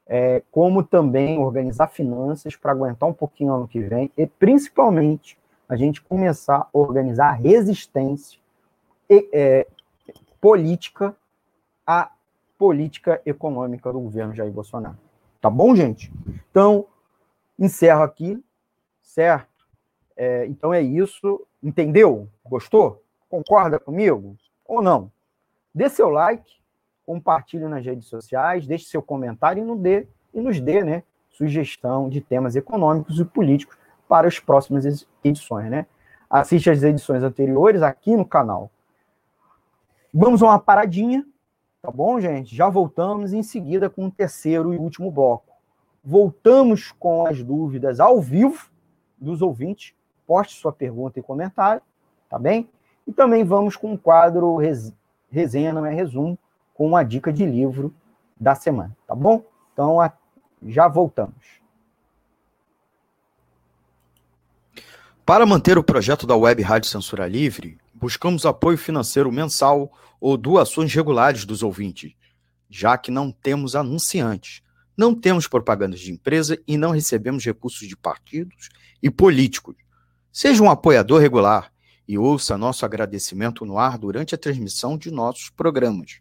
é, 0.07 0.42
como 0.50 0.82
também 0.82 1.38
organizar 1.38 1.88
finanças 1.88 2.54
para 2.54 2.72
aguentar 2.72 3.09
um 3.09 3.12
pouquinho 3.12 3.54
ano 3.54 3.68
que 3.68 3.80
vem 3.80 4.11
e 4.16 4.26
principalmente 4.26 5.38
a 5.68 5.74
gente 5.74 6.00
começar 6.00 6.59
a 6.59 6.68
organizar 6.72 7.32
resistência 7.32 8.38
e, 9.11 9.28
é, 9.32 9.66
política 10.40 11.14
à 11.86 12.11
política 12.57 13.20
econômica 13.26 13.92
do 13.92 14.00
governo 14.00 14.34
Jair 14.34 14.52
Bolsonaro. 14.52 14.96
Tá 15.40 15.50
bom, 15.50 15.74
gente? 15.74 16.12
Então, 16.50 16.86
encerro 17.59 18.02
aqui, 18.02 18.42
certo? 19.02 19.48
É, 20.16 20.46
então 20.46 20.72
é 20.72 20.80
isso. 20.80 21.46
Entendeu? 21.62 22.28
Gostou? 22.44 23.02
Concorda 23.28 23.78
comigo? 23.78 24.36
Ou 24.64 24.80
não? 24.80 25.11
Dê 25.74 25.88
seu 25.88 26.09
like, 26.09 26.57
compartilhe 27.07 27.66
nas 27.68 27.86
redes 27.86 28.09
sociais, 28.09 28.66
deixe 28.66 28.86
seu 28.86 29.00
comentário 29.00 29.62
e, 29.62 29.64
nos 29.64 29.78
dê, 29.80 30.09
e 30.34 30.40
nos 30.40 30.61
dê 30.61 30.82
né, 30.82 31.04
sugestão 31.30 32.09
de 32.09 32.20
temas 32.20 32.57
econômicos 32.57 33.20
e 33.20 33.24
políticos 33.24 33.78
para 34.09 34.26
as 34.26 34.40
próximas 34.40 35.07
edições. 35.22 35.70
Né? 35.70 35.86
Assiste 36.28 36.68
as 36.68 36.82
edições 36.82 37.22
anteriores 37.22 37.80
aqui 37.82 38.16
no 38.16 38.24
canal. 38.24 38.70
Vamos 40.12 40.42
a 40.42 40.46
uma 40.46 40.59
paradinha, 40.59 41.24
tá 41.80 41.90
bom, 41.90 42.18
gente? 42.18 42.54
Já 42.54 42.68
voltamos 42.68 43.32
em 43.32 43.42
seguida 43.42 43.88
com 43.88 44.07
o 44.07 44.11
terceiro 44.11 44.74
e 44.74 44.78
último 44.78 45.11
bloco. 45.11 45.54
Voltamos 46.04 46.92
com 46.92 47.26
as 47.26 47.42
dúvidas 47.42 48.00
ao 48.00 48.20
vivo 48.20 48.70
dos 49.18 49.42
ouvintes. 49.42 49.94
Poste 50.26 50.54
sua 50.54 50.72
pergunta 50.72 51.20
e 51.20 51.22
comentário, 51.22 51.82
tá 52.28 52.38
bem? 52.38 52.68
E 53.07 53.12
também 53.12 53.44
vamos 53.44 53.76
com 53.76 53.92
o 53.92 53.98
quadro 53.98 54.57
res, 54.57 54.92
resenha, 55.30 55.72
não 55.72 55.86
é 55.86 55.94
resumo, 55.94 56.36
com 56.77 56.87
uma 56.87 57.03
dica 57.03 57.33
de 57.33 57.47
livro 57.47 57.95
da 58.39 58.55
semana, 58.55 58.95
tá 59.07 59.14
bom? 59.14 59.43
Então, 59.72 59.97
já 60.62 60.87
voltamos. 60.87 61.57
Para 65.24 65.47
manter 65.47 65.79
o 65.79 65.83
projeto 65.83 66.27
da 66.27 66.37
Web 66.37 66.62
Rádio 66.62 66.91
Censura 66.91 67.27
Livre, 67.27 67.79
buscamos 67.95 68.45
apoio 68.45 68.77
financeiro 68.77 69.33
mensal 69.33 69.91
ou 70.20 70.37
doações 70.37 70.93
regulares 70.95 71.47
dos 71.47 71.62
ouvintes, 71.62 72.12
já 72.68 72.99
que 72.99 73.11
não 73.11 73.33
temos 73.33 73.74
anunciantes, 73.74 74.62
não 74.97 75.14
temos 75.14 75.49
propagandas 75.49 76.01
de 76.01 76.12
empresa 76.12 76.59
e 76.66 76.77
não 76.77 76.91
recebemos 76.91 77.45
recursos 77.45 77.89
de 77.89 77.97
partidos 77.97 78.68
e 79.03 79.11
políticos. 79.11 79.77
Seja 80.31 80.62
um 80.62 80.70
apoiador 80.70 81.20
regular 81.20 81.72
e 82.07 82.18
ouça 82.18 82.59
nosso 82.59 82.85
agradecimento 82.85 83.64
no 83.64 83.79
ar 83.79 83.97
durante 83.97 84.35
a 84.35 84.39
transmissão 84.39 84.97
de 84.97 85.11
nossos 85.11 85.49
programas. 85.49 86.20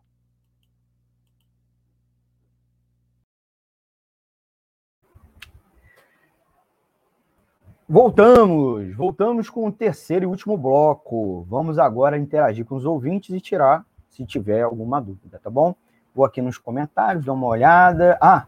Voltamos, 7.91 8.95
voltamos 8.95 9.49
com 9.49 9.67
o 9.67 9.71
terceiro 9.71 10.23
e 10.23 10.25
último 10.25 10.55
bloco. 10.57 11.45
Vamos 11.49 11.77
agora 11.77 12.17
interagir 12.17 12.63
com 12.63 12.75
os 12.75 12.85
ouvintes 12.85 13.35
e 13.35 13.41
tirar, 13.41 13.85
se 14.09 14.25
tiver 14.25 14.61
alguma 14.61 15.01
dúvida, 15.01 15.37
tá 15.43 15.49
bom? 15.49 15.75
Vou 16.15 16.23
aqui 16.23 16.41
nos 16.41 16.57
comentários, 16.57 17.25
dar 17.25 17.33
uma 17.33 17.47
olhada. 17.47 18.17
Ah, 18.21 18.47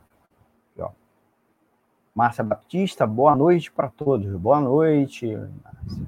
aqui, 0.72 0.82
ó. 0.82 0.92
Márcia 2.16 2.42
Baptista, 2.42 3.06
boa 3.06 3.36
noite 3.36 3.70
para 3.70 3.90
todos. 3.90 4.34
Boa 4.38 4.62
noite, 4.62 5.36
Márcia. 5.36 6.08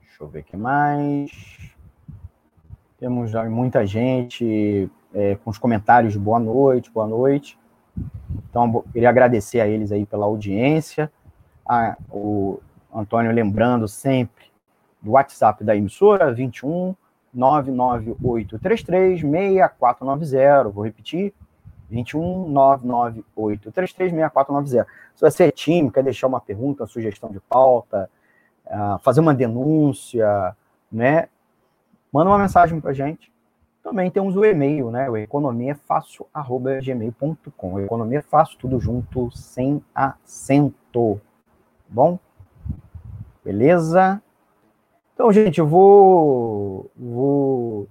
Deixa 0.00 0.22
eu 0.22 0.28
ver 0.28 0.42
o 0.42 0.44
que 0.44 0.56
mais. 0.56 1.32
Temos 3.00 3.32
muita 3.50 3.84
gente 3.84 4.88
é, 5.12 5.34
com 5.34 5.50
os 5.50 5.58
comentários 5.58 6.16
boa 6.16 6.38
noite, 6.38 6.88
boa 6.88 7.08
noite. 7.08 7.58
Então, 8.48 8.84
queria 8.92 9.08
agradecer 9.08 9.60
a 9.60 9.66
eles 9.66 9.90
aí 9.90 10.06
pela 10.06 10.24
audiência. 10.24 11.10
Ah, 11.66 11.96
o 12.10 12.60
Antônio 12.94 13.32
lembrando 13.32 13.88
sempre 13.88 14.44
do 15.00 15.12
WhatsApp 15.12 15.64
da 15.64 15.74
emissora, 15.76 16.32
21 16.32 16.94
99833 17.32 19.20
6490. 19.20 20.68
Vou 20.70 20.84
repetir, 20.84 21.32
21 21.88 22.48
99833 22.48 24.10
6490. 24.10 24.86
Se 25.14 25.20
você 25.20 25.44
é 25.44 25.50
time, 25.50 25.90
quer 25.90 26.04
deixar 26.04 26.26
uma 26.26 26.40
pergunta, 26.40 26.82
uma 26.82 26.88
sugestão 26.88 27.30
de 27.30 27.40
pauta, 27.40 28.10
uh, 28.66 28.98
fazer 29.00 29.20
uma 29.20 29.34
denúncia, 29.34 30.54
né? 30.90 31.28
Manda 32.12 32.30
uma 32.30 32.38
mensagem 32.38 32.80
para 32.80 32.92
gente. 32.92 33.32
Também 33.82 34.10
temos 34.10 34.36
o 34.36 34.44
e-mail, 34.44 34.90
né? 34.90 35.08
O 35.10 35.16
economiafácil.gmail.com. 35.16 37.80
Economia 37.80 38.22
fácil, 38.22 38.58
tudo 38.58 38.78
junto, 38.78 39.30
sem 39.32 39.82
acento. 39.94 41.20
Bom? 41.92 42.18
Beleza? 43.44 44.22
Então, 45.12 45.30
gente, 45.30 45.58
eu 45.58 45.66
vou, 45.66 46.90
vou 46.96 47.86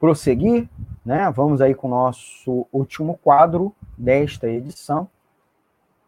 prosseguir, 0.00 0.66
né? 1.04 1.30
Vamos 1.30 1.60
aí 1.60 1.74
com 1.74 1.88
o 1.88 1.90
nosso 1.90 2.66
último 2.72 3.18
quadro 3.22 3.74
desta 3.98 4.48
edição, 4.48 5.06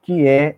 que 0.01 0.27
é 0.27 0.57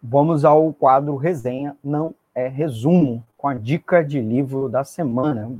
vamos 0.00 0.44
ao 0.44 0.72
quadro 0.72 1.16
resenha, 1.16 1.76
não 1.82 2.14
é 2.32 2.46
resumo, 2.46 3.24
com 3.36 3.48
a 3.48 3.54
dica 3.54 4.04
de 4.04 4.20
livro 4.20 4.68
da 4.68 4.84
semana. 4.84 5.50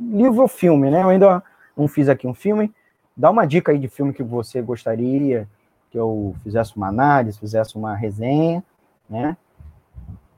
livro 0.00 0.42
ou 0.42 0.48
filme, 0.48 0.90
né? 0.90 1.04
Eu 1.04 1.10
ainda 1.10 1.44
não 1.76 1.86
fiz 1.86 2.08
aqui 2.08 2.26
um 2.26 2.34
filme. 2.34 2.74
Dá 3.16 3.30
uma 3.30 3.46
dica 3.46 3.70
aí 3.70 3.78
de 3.78 3.86
filme 3.86 4.12
que 4.12 4.22
você 4.24 4.60
gostaria 4.60 5.46
que 5.90 5.98
eu 5.98 6.34
fizesse 6.42 6.76
uma 6.76 6.88
análise, 6.88 7.38
fizesse 7.38 7.76
uma 7.76 7.94
resenha, 7.94 8.62
né? 9.08 9.36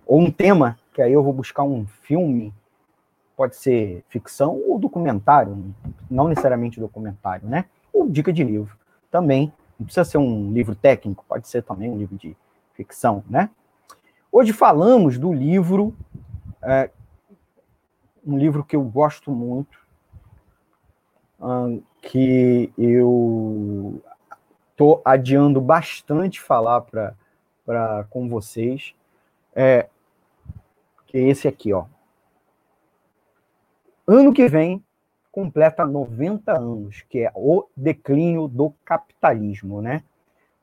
Ou 0.07 0.21
um 0.21 0.31
tema, 0.31 0.79
que 0.93 1.03
aí 1.03 1.13
eu 1.13 1.23
vou 1.23 1.33
buscar 1.33 1.63
um 1.63 1.87
filme, 1.87 2.53
pode 3.37 3.57
ser 3.57 4.05
ficção 4.09 4.61
ou 4.67 4.79
documentário, 4.79 5.75
não 6.11 6.29
necessariamente 6.29 6.81
documentário, 6.81 7.49
né? 7.49 7.65
Ou 7.93 8.09
dica 8.09 8.33
de 8.33 8.45
livro 8.45 8.77
também. 9.11 9.53
Não 9.79 9.87
precisa 9.87 10.05
ser 10.05 10.19
um 10.19 10.53
livro 10.53 10.75
técnico, 10.75 11.25
pode 11.27 11.49
ser 11.49 11.63
também 11.63 11.91
um 11.91 11.97
livro 11.97 12.17
de 12.17 12.37
ficção, 12.75 13.25
né? 13.29 13.51
Hoje 14.31 14.53
falamos 14.53 15.19
do 15.19 15.33
livro, 15.33 15.95
é, 16.63 16.91
um 18.25 18.37
livro 18.37 18.63
que 18.63 18.77
eu 18.77 18.83
gosto 18.83 19.31
muito, 19.31 19.79
que 22.03 22.73
eu 22.77 24.03
estou 24.81 25.03
adiando 25.05 25.61
bastante 25.61 26.41
falar 26.41 26.81
para 26.81 28.05
com 28.09 28.27
vocês, 28.31 28.95
é, 29.55 29.91
que 31.07 31.19
é 31.19 31.29
esse 31.29 31.47
aqui, 31.47 31.71
ó. 31.71 31.85
Ano 34.07 34.33
que 34.33 34.49
vem 34.49 34.83
completa 35.31 35.85
90 35.85 36.59
anos, 36.59 37.03
que 37.11 37.19
é 37.19 37.31
o 37.35 37.67
declínio 37.77 38.49
do 38.49 38.73
capitalismo, 38.83 39.83
né? 39.83 40.03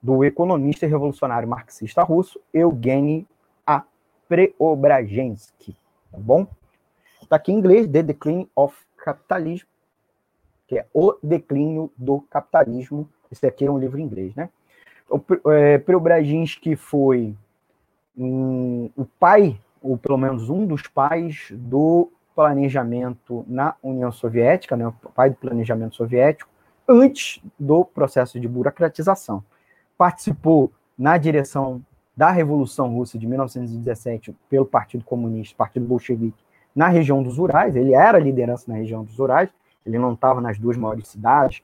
do 0.02 0.24
economista 0.24 0.86
e 0.86 0.90
revolucionário 0.90 1.48
marxista 1.48 2.02
russo 2.02 2.42
Evgeny 2.52 3.28
A. 3.66 3.84
Preobrazhensky, 4.28 5.78
tá 6.12 6.18
bom? 6.18 6.48
Está 7.22 7.36
aqui 7.36 7.52
em 7.52 7.56
inglês, 7.56 7.88
The 7.88 8.02
Decline 8.02 8.50
of 8.56 8.76
Capitalism, 8.98 9.68
que 10.68 10.80
é 10.80 10.88
O 10.92 11.14
Declínio 11.22 11.92
do 11.96 12.22
Capitalismo. 12.22 13.08
Esse 13.32 13.46
aqui 13.46 13.66
é 13.66 13.72
um 13.72 13.78
livro 13.78 14.00
em 14.00 14.04
inglês, 14.04 14.36
né? 14.36 14.50
O 15.10 15.22
é, 15.52 15.78
Preobrazhensky 15.78 16.76
foi 16.76 17.34
um, 18.18 18.90
o 18.96 19.06
pai, 19.06 19.58
ou 19.82 19.98
pelo 19.98 20.18
menos 20.18 20.50
um 20.50 20.66
dos 20.66 20.84
pais, 20.84 21.48
do 21.52 22.12
planejamento 22.36 23.46
na 23.48 23.76
União 23.82 24.12
Soviética, 24.12 24.76
né? 24.76 24.88
o 24.88 24.92
pai 24.92 25.30
do 25.30 25.36
planejamento 25.38 25.96
soviético, 25.96 26.50
antes 26.88 27.42
do 27.58 27.84
processo 27.84 28.40
de 28.40 28.48
burocratização 28.48 29.44
participou 29.98 30.72
na 30.98 31.18
direção 31.18 31.82
da 32.16 32.32
Revolução 32.32 32.94
Russa 32.94 33.18
de 33.18 33.28
1917 33.28 34.36
pelo 34.50 34.66
Partido 34.66 35.04
Comunista, 35.04 35.56
Partido 35.58 35.86
Bolchevique, 35.86 36.44
na 36.76 36.88
região 36.88 37.24
dos 37.24 37.40
Urais. 37.40 37.76
Ele 37.76 37.94
era 37.94 38.20
liderança 38.20 38.66
na 38.68 38.78
região 38.78 39.04
dos 39.04 39.18
Urais, 39.18 39.50
ele 39.86 39.98
não 39.98 40.14
estava 40.14 40.40
nas 40.40 40.58
duas 40.58 40.78
maiores 40.78 41.08
cidades, 41.08 41.64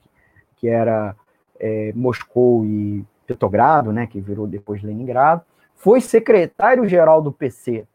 que 0.57 0.68
era 0.68 1.16
é, 1.64 1.93
Moscou 1.95 2.66
e 2.66 3.05
Petrogrado, 3.26 3.93
né, 3.93 4.05
que 4.05 4.20
virou 4.20 4.45
depois 4.45 4.84
Leningrado. 4.84 5.43
Foi 5.76 6.01
secretário-geral 6.01 7.22
do 7.22 7.32
PC 7.32 7.88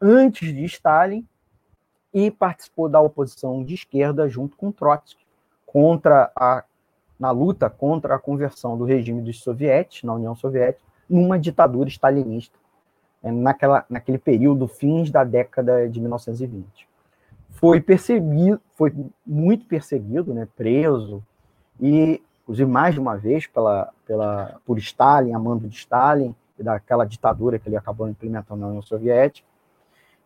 antes 0.00 0.52
de 0.52 0.64
Stalin 0.64 1.24
e 2.12 2.28
participou 2.28 2.88
da 2.88 3.00
oposição 3.00 3.62
de 3.62 3.74
esquerda 3.74 4.28
junto 4.28 4.56
com 4.56 4.72
Trotsky 4.72 5.24
contra 5.64 6.30
a 6.34 6.64
na 7.22 7.30
luta 7.30 7.70
contra 7.70 8.16
a 8.16 8.18
conversão 8.18 8.76
do 8.76 8.84
regime 8.84 9.22
dos 9.22 9.40
sovietes, 9.40 10.02
na 10.02 10.12
União 10.12 10.34
Soviética, 10.34 10.84
numa 11.08 11.38
ditadura 11.38 11.88
stalinista, 11.88 12.58
é, 13.22 13.30
naquela, 13.30 13.86
naquele 13.88 14.18
período, 14.18 14.66
fins 14.66 15.08
da 15.08 15.22
década 15.22 15.88
de 15.88 16.00
1920. 16.00 16.66
Foi 17.50 17.80
perseguido, 17.80 18.60
foi 18.74 18.92
muito 19.24 19.66
perseguido, 19.66 20.34
né, 20.34 20.48
preso, 20.56 21.22
e, 21.80 22.20
inclusive, 22.52 22.70
mais 22.70 22.94
de 22.94 23.00
uma 23.00 23.16
vez 23.16 23.46
pela, 23.46 23.90
pela, 24.06 24.60
por 24.66 24.78
Stalin, 24.78 25.32
a 25.32 25.38
mando 25.38 25.66
de 25.66 25.74
Stalin, 25.74 26.34
e 26.58 26.62
daquela 26.62 27.06
ditadura 27.06 27.58
que 27.58 27.66
ele 27.66 27.76
acabou 27.76 28.08
implementando 28.08 28.60
na 28.60 28.66
União 28.68 28.82
Soviética, 28.82 29.48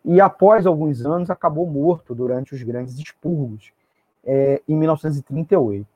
e 0.04 0.20
após 0.20 0.66
alguns 0.66 1.04
anos 1.06 1.30
acabou 1.30 1.66
morto 1.66 2.14
durante 2.14 2.52
os 2.52 2.62
grandes 2.62 2.98
expurgos, 2.98 3.72
é, 4.24 4.60
em 4.68 4.76
1938 4.76 5.86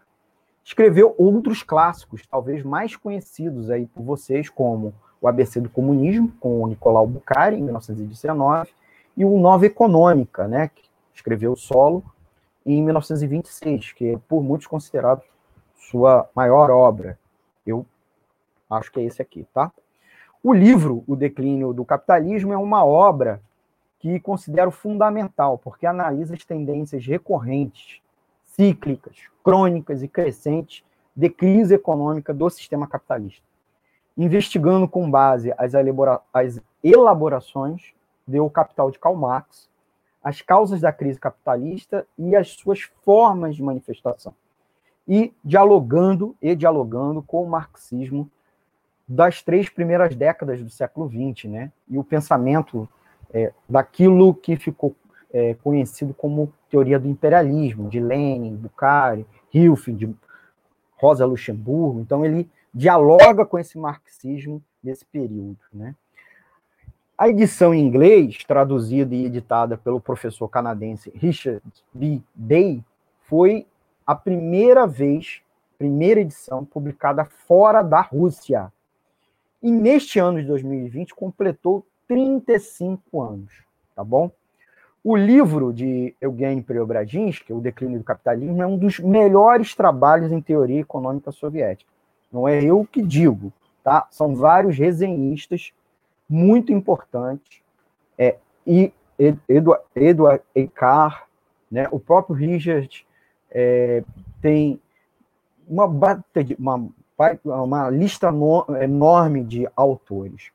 escreveu 0.65 1.17
outros 1.19 1.65
clássicos, 1.65 2.25
talvez 2.27 2.63
mais 2.63 2.95
conhecidos 2.95 3.71
aí 3.71 3.87
por 3.87 4.05
vocês, 4.05 4.49
como 4.49 4.95
o 5.21 5.27
ABC 5.27 5.61
do 5.61 5.69
Comunismo, 5.69 6.33
com 6.39 6.63
o 6.63 6.67
Nicolau 6.69 7.09
Bucari, 7.09 7.57
em 7.57 7.63
1919, 7.63 8.71
e 9.17 9.25
o 9.25 9.37
Nova 9.39 9.67
Econômica, 9.67 10.47
né, 10.47 10.69
que 10.69 10.85
escreveu 11.13 11.57
solo 11.57 12.05
em 12.65 12.81
1926, 12.83 13.93
que 13.93 14.11
é 14.11 14.19
por 14.29 14.45
muitos 14.45 14.69
considerado 14.69 15.23
sua 15.81 16.29
maior 16.35 16.71
obra. 16.71 17.19
Eu 17.67 17.85
acho 18.69 18.93
que 18.93 19.01
é 19.01 19.05
esse 19.05 19.21
aqui, 19.21 19.47
tá? 19.53 19.73
O 20.43 20.55
livro 20.55 21.05
O 21.07 21.17
Declínio 21.17 21.73
do 21.73 21.85
Capitalismo 21.85 22.53
é 22.53 22.57
uma 22.57 22.85
obra 22.85 23.41
que 23.99 24.19
considero 24.21 24.71
fundamental, 24.71 25.59
porque 25.59 25.87
analisa 25.87 26.35
as 26.35 26.45
tendências 26.45 27.05
recorrentes 27.05 28.01
cíclicas, 28.45 29.17
crônicas 29.45 30.03
e 30.03 30.09
crescentes 30.09 30.83
de 31.15 31.29
crise 31.29 31.75
econômica 31.75 32.33
do 32.33 32.49
sistema 32.49 32.87
capitalista, 32.87 33.45
investigando 34.17 34.89
com 34.89 35.11
base 35.11 35.53
as, 35.59 35.75
elabora 35.75 36.21
as 36.33 36.61
elaborações 36.83 37.93
do 38.27 38.49
Capital 38.49 38.91
de 38.91 38.99
Karl 38.99 39.17
Marx, 39.17 39.69
as 40.23 40.41
causas 40.41 40.81
da 40.81 40.93
crise 40.93 41.19
capitalista 41.19 42.07
e 42.19 42.35
as 42.37 42.53
suas 42.53 42.83
formas 43.05 43.57
de 43.57 43.63
manifestação, 43.63 44.35
e 45.07 45.33
dialogando 45.45 46.37
e 46.41 46.55
dialogando 46.55 47.23
com 47.23 47.43
o 47.43 47.49
marxismo 47.49 48.31
das 49.07 49.43
três 49.43 49.69
primeiras 49.69 50.15
décadas 50.15 50.63
do 50.63 50.71
século 50.71 51.09
XX, 51.09 51.51
né? 51.51 51.73
E 51.89 51.99
o 51.99 52.05
pensamento 52.05 52.89
é, 53.33 53.53
daquilo 53.69 54.35
que 54.35 54.57
ficou 54.57 54.95
é, 55.33 55.55
conhecido 55.55 56.15
como 56.15 56.53
teoria 56.69 56.99
do 56.99 57.09
imperialismo, 57.09 57.89
de 57.89 57.99
Lenin, 57.99 58.55
Bukhari, 58.55 59.27
Hilfe, 59.53 59.93
de 59.93 60.15
Rosa 60.97 61.25
Luxemburgo. 61.27 62.01
Então, 62.01 62.25
ele 62.25 62.49
dialoga 62.73 63.45
com 63.45 63.59
esse 63.59 63.79
marxismo 63.79 64.63
desse 64.83 65.05
período. 65.05 65.59
Né? 65.73 65.95
A 67.19 67.29
edição 67.29 67.75
em 67.75 67.85
inglês, 67.85 68.39
traduzida 68.45 69.15
e 69.15 69.27
editada 69.27 69.77
pelo 69.77 70.01
professor 70.01 70.49
canadense 70.49 71.11
Richard 71.15 71.63
B. 71.93 72.23
Day, 72.35 72.83
foi 73.23 73.67
a 74.11 74.15
primeira 74.17 74.89
vez, 74.89 75.41
primeira 75.79 76.21
edição 76.21 76.65
publicada 76.65 77.25
fora 77.25 77.81
da 77.81 78.01
Rússia. 78.01 78.73
E 79.63 79.71
neste 79.71 80.19
ano 80.19 80.41
de 80.41 80.49
2020 80.49 81.15
completou 81.15 81.87
35 82.09 83.23
anos, 83.23 83.53
tá 83.95 84.03
bom? 84.03 84.29
O 85.05 85.17
livro 85.17 85.73
de 85.73 86.13
Eugênio 86.21 86.65
Preobradinsky, 86.65 87.53
O 87.53 87.61
Declínio 87.61 88.01
do 88.01 88.05
Capitalismo, 88.05 88.61
é 88.61 88.67
um 88.67 88.77
dos 88.77 88.99
melhores 88.99 89.77
trabalhos 89.77 90.33
em 90.33 90.41
teoria 90.41 90.81
econômica 90.81 91.31
soviética. 91.31 91.89
Não 92.33 92.49
é 92.49 92.65
eu 92.65 92.85
que 92.91 93.01
digo, 93.01 93.53
tá? 93.85 94.09
São 94.11 94.35
vários 94.35 94.77
resenhistas 94.77 95.73
muito 96.29 96.73
importantes. 96.73 97.63
É, 98.19 98.39
e 98.67 98.93
Edward 99.97 100.43
Eckhart, 100.53 101.29
né? 101.71 101.87
o 101.93 102.01
próprio 102.01 102.35
Richard 102.35 103.07
é, 103.51 104.03
tem 104.41 104.81
uma, 105.69 105.87
uma, 105.87 106.91
uma 107.45 107.91
lista 107.91 108.31
no, 108.31 108.65
enorme 108.81 109.45
de 109.45 109.69
autores. 109.77 110.51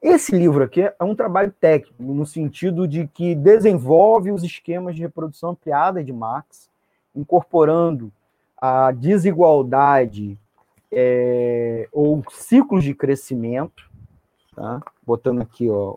Esse 0.00 0.36
livro 0.36 0.64
aqui 0.64 0.82
é 0.82 1.04
um 1.04 1.14
trabalho 1.14 1.54
técnico, 1.60 2.02
no 2.02 2.26
sentido 2.26 2.88
de 2.88 3.06
que 3.06 3.36
desenvolve 3.36 4.32
os 4.32 4.42
esquemas 4.42 4.96
de 4.96 5.02
reprodução 5.02 5.50
ampliada 5.50 6.02
de 6.02 6.12
Marx, 6.12 6.68
incorporando 7.14 8.10
a 8.60 8.90
desigualdade 8.90 10.36
é, 10.90 11.88
ou 11.92 12.22
ciclos 12.30 12.82
de 12.82 12.94
crescimento, 12.94 13.88
tá? 14.56 14.80
botando 15.06 15.40
aqui, 15.40 15.70
ó, 15.70 15.94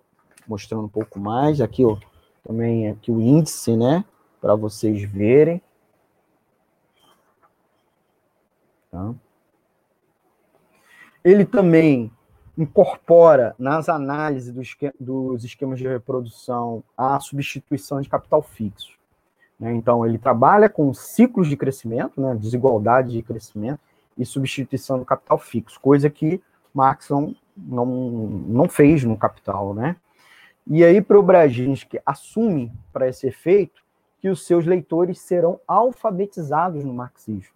mostrando 0.48 0.86
um 0.86 0.90
pouco 0.90 1.20
mais, 1.20 1.60
aqui 1.60 1.84
ó, 1.84 1.98
também 2.44 2.90
aqui 2.90 3.12
o 3.12 3.20
índice, 3.20 3.76
né, 3.76 4.06
para 4.40 4.56
vocês 4.56 5.02
verem. 5.04 5.62
Tá? 8.96 9.14
Ele 11.22 11.44
também 11.44 12.10
incorpora 12.58 13.54
nas 13.60 13.90
análises 13.90 14.54
dos 14.98 15.44
esquemas 15.44 15.78
de 15.78 15.86
reprodução 15.86 16.82
a 16.98 17.20
substituição 17.20 18.00
de 18.00 18.08
capital 18.08 18.42
fixo. 18.42 18.98
Né? 19.60 19.74
Então, 19.74 20.06
ele 20.06 20.18
trabalha 20.18 20.70
com 20.70 20.94
ciclos 20.94 21.50
de 21.50 21.58
crescimento, 21.58 22.22
né? 22.22 22.34
desigualdade 22.36 23.12
de 23.12 23.22
crescimento, 23.22 23.82
e 24.18 24.26
substituição 24.26 24.98
do 24.98 25.04
capital 25.04 25.38
fixo, 25.38 25.78
coisa 25.82 26.10
que 26.10 26.42
Marx 26.74 27.10
não, 27.10 27.36
não, 27.58 28.70
fez 28.70 29.04
no 29.04 29.18
Capital. 29.18 29.74
Né? 29.74 29.98
E 30.66 30.86
aí, 30.86 31.02
Brzezinski 31.02 32.00
assume, 32.06 32.72
para 32.94 33.10
esse 33.10 33.28
efeito, 33.28 33.84
que 34.22 34.30
os 34.30 34.46
seus 34.46 34.66
leitores 34.66 35.20
serão 35.20 35.60
alfabetizados 35.68 36.86
no 36.86 36.94
marxismo. 36.94 37.56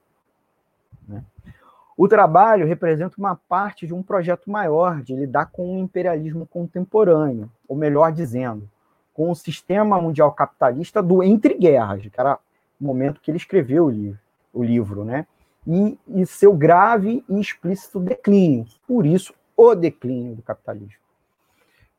O 2.00 2.08
trabalho 2.08 2.66
representa 2.66 3.16
uma 3.18 3.36
parte 3.36 3.86
de 3.86 3.93
um 3.93 4.02
projeto 4.02 4.50
maior 4.50 5.02
de 5.02 5.14
lidar 5.14 5.47
com 5.47 5.76
o 5.76 5.80
imperialismo 5.80 6.45
contemporâneo, 6.45 7.52
ou 7.68 7.76
melhor 7.76 8.14
dizendo, 8.14 8.70
com 9.14 9.30
o 9.30 9.36
sistema 9.36 10.00
mundial 10.00 10.32
capitalista 10.32 11.04
do 11.04 11.22
entre 11.22 11.56
guerras, 11.56 12.02
que 12.04 12.18
era 12.18 12.39
o 12.80 12.86
momento 12.86 13.20
que 13.20 13.30
ele 13.30 13.38
escreveu 13.38 13.88
o 13.88 13.89
livro, 13.89 14.20
o 14.54 14.64
livro 14.64 15.04
né? 15.04 15.28
E, 15.68 16.00
e 16.08 16.26
seu 16.26 16.54
grave 16.54 17.22
e 17.28 17.38
explícito 17.38 18.00
declínio. 18.00 18.66
Por 18.88 19.06
isso, 19.06 19.34
o 19.58 19.76
declínio 19.76 20.38
do 20.38 20.41
capitalismo. 20.41 21.02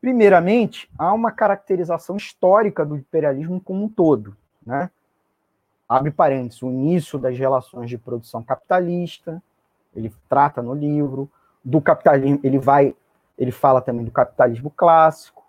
Primeiramente, 0.01 0.89
há 0.97 1.13
uma 1.13 1.31
caracterização 1.31 2.17
histórica 2.17 2.83
do 2.83 2.95
imperialismo 2.95 3.61
como 3.61 3.83
um 3.83 3.87
todo, 3.87 4.35
né? 4.65 4.89
Abre 5.87 6.09
parênteses, 6.09 6.63
o 6.63 6.71
início 6.71 7.19
das 7.19 7.37
relações 7.37 7.87
de 7.87 7.99
produção 7.99 8.41
capitalista, 8.41 9.39
ele 9.95 10.13
trata 10.29 10.61
no 10.61 10.73
livro, 10.73 11.29
do 11.63 11.81
capitalismo, 11.81 12.39
ele 12.43 12.57
vai, 12.57 12.95
ele 13.37 13.51
fala 13.51 13.81
também 13.81 14.03
do 14.03 14.11
capitalismo 14.11 14.69
clássico 14.69 15.43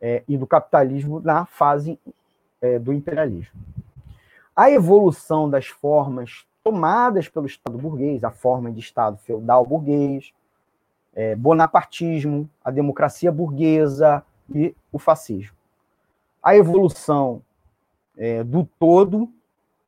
é, 0.00 0.22
e 0.28 0.36
do 0.36 0.46
capitalismo 0.46 1.20
na 1.20 1.46
fase 1.46 1.98
é, 2.60 2.78
do 2.78 2.92
imperialismo. 2.92 3.58
A 4.54 4.70
evolução 4.70 5.48
das 5.48 5.68
formas 5.68 6.44
tomadas 6.64 7.28
pelo 7.28 7.46
Estado 7.46 7.78
burguês, 7.78 8.24
a 8.24 8.30
forma 8.30 8.72
de 8.72 8.80
Estado 8.80 9.16
feudal 9.18 9.64
burguês, 9.64 10.32
é, 11.14 11.34
bonapartismo, 11.34 12.48
a 12.64 12.70
democracia 12.70 13.30
burguesa 13.30 14.24
e 14.52 14.74
o 14.92 14.98
fascismo. 14.98 15.56
A 16.42 16.56
evolução 16.56 17.42
é, 18.16 18.42
do 18.42 18.68
todo, 18.78 19.32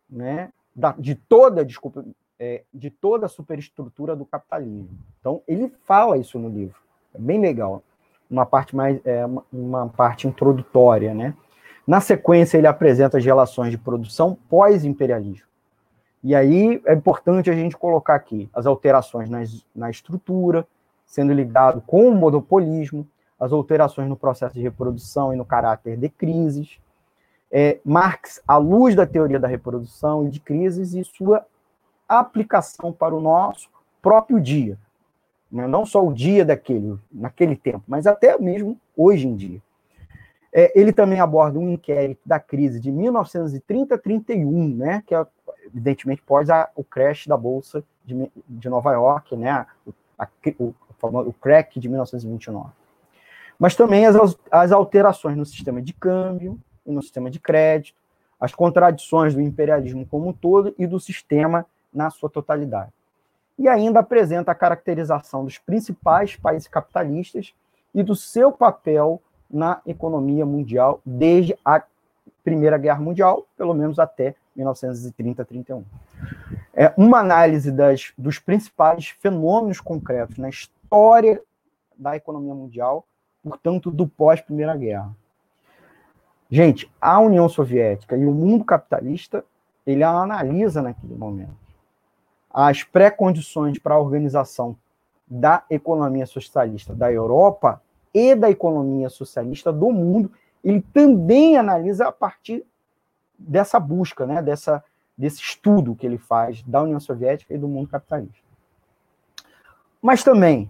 né, 0.09 0.53
da, 0.75 0.93
de 0.93 1.15
toda, 1.15 1.65
desculpa, 1.65 2.05
é, 2.41 2.63
de 2.73 2.89
toda 2.89 3.27
a 3.27 3.29
superestrutura 3.29 4.17
do 4.17 4.25
capitalismo. 4.25 4.99
Então, 5.21 5.43
ele 5.47 5.71
fala 5.85 6.17
isso 6.17 6.39
no 6.39 6.49
livro. 6.49 6.81
É 7.15 7.19
bem 7.19 7.39
legal. 7.39 7.83
Uma 8.31 8.47
parte 8.47 8.75
mais, 8.75 8.99
é, 9.05 9.27
uma 9.53 9.89
parte 9.89 10.27
introdutória, 10.27 11.13
né? 11.13 11.35
Na 11.87 12.01
sequência, 12.01 12.57
ele 12.57 12.67
apresenta 12.67 13.19
as 13.19 13.25
relações 13.25 13.71
de 13.71 13.77
produção 13.77 14.39
pós-imperialismo. 14.49 15.47
E 16.23 16.35
aí 16.35 16.81
é 16.87 16.95
importante 16.95 17.51
a 17.51 17.55
gente 17.55 17.77
colocar 17.77 18.15
aqui 18.15 18.49
as 18.55 18.65
alterações 18.67 19.29
nas, 19.29 19.65
na 19.75 19.91
estrutura, 19.91 20.67
sendo 21.05 21.33
ligado 21.33 21.83
com 21.87 22.09
o 22.09 22.15
monopolismo, 22.15 23.07
as 23.39 23.53
alterações 23.53 24.09
no 24.09 24.17
processo 24.17 24.55
de 24.55 24.61
reprodução 24.61 25.33
e 25.33 25.37
no 25.37 25.45
caráter 25.45 25.97
de 25.97 26.09
crises. 26.09 26.79
É, 27.51 27.81
Marx, 27.85 28.41
à 28.47 28.57
luz 28.57 28.95
da 28.95 29.07
teoria 29.07 29.41
da 29.41 29.49
reprodução 29.49 30.27
e 30.27 30.31
de 30.31 30.39
crises, 30.39 30.95
e 30.95 31.03
sua 31.03 31.45
aplicação 32.19 32.93
para 32.93 33.15
o 33.15 33.21
nosso 33.21 33.69
próprio 34.03 34.41
dia. 34.41 34.79
Né? 35.51 35.67
Não 35.67 35.85
só 35.85 36.07
o 36.07 36.13
dia 36.13 36.45
daquele, 36.45 36.99
naquele 37.11 37.57
tempo, 37.57 37.83
mas 37.87 38.07
até 38.07 38.39
mesmo 38.39 38.79
hoje 38.97 39.29
em 39.29 39.37
dia. 39.37 39.61
É, 40.53 40.79
ele 40.79 40.93
também 40.93 41.21
aborda 41.21 41.59
um 41.59 41.71
inquérito 41.71 42.21
da 42.27 42.41
crise 42.41 42.81
de 42.81 42.91
1930-31, 42.91 44.77
né, 44.77 45.03
que 45.07 45.15
é, 45.15 45.25
evidentemente, 45.65 46.23
pós 46.23 46.51
a, 46.51 46.69
o 46.75 46.83
crash 46.83 47.29
da 47.29 47.37
Bolsa 47.37 47.85
de, 48.05 48.29
de 48.49 48.69
Nova 48.69 48.93
York, 48.93 49.37
né, 49.37 49.65
o, 49.87 49.95
a, 50.19 50.27
o, 50.59 50.75
o 51.03 51.33
crack 51.33 51.79
de 51.79 51.89
1929. 51.89 52.69
Mas 53.57 53.77
também 53.77 54.07
as, 54.07 54.17
as 54.51 54.73
alterações 54.73 55.37
no 55.37 55.47
sistema 55.47 55.81
de 55.81 55.93
câmbio 55.93 56.59
e 56.85 56.91
no 56.91 57.01
sistema 57.01 57.31
de 57.31 57.39
crédito, 57.39 58.01
as 58.41 58.55
contradições 58.55 59.35
do 59.35 59.41
imperialismo 59.41 60.07
como 60.07 60.31
um 60.31 60.33
todo 60.33 60.75
e 60.79 60.87
do 60.87 60.99
sistema 60.99 61.67
na 61.93 62.11
sua 62.11 62.31
totalidade. 62.31 62.93
E 63.59 63.69
ainda 63.69 64.01
apresenta 64.01 64.53
a 64.53 64.55
caracterização 64.55 65.45
dos 65.45 65.59
principais 65.59 66.37
países 66.37 66.67
capitalistas 66.67 67.55
e 67.95 68.03
do 68.03 68.15
seu 68.15 68.51
papel 68.51 69.21
na 69.51 69.81
economia 69.85 70.47
mundial 70.47 71.01
desde 71.05 71.57
a 71.65 71.83
Primeira 72.43 72.79
Guerra 72.79 73.01
Mundial, 73.01 73.47
pelo 73.57 73.75
menos 73.75 73.99
até 73.99 74.35
1930-31. 74.57 75.83
É 76.73 76.93
uma 76.97 77.19
análise 77.19 77.71
das, 77.71 78.13
dos 78.17 78.39
principais 78.39 79.09
fenômenos 79.09 79.81
concretos 79.81 80.39
na 80.39 80.49
história 80.49 81.43
da 81.99 82.17
economia 82.17 82.55
mundial, 82.55 83.05
portanto, 83.43 83.91
do 83.91 84.07
pós-Primeira 84.07 84.75
Guerra. 84.77 85.15
Gente, 86.51 86.91
a 87.01 87.21
União 87.21 87.49
Soviética 87.49 88.17
e 88.17 88.25
o 88.25 88.33
mundo 88.33 88.65
capitalista, 88.65 89.45
ele 89.87 90.03
analisa 90.03 90.81
naquele 90.81 91.15
momento 91.15 91.60
as 92.51 92.83
pré-condições 92.83 93.79
para 93.79 93.95
a 93.95 94.01
organização 94.01 94.77
da 95.27 95.63
economia 95.71 96.27
socialista 96.27 96.93
da 96.93 97.13
Europa 97.13 97.81
e 98.13 98.35
da 98.35 98.51
economia 98.51 99.09
socialista 99.09 99.73
do 99.73 99.93
mundo, 99.93 100.33
ele 100.65 100.81
também 100.93 101.57
analisa 101.57 102.09
a 102.09 102.13
partir 102.13 102.65
dessa 103.39 103.79
busca, 103.79 104.27
né, 104.27 104.43
dessa, 104.43 104.83
desse 105.17 105.41
estudo 105.41 105.95
que 105.95 106.05
ele 106.05 106.19
faz 106.19 106.63
da 106.65 106.83
União 106.83 106.99
Soviética 106.99 107.55
e 107.55 107.59
do 107.59 107.69
mundo 107.69 107.89
capitalista. 107.89 108.51
Mas 110.03 110.25
também, 110.25 110.69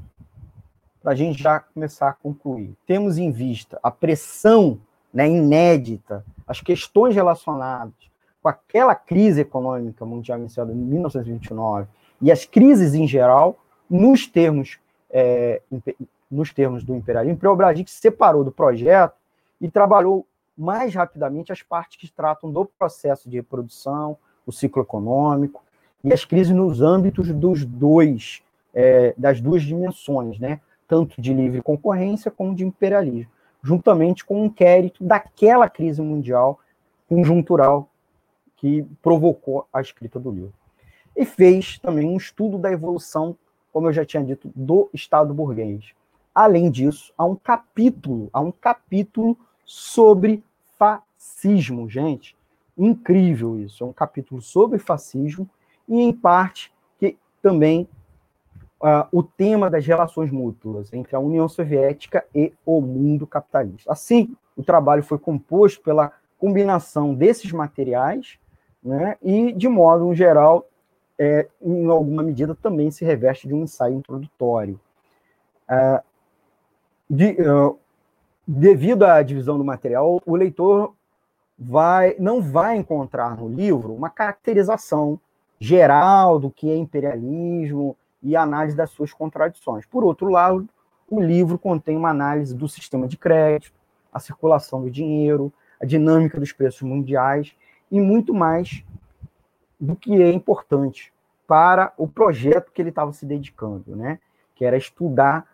para 1.03 1.13
a 1.13 1.15
gente 1.15 1.43
já 1.43 1.61
começar 1.61 2.11
a 2.11 2.13
concluir, 2.13 2.77
temos 2.87 3.17
em 3.17 3.31
vista 3.31 3.81
a 3.83 3.91
pressão 3.91 4.79
né, 5.13 5.27
inédita, 5.27 6.25
as 6.47 6.61
questões 6.61 7.15
relacionadas 7.15 8.10
com 8.43 8.49
aquela 8.49 8.95
crise 8.95 9.43
econômica 9.43 10.05
mundial 10.05 10.39
iniciada 10.39 10.73
em 10.73 10.77
1929 10.77 11.87
e 12.21 12.31
as 12.31 12.45
crises 12.45 12.95
em 12.95 13.07
geral, 13.07 13.59
nos 13.89 14.27
termos, 14.27 14.79
é, 15.11 15.63
nos 16.31 16.53
termos 16.53 16.85
do 16.85 16.95
imperialismo, 16.95 17.39
Preobrazhik 17.39 17.91
se 17.91 18.01
separou 18.01 18.45
do 18.45 18.53
projeto 18.53 19.15
e 19.61 19.69
trabalhou 19.69 20.27
mais 20.57 20.95
rapidamente 20.95 21.53
as 21.53 21.63
partes 21.63 21.99
que 21.99 22.13
tratam 22.15 22.53
do 22.53 22.65
processo 22.65 23.29
de 23.29 23.37
reprodução, 23.37 24.17
o 24.47 24.53
ciclo 24.53 24.83
econômico 24.83 25.63
e 26.05 26.13
as 26.13 26.25
crises 26.25 26.55
nos 26.55 26.83
âmbitos 26.83 27.33
dos 27.33 27.65
dois, 27.65 28.43
é, 28.75 29.15
das 29.17 29.41
duas 29.41 29.63
dimensões, 29.63 30.39
né? 30.39 30.61
tanto 30.87 31.21
de 31.21 31.33
livre 31.33 31.63
concorrência 31.63 32.31
como 32.31 32.55
de 32.55 32.65
imperialismo, 32.65 33.31
juntamente 33.63 34.25
com 34.25 34.35
o 34.35 34.43
um 34.43 34.47
inquérito 34.47 35.05
daquela 35.05 35.69
crise 35.69 36.03
mundial 36.03 36.59
conjuntural 37.09 37.90
que 38.61 38.87
provocou 39.03 39.67
a 39.73 39.81
escrita 39.81 40.21
do 40.21 40.31
livro. 40.31 40.53
E 41.17 41.25
fez 41.25 41.79
também 41.79 42.07
um 42.07 42.19
estudo 42.19 42.59
da 42.59 42.71
evolução, 42.71 43.35
como 43.73 43.89
eu 43.89 43.93
já 43.93 44.05
tinha 44.05 44.23
dito, 44.23 44.53
do 44.55 44.91
Estado 44.93 45.33
burguês. 45.33 45.93
Além 46.35 46.71
disso, 46.71 47.13
há 47.17 47.25
um 47.25 47.35
capítulo, 47.35 48.29
há 48.33 48.41
um 48.41 48.53
capítulo 48.53 49.37
sobre 49.65 50.45
fascismo, 50.79 51.89
gente. 51.89 52.37
Incrível 52.77 53.59
isso. 53.59 53.83
É 53.83 53.87
um 53.87 53.93
capítulo 53.93 54.43
sobre 54.43 54.79
fascismo 54.79 55.49
e, 55.89 55.99
em 55.99 56.13
parte, 56.13 56.71
que 56.99 57.17
também 57.43 57.89
uh, 58.81 59.09
o 59.11 59.23
tema 59.23 59.71
das 59.71 59.87
relações 59.87 60.31
mútuas 60.31 60.93
entre 60.93 61.17
a 61.17 61.19
União 61.19 61.49
Soviética 61.49 62.25
e 62.35 62.53
o 62.65 62.81
mundo 62.83 63.27
capitalista. 63.27 63.91
Assim, 63.91 64.37
o 64.55 64.63
trabalho 64.63 65.03
foi 65.03 65.19
composto 65.19 65.81
pela 65.83 66.13
combinação 66.39 67.15
desses 67.15 67.53
materiais, 67.53 68.39
né, 68.83 69.17
e, 69.23 69.53
de 69.53 69.69
modo 69.69 70.15
geral, 70.15 70.67
é, 71.19 71.49
em 71.61 71.87
alguma 71.89 72.23
medida, 72.23 72.55
também 72.55 72.91
se 72.91 73.05
reveste 73.05 73.47
de 73.47 73.55
um 73.55 73.63
ensaio 73.63 73.95
introdutório. 73.95 74.81
É, 75.69 76.03
de, 77.09 77.37
uh, 77.43 77.79
devido 78.47 79.05
à 79.05 79.23
divisão 79.23 79.59
do 79.59 79.65
material, 79.65 80.23
o 80.25 80.35
leitor 80.35 80.95
vai, 81.59 82.17
não 82.19 82.41
vai 82.41 82.77
encontrar 82.77 83.37
no 83.37 83.49
livro 83.49 83.93
uma 83.93 84.09
caracterização 84.09 85.21
geral 85.59 86.39
do 86.39 86.51
que 86.51 86.71
é 86.71 86.77
imperialismo 86.77 87.97
e 88.23 88.35
análise 88.35 88.77
das 88.77 88.91
suas 88.91 89.13
contradições. 89.13 89.85
Por 89.85 90.03
outro 90.03 90.29
lado, 90.31 90.67
o 91.09 91.21
livro 91.21 91.59
contém 91.59 91.97
uma 91.97 92.11
análise 92.11 92.55
do 92.55 92.69
sistema 92.69 93.07
de 93.07 93.19
crédito, 93.19 93.75
a 94.13 94.19
circulação 94.19 94.81
do 94.81 94.91
dinheiro, 94.91 95.53
a 95.81 95.85
dinâmica 95.85 96.41
dos 96.41 96.53
preços 96.53 96.83
mundiais 96.83 97.55
e 97.91 98.01
muito 98.01 98.33
mais 98.33 98.85
do 99.79 99.97
que 99.97 100.23
é 100.23 100.31
importante 100.31 101.13
para 101.47 101.93
o 101.97 102.07
projeto 102.07 102.71
que 102.73 102.81
ele 102.81 102.91
estava 102.91 103.13
se 103.13 103.27
dedicando, 103.27 103.97
né? 103.97 104.19
que 104.55 104.65
era 104.65 104.77
estudar 104.77 105.47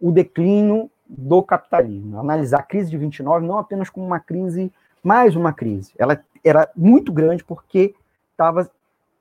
o 0.00 0.10
declínio 0.10 0.90
do 1.06 1.42
capitalismo, 1.42 2.18
analisar 2.18 2.60
a 2.60 2.62
crise 2.62 2.90
de 2.90 2.96
29 2.96 3.46
não 3.46 3.58
apenas 3.58 3.88
como 3.88 4.06
uma 4.06 4.20
crise, 4.20 4.72
mais 5.02 5.36
uma 5.36 5.52
crise, 5.52 5.92
ela 5.98 6.20
era 6.44 6.68
muito 6.76 7.12
grande 7.12 7.44
porque 7.44 7.94
estava 8.32 8.70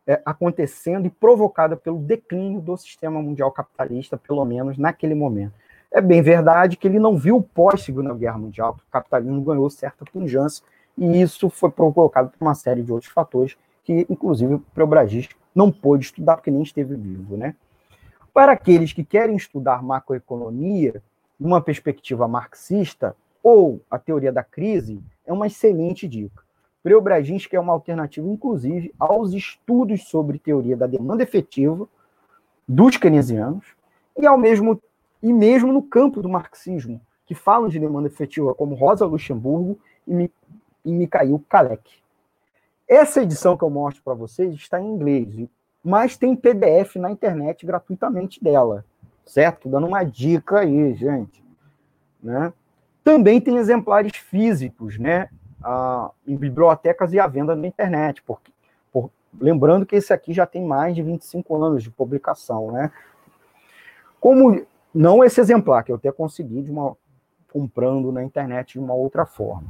é, 0.05 0.21
acontecendo 0.25 1.05
e 1.05 1.09
provocada 1.09 1.75
pelo 1.75 1.99
declínio 1.99 2.61
do 2.61 2.77
sistema 2.77 3.21
mundial 3.21 3.51
capitalista, 3.51 4.17
pelo 4.17 4.43
menos 4.45 4.77
naquele 4.77 5.13
momento. 5.13 5.53
É 5.91 6.01
bem 6.01 6.21
verdade 6.21 6.77
que 6.77 6.87
ele 6.87 6.99
não 6.99 7.17
viu 7.17 7.41
pós-Segunda 7.41 8.13
Guerra 8.13 8.37
Mundial, 8.37 8.77
o 8.87 8.91
capitalismo 8.91 9.41
ganhou 9.41 9.69
certa 9.69 10.05
pungência, 10.05 10.63
e 10.97 11.21
isso 11.21 11.49
foi 11.49 11.69
provocado 11.69 12.29
por 12.29 12.43
uma 12.43 12.55
série 12.55 12.81
de 12.81 12.91
outros 12.91 13.11
fatores 13.11 13.55
que, 13.83 14.05
inclusive, 14.09 14.55
o 14.55 14.59
Preobrazis 14.59 15.29
não 15.53 15.71
pôde 15.71 16.05
estudar 16.05 16.35
porque 16.35 16.51
nem 16.51 16.61
esteve 16.61 16.95
vivo, 16.95 17.37
né? 17.37 17.55
Para 18.33 18.51
aqueles 18.51 18.93
que 18.93 19.03
querem 19.03 19.35
estudar 19.35 19.81
macroeconomia, 19.81 21.01
numa 21.39 21.61
perspectiva 21.61 22.27
marxista, 22.27 23.15
ou 23.41 23.81
a 23.89 23.97
teoria 23.97 24.31
da 24.31 24.43
crise, 24.43 25.01
é 25.25 25.31
uma 25.31 25.47
excelente 25.47 26.07
dica. 26.07 26.43
Preobrazins 26.83 27.47
é 27.51 27.59
uma 27.59 27.73
alternativa, 27.73 28.27
inclusive, 28.27 28.93
aos 28.99 29.33
estudos 29.33 30.03
sobre 30.07 30.39
teoria 30.39 30.75
da 30.75 30.87
demanda 30.87 31.23
efetiva 31.23 31.87
dos 32.67 32.97
keynesianos 32.97 33.65
e, 34.17 34.25
ao 34.25 34.37
mesmo, 34.37 34.81
e 35.21 35.31
mesmo 35.31 35.71
no 35.71 35.81
campo 35.81 36.21
do 36.21 36.29
marxismo, 36.29 36.99
que 37.25 37.35
falam 37.35 37.69
de 37.69 37.79
demanda 37.79 38.07
efetiva, 38.07 38.53
como 38.53 38.75
Rosa 38.75 39.05
Luxemburgo 39.05 39.79
e, 40.07 40.29
e 40.83 40.91
Mikhail 40.91 41.43
Kalec. 41.49 41.89
Essa 42.87 43.21
edição 43.21 43.57
que 43.57 43.63
eu 43.63 43.69
mostro 43.69 44.01
para 44.03 44.13
vocês 44.13 44.53
está 44.53 44.79
em 44.79 44.87
inglês, 44.87 45.49
mas 45.83 46.17
tem 46.17 46.35
PDF 46.35 46.95
na 46.95 47.11
internet 47.11 47.65
gratuitamente 47.65 48.41
dela, 48.43 48.85
certo? 49.25 49.67
Dando 49.67 49.87
uma 49.87 50.03
dica 50.03 50.59
aí, 50.59 50.93
gente. 50.93 51.43
Né? 52.23 52.53
Também 53.03 53.41
tem 53.41 53.57
exemplares 53.57 54.15
físicos, 54.15 54.97
né? 54.97 55.29
Ah, 55.63 56.11
em 56.25 56.35
bibliotecas 56.35 57.13
e 57.13 57.19
à 57.19 57.27
venda 57.27 57.55
na 57.55 57.67
internet, 57.67 58.21
porque, 58.23 58.51
por, 58.91 59.09
lembrando 59.39 59.85
que 59.85 59.95
esse 59.95 60.13
aqui 60.13 60.31
já 60.31 60.45
tem 60.45 60.63
mais 60.63 60.95
de 60.95 61.01
25 61.01 61.63
anos 61.63 61.83
de 61.83 61.89
publicação, 61.89 62.71
né? 62.71 62.91
Como 64.19 64.65
não 64.93 65.23
esse 65.23 65.39
exemplar 65.39 65.83
que 65.83 65.91
eu 65.91 65.95
até 65.95 66.11
consegui 66.11 66.61
de 66.61 66.71
uma 66.71 66.95
comprando 67.51 68.11
na 68.11 68.23
internet 68.23 68.73
de 68.73 68.79
uma 68.79 68.93
outra 68.93 69.25
forma. 69.25 69.67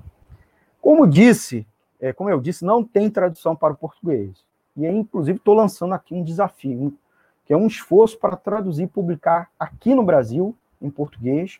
Como 0.81 1.07
disse, 1.07 1.67
é, 1.99 2.13
como 2.13 2.29
eu 2.29 2.39
disse, 2.39 2.63
não 2.63 2.83
tem 2.83 3.09
tradução 3.09 3.55
para 3.55 3.73
o 3.73 3.77
português. 3.77 4.45
E 4.75 4.85
aí, 4.85 4.95
inclusive, 4.95 5.37
estou 5.37 5.55
lançando 5.55 5.93
aqui 5.93 6.13
um 6.13 6.23
desafio, 6.23 6.97
que 7.45 7.53
é 7.53 7.57
um 7.57 7.67
esforço 7.67 8.17
para 8.17 8.35
traduzir 8.35 8.83
e 8.83 8.87
publicar 8.87 9.49
aqui 9.59 9.95
no 9.95 10.03
Brasil, 10.03 10.55
em 10.81 10.89
português, 10.89 11.59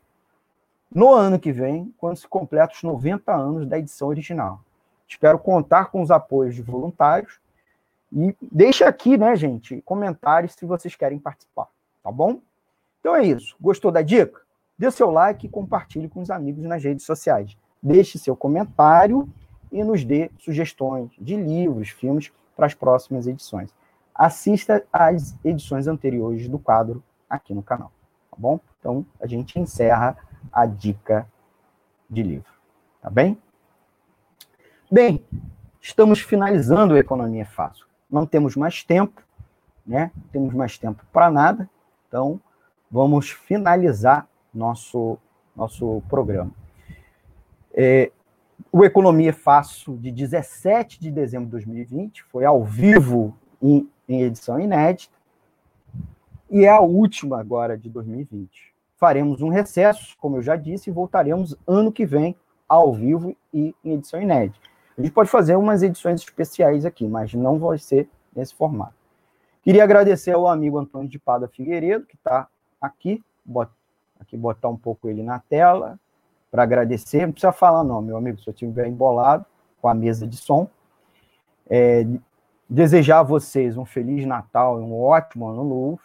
no 0.94 1.14
ano 1.14 1.40
que 1.40 1.52
vem, 1.52 1.94
quando 1.98 2.18
se 2.18 2.28
completa 2.28 2.74
os 2.74 2.84
90 2.84 3.34
anos 3.34 3.68
da 3.68 3.80
edição 3.80 4.08
original. 4.08 4.62
Espero 5.08 5.40
contar 5.40 5.86
com 5.86 6.02
os 6.02 6.12
apoios 6.12 6.56
de 6.56 6.62
voluntários. 6.62 7.40
E 8.12 8.36
deixa 8.42 8.88
aqui, 8.88 9.18
né, 9.18 9.36
gente, 9.36 9.82
comentários 9.82 10.54
se 10.54 10.66
vocês 10.66 10.96
querem 10.96 11.20
participar, 11.20 11.68
tá 12.04 12.12
bom? 12.12 12.40
Então 13.00 13.16
é 13.16 13.26
isso. 13.26 13.56
Gostou 13.60 13.92
da 13.92 14.02
dica? 14.02 14.42
Dê 14.78 14.92
seu 14.92 15.10
like 15.10 15.46
e 15.46 15.50
compartilhe 15.50 16.08
com 16.08 16.22
os 16.22 16.30
amigos 16.30 16.64
nas 16.64 16.84
redes 16.84 17.06
sociais. 17.06 17.58
Deixe 17.88 18.20
seu 18.20 18.36
comentário 18.36 19.30
e 19.72 19.82
nos 19.82 20.04
dê 20.04 20.30
sugestões 20.38 21.10
de 21.18 21.38
livros, 21.38 21.88
filmes 21.88 22.34
para 22.54 22.66
as 22.66 22.74
próximas 22.74 23.28
edições. 23.28 23.74
Assista 24.14 24.86
às 24.92 25.38
edições 25.42 25.88
anteriores 25.88 26.50
do 26.50 26.60
quadro 26.60 27.02
aqui 27.30 27.54
no 27.54 27.64
canal, 27.64 27.90
tá 28.30 28.36
bom? 28.38 28.60
Então 28.78 29.06
a 29.22 29.26
gente 29.26 29.58
encerra 29.58 30.18
a 30.52 30.66
dica 30.66 31.26
de 32.10 32.22
livro, 32.24 32.52
tá 33.02 33.10
bem? 33.10 33.42
Bem, 34.92 35.24
estamos 35.80 36.20
finalizando 36.20 36.94
a 36.94 37.00
Economia 37.00 37.46
Fácil. 37.46 37.86
Não 38.12 38.26
temos 38.26 38.58
mais 38.58 38.84
tempo, 38.84 39.24
né? 39.86 40.12
Não 40.14 40.28
temos 40.28 40.54
mais 40.54 40.78
tempo 40.78 41.06
para 41.14 41.32
nada, 41.32 41.70
então 42.06 42.38
vamos 42.92 43.30
finalizar 43.30 44.28
nosso, 44.54 45.18
nosso 45.56 46.04
programa. 46.10 46.52
É, 47.80 48.12
o 48.72 48.84
Economia 48.84 49.32
Fácil 49.32 49.96
de 49.98 50.12
17 50.12 51.00
de 51.00 51.12
dezembro 51.12 51.46
de 51.46 51.52
2020 51.52 52.24
foi 52.24 52.44
ao 52.44 52.66
vivo 52.66 53.38
em, 53.62 53.88
em 54.10 54.24
edição 54.24 54.60
inédita 54.60 55.16
e 56.50 56.66
é 56.66 56.70
a 56.70 56.80
última 56.80 57.40
agora 57.40 57.78
de 57.78 57.88
2020. 57.88 58.74
Faremos 58.96 59.44
um 59.44 59.50
recesso, 59.50 60.18
como 60.18 60.38
eu 60.38 60.42
já 60.42 60.56
disse, 60.56 60.90
e 60.90 60.94
voltaremos 60.94 61.56
ano 61.68 61.92
que 61.92 62.04
vem 62.04 62.36
ao 62.68 62.92
vivo 62.92 63.38
e 63.54 63.76
em 63.86 63.94
edição 63.94 64.20
inédita. 64.20 64.66
A 64.98 65.02
gente 65.04 65.14
pode 65.14 65.30
fazer 65.30 65.56
umas 65.56 65.84
edições 65.84 66.22
especiais 66.22 66.84
aqui, 66.84 67.08
mas 67.08 67.32
não 67.36 67.60
vai 67.60 67.78
ser 67.78 68.10
nesse 68.36 68.56
formato. 68.56 68.96
Queria 69.62 69.84
agradecer 69.84 70.32
ao 70.32 70.48
amigo 70.48 70.80
Antônio 70.80 71.08
de 71.08 71.20
Pada 71.20 71.48
Figueiredo, 71.48 72.08
que 72.08 72.16
está 72.16 72.48
aqui, 72.82 73.24
bot, 73.46 73.70
aqui 74.20 74.36
botar 74.36 74.70
um 74.70 74.78
pouco 74.78 75.08
ele 75.08 75.22
na 75.22 75.38
tela, 75.38 76.00
para 76.52 76.64
agradecer. 76.64 77.26
Não 77.26 77.32
precisa 77.32 77.52
falar, 77.52 77.84
não, 77.84 78.02
meu 78.02 78.18
amigo, 78.18 78.40
se 78.40 78.50
eu 78.50 78.54
estiver 78.54 78.88
embolado 78.88 79.46
com 79.82 79.88
a 79.88 79.94
mesa 79.94 80.26
de 80.26 80.38
som. 80.38 80.70
É, 81.70 82.06
desejar 82.70 83.20
a 83.20 83.24
vocês 83.24 83.78
um 83.78 83.86
Feliz 83.86 84.26
Natal 84.26 84.80
e 84.80 84.84
um 84.84 85.00
ótimo 85.00 85.48
Ano 85.48 85.64
Novo. 85.64 86.02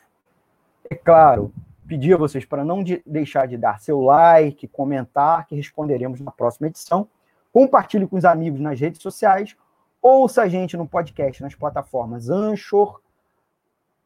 É 0.90 0.95
claro, 0.95 1.53
pedir 1.86 2.14
a 2.14 2.18
vocês 2.18 2.45
para 2.45 2.64
não 2.64 2.82
de 2.82 3.03
deixar 3.07 3.47
de 3.47 3.57
dar 3.57 3.80
seu 3.80 4.01
like, 4.01 4.68
comentar, 4.68 5.47
que 5.47 5.55
responderemos 5.55 6.20
na 6.20 6.30
próxima 6.30 6.68
edição. 6.68 7.09
Compartilhe 7.53 8.07
com 8.07 8.16
os 8.16 8.24
amigos 8.24 8.61
nas 8.61 8.78
redes 8.80 9.03
sociais. 9.03 9.57
Ouça 10.01 10.43
a 10.43 10.49
gente 10.49 10.76
no 10.76 10.86
podcast 10.86 11.43
nas 11.43 11.55
plataformas 11.55 12.28
Anchor, 12.28 13.01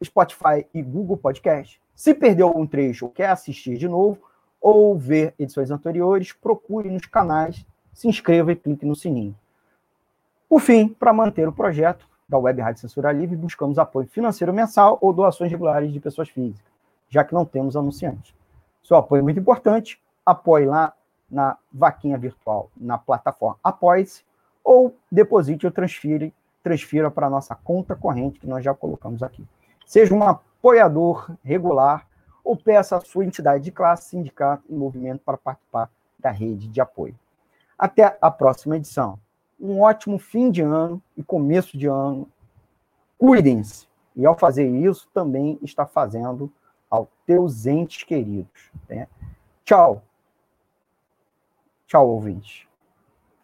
Spotify 0.04 0.66
e 0.74 0.82
Google 0.82 1.16
Podcast. 1.16 1.80
Se 1.94 2.12
perdeu 2.12 2.48
algum 2.48 2.66
trecho 2.66 3.06
ou 3.06 3.10
quer 3.10 3.30
assistir 3.30 3.78
de 3.78 3.88
novo, 3.88 4.20
ou 4.68 4.98
ver 4.98 5.32
edições 5.38 5.70
anteriores, 5.70 6.32
procure 6.32 6.90
nos 6.90 7.06
canais, 7.06 7.64
se 7.94 8.08
inscreva 8.08 8.50
e 8.50 8.56
clique 8.56 8.84
no 8.84 8.96
sininho. 8.96 9.32
Por 10.48 10.60
fim, 10.60 10.88
para 10.88 11.12
manter 11.12 11.46
o 11.46 11.52
projeto 11.52 12.04
da 12.28 12.36
Web 12.36 12.60
Rádio 12.62 12.80
Censura 12.80 13.12
Livre, 13.12 13.36
buscamos 13.36 13.78
apoio 13.78 14.08
financeiro 14.08 14.52
mensal 14.52 14.98
ou 15.00 15.12
doações 15.12 15.52
regulares 15.52 15.92
de 15.92 16.00
pessoas 16.00 16.28
físicas, 16.30 16.66
já 17.08 17.22
que 17.22 17.32
não 17.32 17.44
temos 17.44 17.76
anunciantes. 17.76 18.34
Seu 18.82 18.96
apoio 18.96 19.20
é 19.20 19.22
muito 19.22 19.38
importante, 19.38 20.02
apoie 20.24 20.66
lá 20.66 20.92
na 21.30 21.56
vaquinha 21.72 22.18
virtual, 22.18 22.68
na 22.76 22.98
plataforma 22.98 23.60
Apoie-se, 23.62 24.24
ou 24.64 24.96
deposite 25.12 25.64
ou 25.64 25.70
transfira, 25.70 26.32
transfira 26.64 27.08
para 27.08 27.28
a 27.28 27.30
nossa 27.30 27.54
conta 27.54 27.94
corrente, 27.94 28.40
que 28.40 28.48
nós 28.48 28.64
já 28.64 28.74
colocamos 28.74 29.22
aqui. 29.22 29.46
Seja 29.86 30.12
um 30.12 30.24
apoiador 30.24 31.30
regular 31.44 32.04
ou 32.46 32.56
peça 32.56 32.96
a 32.96 33.00
sua 33.00 33.24
entidade 33.24 33.64
de 33.64 33.72
classe, 33.72 34.10
sindicato 34.10 34.62
e 34.68 34.72
movimento 34.72 35.20
para 35.24 35.36
participar 35.36 35.90
da 36.16 36.30
rede 36.30 36.68
de 36.68 36.80
apoio. 36.80 37.18
Até 37.76 38.16
a 38.20 38.30
próxima 38.30 38.76
edição. 38.76 39.18
Um 39.58 39.80
ótimo 39.80 40.16
fim 40.16 40.48
de 40.48 40.62
ano 40.62 41.02
e 41.16 41.24
começo 41.24 41.76
de 41.76 41.88
ano. 41.88 42.30
Cuidem-se. 43.18 43.88
E 44.14 44.24
ao 44.24 44.38
fazer 44.38 44.68
isso, 44.68 45.08
também 45.12 45.58
está 45.60 45.84
fazendo 45.86 46.50
aos 46.88 47.08
teus 47.26 47.66
entes 47.66 48.04
queridos. 48.04 48.70
Né? 48.88 49.08
Tchau. 49.64 50.02
Tchau, 51.88 52.08
ouvintes. 52.08 52.64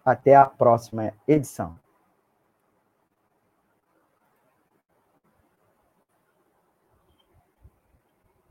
Até 0.05 0.37
a 0.37 0.47
próxima 0.47 1.13
edição. 1.27 1.77